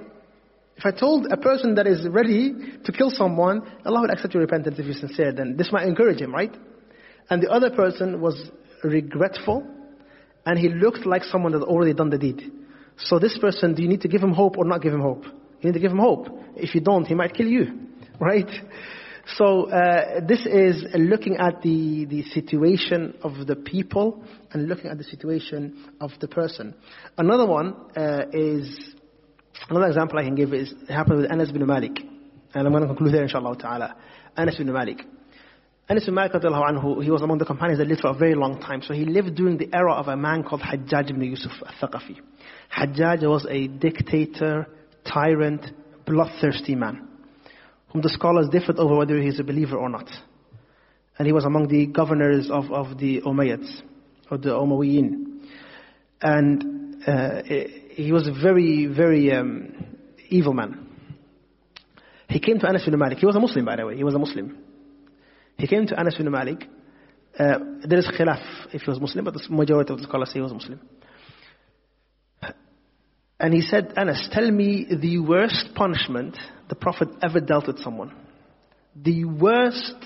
If 0.77 0.87
I 0.87 0.91
told 0.99 1.27
a 1.31 1.37
person 1.37 1.75
that 1.77 1.87
is 1.87 2.07
ready 2.09 2.55
to 2.85 2.93
kill 2.93 3.11
someone, 3.11 3.63
Allah 3.85 4.03
will 4.03 4.11
accept 4.11 4.35
your 4.35 4.43
repentance 4.43 4.79
if 4.79 4.87
you're 4.87 4.95
sincere, 4.95 5.33
then 5.33 5.57
this 5.57 5.71
might 5.73 5.87
encourage 5.87 6.21
him, 6.21 6.33
right? 6.33 6.55
And 7.31 7.43
the 7.43 7.51
other 7.51 7.71
person 7.71 8.21
was 8.21 8.51
regretful, 8.83 9.67
and 10.45 10.59
he 10.59 10.69
looked 10.69 11.07
like 11.07 11.25
someone 11.25 11.53
that 11.53 11.61
had 11.61 11.69
already 11.69 11.95
done 11.95 12.11
the 12.11 12.19
deed. 12.19 12.51
So 12.97 13.19
this 13.19 13.39
person, 13.39 13.75
do 13.75 13.83
you 13.83 13.89
need 13.89 14.01
to 14.03 14.09
give 14.09 14.23
him 14.23 14.33
hope 14.33 14.59
or 14.59 14.65
not 14.65 14.83
give 14.83 14.93
him 14.93 15.01
hope? 15.01 15.25
You 15.25 15.71
need 15.71 15.75
to 15.75 15.81
give 15.81 15.93
him 15.93 15.99
hope. 15.99 16.29
If 16.57 16.75
you 16.75 16.81
don't, 16.81 17.05
he 17.05 17.15
might 17.15 17.35
kill 17.35 17.47
you, 17.47 17.89
right? 18.21 18.51
So 19.27 19.71
uh, 19.71 20.21
this 20.27 20.45
is 20.47 20.85
looking 20.95 21.37
at 21.37 21.63
the, 21.63 22.07
the 22.07 22.23
situation 22.25 23.17
of 23.23 23.47
the 23.47 23.55
people 23.55 24.25
and 24.51 24.69
looking 24.69 24.91
at 24.91 24.99
the 24.99 25.05
situation 25.05 25.93
of 26.01 26.11
the 26.21 26.29
person. 26.29 26.75
Another 27.17 27.47
one 27.47 27.75
uh, 27.97 28.25
is, 28.33 28.95
another 29.69 29.87
example 29.87 30.19
I 30.19 30.25
can 30.25 30.35
give 30.35 30.53
is, 30.53 30.73
it 30.73 30.93
happened 30.93 31.23
with 31.23 31.31
Anas 31.31 31.53
bin 31.53 31.65
Malik. 31.67 32.01
And 32.55 32.67
I'm 32.67 32.73
going 32.73 32.83
to 32.83 32.89
conclude 32.89 33.15
there 33.15 33.23
inshallah 33.23 33.57
ta'ala. 33.59 33.97
Anas 34.37 34.57
bin 34.57 34.73
Malik. 34.73 35.03
Anas 35.89 36.05
bin 36.05 36.15
Malik, 36.15 36.33
anhu, 36.33 37.03
he 37.03 37.11
was 37.11 37.23
among 37.23 37.39
the 37.39 37.45
companions 37.45 37.79
that 37.79 37.87
lived 37.87 38.01
for 38.01 38.11
a 38.11 38.15
very 38.15 38.35
long 38.35 38.61
time. 38.61 38.83
So 38.83 38.93
he 38.93 39.05
lived 39.05 39.37
during 39.37 39.57
the 39.57 39.69
era 39.73 39.93
of 39.93 40.09
a 40.09 40.17
man 40.17 40.43
called 40.43 40.63
Hajjaj 40.63 41.11
ibn 41.11 41.23
Yusuf 41.23 41.53
al-Thaqafi. 41.65 42.19
Hajjaj 42.77 43.23
was 43.29 43.47
a 43.49 43.69
dictator, 43.69 44.67
tyrant, 45.05 45.67
bloodthirsty 46.07 46.75
man 46.75 47.09
whom 47.93 48.01
the 48.03 48.09
scholars 48.09 48.49
differed 48.51 48.79
over 48.79 48.97
whether 48.97 49.21
he's 49.21 49.39
a 49.39 49.45
believer 49.45 49.77
or 49.77 49.89
not. 49.89 50.09
And 51.19 51.27
he 51.27 51.33
was 51.33 51.45
among 51.45 51.69
the 51.69 51.87
governors 51.87 52.51
of, 52.51 52.73
of 52.73 52.99
the 52.99 53.21
Umayyads, 53.21 53.83
or 54.31 54.39
the 54.39 54.51
Umayyin. 54.51 55.43
And 56.23 56.97
uh, 57.07 57.43
he 57.91 58.11
was 58.13 58.27
a 58.27 58.33
very, 58.33 58.87
very 58.87 59.31
um, 59.33 59.99
evil 60.29 60.55
man. 60.55 60.89
He 62.29 62.41
came 62.41 62.59
to 62.61 62.67
Anas 62.67 62.85
bin 62.87 62.99
Malik. 62.99 63.19
He 63.19 63.27
was 63.27 63.37
a 63.37 63.41
Muslim, 63.41 63.67
by 63.67 63.77
the 63.77 63.85
way. 63.85 63.97
He 63.97 64.05
was 64.05 64.15
a 64.15 64.19
Muslim. 64.19 64.57
He 65.59 65.67
came 65.67 65.87
to 65.87 65.99
Anas 65.99 66.15
bin 66.17 66.31
Malik. 66.31 66.65
Uh, 67.39 67.59
there 67.87 67.99
is 67.99 68.09
khilaf 68.19 68.43
if 68.73 68.83
he 68.83 68.91
was 68.91 69.01
Muslim, 69.01 69.25
but 69.25 69.35
the 69.35 69.47
majority 69.51 69.93
of 69.93 69.99
the 69.99 70.05
scholars 70.05 70.29
say 70.29 70.35
he 70.35 70.41
was 70.41 70.53
Muslim. 70.53 70.81
And 73.43 73.53
he 73.53 73.61
said, 73.61 73.95
Anas, 73.97 74.29
tell 74.31 74.49
me 74.49 74.87
the 74.89 75.19
worst 75.19 75.71
punishment 75.75 76.39
the 76.69 76.77
Prophet 76.77 77.09
ever 77.21 77.41
dealt 77.41 77.67
with 77.67 77.81
someone. 77.81 78.15
The 78.95 79.25
worst 79.25 79.97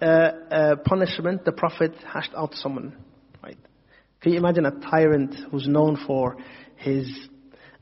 uh, 0.00 0.04
uh, 0.04 0.76
punishment 0.84 1.44
the 1.44 1.50
Prophet 1.50 1.92
hashed 2.06 2.30
out 2.36 2.54
someone. 2.54 2.96
Right? 3.42 3.58
Can 4.20 4.32
you 4.32 4.38
imagine 4.38 4.64
a 4.64 4.70
tyrant 4.70 5.34
who's 5.50 5.66
known 5.66 5.98
for 6.06 6.36
his 6.76 7.10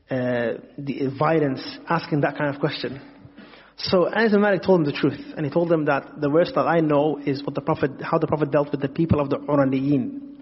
uh, 0.09 0.53
the 0.79 1.15
violence 1.19 1.61
asking 1.87 2.21
that 2.21 2.35
kind 2.35 2.55
of 2.55 2.59
question? 2.59 2.99
So 3.77 4.07
Anas 4.07 4.31
bin 4.31 4.41
Malik 4.41 4.63
told 4.63 4.79
him 4.79 4.85
the 4.85 4.99
truth, 4.99 5.33
and 5.37 5.45
he 5.45 5.51
told 5.51 5.71
him 5.71 5.85
that 5.85 6.19
the 6.19 6.31
worst 6.31 6.55
that 6.55 6.65
I 6.65 6.79
know 6.79 7.19
is 7.23 7.43
what 7.43 7.53
the 7.53 7.61
Prophet, 7.61 7.91
how 8.01 8.17
the 8.17 8.25
Prophet 8.25 8.49
dealt 8.49 8.71
with 8.71 8.81
the 8.81 8.89
people 8.89 9.19
of 9.19 9.29
the 9.29 9.37
Uraniyin. 9.37 10.36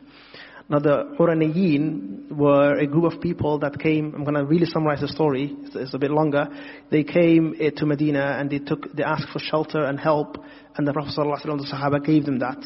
Now 0.68 0.80
the 0.80 1.16
Uraniyin 1.20 2.32
were 2.32 2.76
a 2.78 2.88
group 2.88 3.14
of 3.14 3.22
people 3.22 3.60
that 3.60 3.78
came, 3.80 4.14
I'm 4.16 4.24
going 4.24 4.36
to 4.36 4.46
really 4.46 4.66
summarize 4.66 5.02
the 5.02 5.08
story, 5.08 5.56
it's, 5.62 5.76
it's 5.76 5.94
a 5.94 6.00
bit 6.00 6.12
longer. 6.12 6.48
They 6.90 7.04
came 7.04 7.56
eh, 7.60 7.70
to 7.76 7.86
Medina 7.86 8.38
and 8.40 8.50
they 8.50 8.60
took, 8.60 8.92
they 8.94 9.04
asked 9.04 9.30
for 9.32 9.40
shelter 9.40 9.84
and 9.86 10.00
help 10.00 10.38
and 10.76 10.88
the 10.88 10.94
Prophet 10.94 11.14
ﷺ, 11.18 11.44
the 11.44 11.72
Sahaba 11.72 12.04
gave 12.04 12.26
them 12.26 12.40
that. 12.40 12.58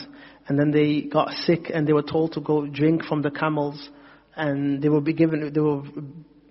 and 0.50 0.58
then 0.58 0.72
they 0.72 1.02
got 1.02 1.30
sick 1.46 1.70
and 1.72 1.88
they 1.88 1.94
were 1.94 2.02
told 2.02 2.34
to 2.34 2.42
go 2.42 2.66
drink 2.66 3.06
from 3.06 3.22
the 3.22 3.30
camels 3.30 3.90
and 4.36 4.82
they 4.82 4.90
be 5.00 5.14
given, 5.14 5.54
they 5.54 5.60
were, 5.62 5.84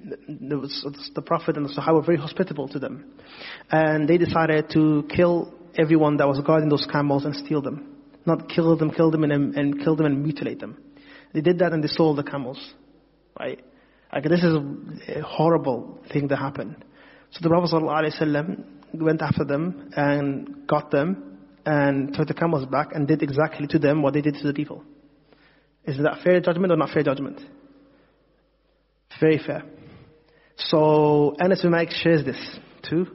the 0.00 1.22
Prophet 1.22 1.56
and 1.56 1.66
the 1.66 1.72
Sahaba 1.72 1.94
were 1.94 2.02
very 2.02 2.18
hospitable 2.18 2.68
to 2.68 2.78
them. 2.78 3.04
And 3.70 4.08
they 4.08 4.16
decided 4.16 4.70
to 4.74 5.06
kill 5.14 5.52
everyone 5.76 6.18
that 6.18 6.28
was 6.28 6.40
guarding 6.46 6.68
those 6.68 6.86
camels 6.90 7.24
and 7.24 7.34
steal 7.34 7.60
them. 7.60 7.96
Not 8.24 8.48
kill 8.48 8.76
them, 8.76 8.90
kill 8.90 9.10
them 9.10 9.24
and, 9.24 9.56
and 9.56 9.82
kill 9.82 9.96
them 9.96 10.06
and 10.06 10.22
mutilate 10.22 10.60
them. 10.60 10.76
They 11.32 11.40
did 11.40 11.58
that 11.58 11.72
and 11.72 11.82
they 11.82 11.88
stole 11.88 12.14
the 12.14 12.22
camels. 12.22 12.58
Right? 13.38 13.62
Like 14.12 14.24
this 14.24 14.42
is 14.42 14.54
a 14.54 15.20
horrible 15.22 16.00
thing 16.12 16.28
that 16.28 16.36
happened. 16.36 16.84
So 17.30 17.40
the 17.42 17.48
Prophet 17.48 17.70
ﷺ 17.74 18.64
went 18.94 19.20
after 19.20 19.44
them 19.44 19.90
and 19.94 20.66
got 20.66 20.90
them 20.90 21.38
and 21.66 22.14
took 22.14 22.26
the 22.26 22.34
camels 22.34 22.64
back 22.66 22.88
and 22.94 23.06
did 23.06 23.22
exactly 23.22 23.66
to 23.68 23.78
them 23.78 24.00
what 24.02 24.14
they 24.14 24.22
did 24.22 24.34
to 24.36 24.46
the 24.46 24.54
people. 24.54 24.82
Is 25.84 25.98
that 25.98 26.20
fair 26.24 26.40
judgment 26.40 26.72
or 26.72 26.76
not 26.76 26.90
fair 26.90 27.02
judgment? 27.02 27.40
Very 29.20 29.38
fair. 29.38 29.64
So 30.56 31.34
Anas 31.38 31.62
bin 31.62 31.70
Malik 31.70 31.90
shares 31.90 32.24
this 32.24 32.58
to 32.90 33.06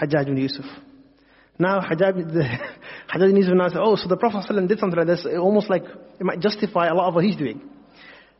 Hajjaj 0.00 0.26
bin 0.26 0.36
Yusuf. 0.36 0.64
Now 1.57 1.81
Hajjaj, 1.81 2.15
Hajjaj 3.13 3.27
bin 3.27 3.35
Yusuf 3.35 3.53
now 3.53 3.67
says, 3.67 3.77
oh, 3.81 3.95
so 3.95 4.07
the 4.07 4.17
Prophet 4.17 4.45
ﷺ 4.49 4.67
did 4.67 4.79
something 4.79 4.97
like 4.97 5.07
this, 5.07 5.25
almost 5.37 5.69
like 5.69 5.83
it 5.83 6.23
might 6.23 6.39
justify 6.39 6.87
a 6.87 6.93
lot 6.93 7.09
of 7.09 7.15
what 7.15 7.25
he's 7.25 7.35
doing. 7.35 7.61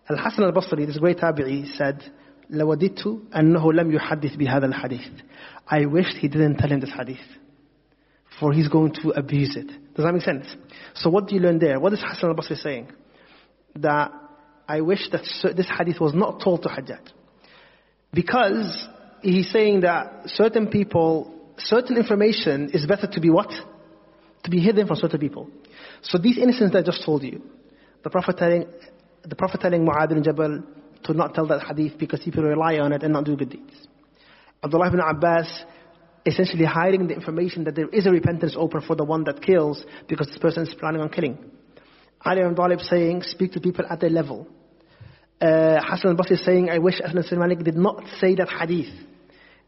Al-Hasan 0.10 0.44
al-Basri, 0.46 0.86
this 0.88 0.98
great 0.98 1.18
tabi'i, 1.18 1.68
said, 1.76 2.02
لوددت 2.52 3.22
أنه 3.36 3.74
لم 3.74 3.92
يحدث 3.92 4.36
بهذا 4.38 4.66
الحديث. 4.66 5.12
I 5.68 5.86
wished 5.86 6.18
he 6.18 6.28
didn't 6.28 6.58
tell 6.58 6.70
him 6.70 6.80
this 6.80 6.92
hadith. 6.92 7.18
For 8.40 8.54
he's 8.54 8.70
going 8.70 8.94
to 9.04 9.10
abuse 9.10 9.56
it. 9.56 9.68
Does 9.96 10.06
that 10.06 10.14
make 10.14 10.24
sense? 10.24 10.48
So 10.96 11.10
what 11.10 11.28
do 11.28 11.36
you 11.36 11.42
learn 11.42 11.60
there? 11.60 11.80
What 11.80 11.94
is 11.94 12.02
Hassan 12.02 12.30
al-Basri 12.30 12.58
saying? 12.58 12.88
That 13.76 14.12
I 14.68 14.82
wish 14.82 15.10
that 15.12 15.22
this 15.56 15.68
hadith 15.78 16.00
was 16.00 16.14
not 16.16 16.42
told 16.42 16.64
to 16.64 16.70
Hajjaj. 16.70 17.02
Because 18.14 18.88
he's 19.22 19.52
saying 19.52 19.82
that 19.82 20.24
certain 20.28 20.68
people, 20.68 21.33
certain 21.59 21.97
information 21.97 22.71
is 22.73 22.87
better 22.87 23.07
to 23.07 23.21
be 23.21 23.31
what? 23.31 23.51
To 24.45 24.51
be 24.51 24.61
hidden 24.61 24.87
from 24.87 24.97
certain 24.97 25.21
people. 25.21 25.49
So 26.03 26.19
these 26.19 26.39
incidents 26.39 26.73
that 26.73 26.81
I 26.81 26.83
just 26.83 27.05
told 27.05 27.23
you, 27.23 27.43
the 28.03 28.11
Prophet 28.11 28.37
telling, 28.37 28.67
the 29.23 29.37
Prophet 29.37 29.61
telling 29.61 29.87
Mu'adh 29.87 30.11
bin 30.11 30.23
Jabal 30.23 30.63
to 31.05 31.15
not 31.15 31.35
tell 31.35 31.47
that 31.49 31.63
hadith 31.63 31.99
because 31.99 32.21
people 32.21 32.43
rely 32.43 32.79
on 32.79 32.93
it 32.93 33.03
and 33.03 33.13
not 33.13 33.25
do 33.25 33.37
good 33.37 33.51
deeds. 33.51 33.73
Abdullah 34.63 34.89
ibn 34.89 35.01
Abbas 35.01 35.65
essentially 36.27 36.65
hiding 36.65 37.07
the 37.07 37.15
information 37.15 37.65
that 37.65 37.75
there 37.75 37.89
is 37.89 38.07
a 38.07 38.11
repentance 38.11 38.55
open 38.57 38.81
for 38.81 38.97
the 38.97 39.05
one 39.05 39.25
that 39.25 39.43
kills 39.43 39.85
because 40.09 40.27
this 40.29 40.39
person 40.39 40.63
is 40.63 40.75
planning 40.75 41.03
on 41.03 41.11
killing. 41.11 41.39
Ali 42.25 42.41
ibn 42.41 42.55
Talib 42.55 42.81
saying, 42.81 43.23
speak 43.23 43.53
to 43.53 43.61
people 43.61 43.85
at 43.89 44.01
their 44.01 44.11
level. 44.11 44.47
Uh, 45.41 45.79
Hassan 45.83 46.13
al-Basri 46.13 46.43
saying, 46.43 46.71
I 46.71 46.79
wish 46.79 47.01
Anas 47.05 47.31
Malik 47.33 47.59
did 47.59 47.75
not 47.77 48.03
say 48.19 48.35
that 48.37 48.49
hadith. 48.49 48.93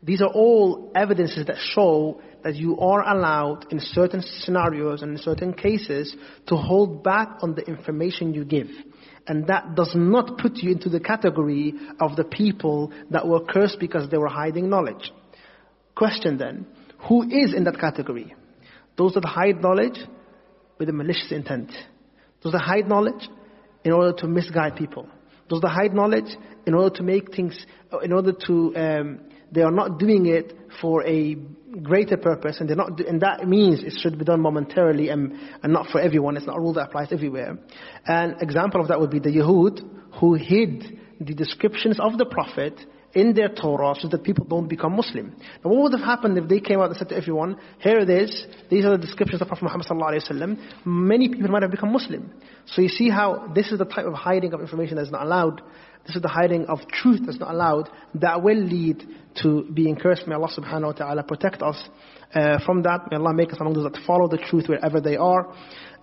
These 0.03 0.21
are 0.21 0.29
all 0.29 0.93
evidences 0.95 1.47
that 1.47 1.57
show 1.59 2.21
that 2.45 2.55
you 2.55 2.79
are 2.79 3.03
allowed 3.09 3.67
in 3.73 3.81
certain 3.81 4.23
scenarios 4.23 5.03
and 5.03 5.13
in 5.13 5.19
certain 5.19 5.53
cases 5.53 6.15
to 6.47 6.57
hold 6.57 7.03
back 7.03 7.39
on 7.43 7.55
the 7.55 7.63
information 7.63 8.35
you 8.35 8.45
give. 8.45 8.69
And 9.27 9.49
that 9.49 9.75
does 9.75 9.93
not 9.97 10.39
put 10.39 10.59
you 10.59 10.71
into 10.71 10.89
the 10.89 11.01
category 11.01 11.75
of 12.01 12.15
the 12.15 12.25
people 12.25 12.93
that 13.11 13.27
were 13.27 13.45
cursed 13.45 13.81
because 13.81 14.09
they 14.11 14.19
were 14.19 14.29
hiding 14.29 14.71
knowledge. 14.71 15.11
Question 15.97 16.39
then, 16.39 16.67
who 17.09 17.23
is 17.23 17.53
in 17.55 17.65
that 17.65 17.81
category? 17.81 18.35
Those 18.97 19.15
that 19.15 19.25
hide 19.25 19.61
knowledge 19.61 19.99
with 20.79 20.89
a 20.89 20.93
malicious 20.93 21.33
intent. 21.33 21.73
Those 22.43 22.53
that 22.53 22.61
hide 22.61 22.87
knowledge 22.87 23.29
in 23.85 23.93
order 23.93 24.13
to 24.19 24.27
misguide 24.27 24.77
people. 24.77 25.09
Those 25.49 25.61
that 25.63 25.71
hide 25.71 25.95
knowledge 25.95 26.37
in 26.67 26.75
order 26.75 26.95
to 26.97 27.03
make 27.03 27.35
things, 27.35 27.59
in 28.03 28.13
order 28.13 28.33
to, 28.47 28.77
um, 28.77 29.21
they 29.57 29.63
are 29.63 29.73
not 29.73 29.99
doing 29.99 30.27
it 30.27 30.53
for 30.81 31.03
a 31.05 31.35
greater 31.83 32.17
purpose, 32.17 32.59
and 32.61 32.69
they're 32.69 32.77
not, 32.77 33.01
and 33.01 33.21
that 33.23 33.49
means 33.49 33.83
it 33.83 33.95
should 34.01 34.19
be 34.19 34.25
done 34.25 34.41
momentarily 34.41 35.09
and, 35.09 35.33
and 35.63 35.73
not 35.73 35.89
for 35.89 36.01
everyone. 36.01 36.37
It's 36.37 36.47
not 36.47 36.59
a 36.59 36.61
rule 36.61 36.75
that 36.75 36.89
applies 36.89 37.09
everywhere. 37.11 37.59
An 38.07 38.37
example 38.41 38.81
of 38.81 38.89
that 38.89 39.01
would 39.01 39.11
be 39.11 39.19
the 39.19 39.31
Yahud 39.31 40.21
who 40.21 40.35
hid 40.35 40.99
the 41.21 41.35
descriptions 41.35 41.99
of 41.99 42.19
the 42.19 42.27
Prophet 42.27 42.79
in 43.15 43.33
their 43.33 43.49
Torah 43.49 43.95
so 43.99 44.09
that 44.09 44.23
people 44.23 44.45
don't 44.45 44.69
become 44.69 44.95
Muslim. 44.95 45.35
Now 45.65 45.71
what 45.71 45.85
would 45.85 45.99
have 45.99 46.07
happened 46.07 46.37
if 46.37 46.49
they 46.49 46.61
came 46.61 46.81
out 46.81 46.91
and 46.91 46.97
said 46.97 47.09
to 47.09 47.17
everyone, 47.17 47.57
here 47.81 47.99
it 47.99 48.11
is, 48.11 48.47
these 48.69 48.85
are 48.85 48.91
the 48.91 48.99
descriptions 48.99 49.41
of 49.41 49.49
Prophet 49.49 49.65
Muhammad 49.65 50.59
many 50.85 51.29
people 51.31 51.49
might 51.49 51.63
have 51.63 51.71
become 51.71 51.93
Muslim. 51.93 52.35
So 52.67 52.83
you 52.83 52.89
see 52.89 53.09
how 53.09 53.51
this 53.55 53.73
is 53.73 53.79
the 53.79 53.87
type 53.87 54.05
of 54.05 54.13
hiding 54.13 54.53
of 54.53 54.61
information 54.61 54.97
that's 54.97 55.11
not 55.11 55.23
allowed. 55.23 55.63
This 56.07 56.17
is 56.17 56.23
the 56.23 56.29
hiding 56.29 56.67
of 56.67 56.79
truth 56.89 57.21
that's 57.27 57.41
not 57.41 57.51
allowed. 57.51 57.89
That 58.15 58.43
will 58.43 58.63
lead 58.63 59.03
to 59.43 59.69
being 59.75 59.97
cursed. 59.97 60.27
May 60.27 60.35
Allah 60.35 60.51
subhanahu 60.57 60.87
wa 60.87 60.93
ta'ala 60.93 61.23
protect 61.25 61.63
us 61.63 61.77
uh, 62.35 62.59
from 62.65 62.83
that. 62.83 63.09
May 63.11 63.17
Allah 63.17 63.35
make 63.35 63.53
us 63.53 63.59
among 63.61 63.75
those 63.75 63.91
that 63.91 64.01
follow 64.07 64.29
the 64.29 64.39
truth 64.39 64.69
wherever 64.69 65.01
they 65.01 65.17
are. 65.17 65.53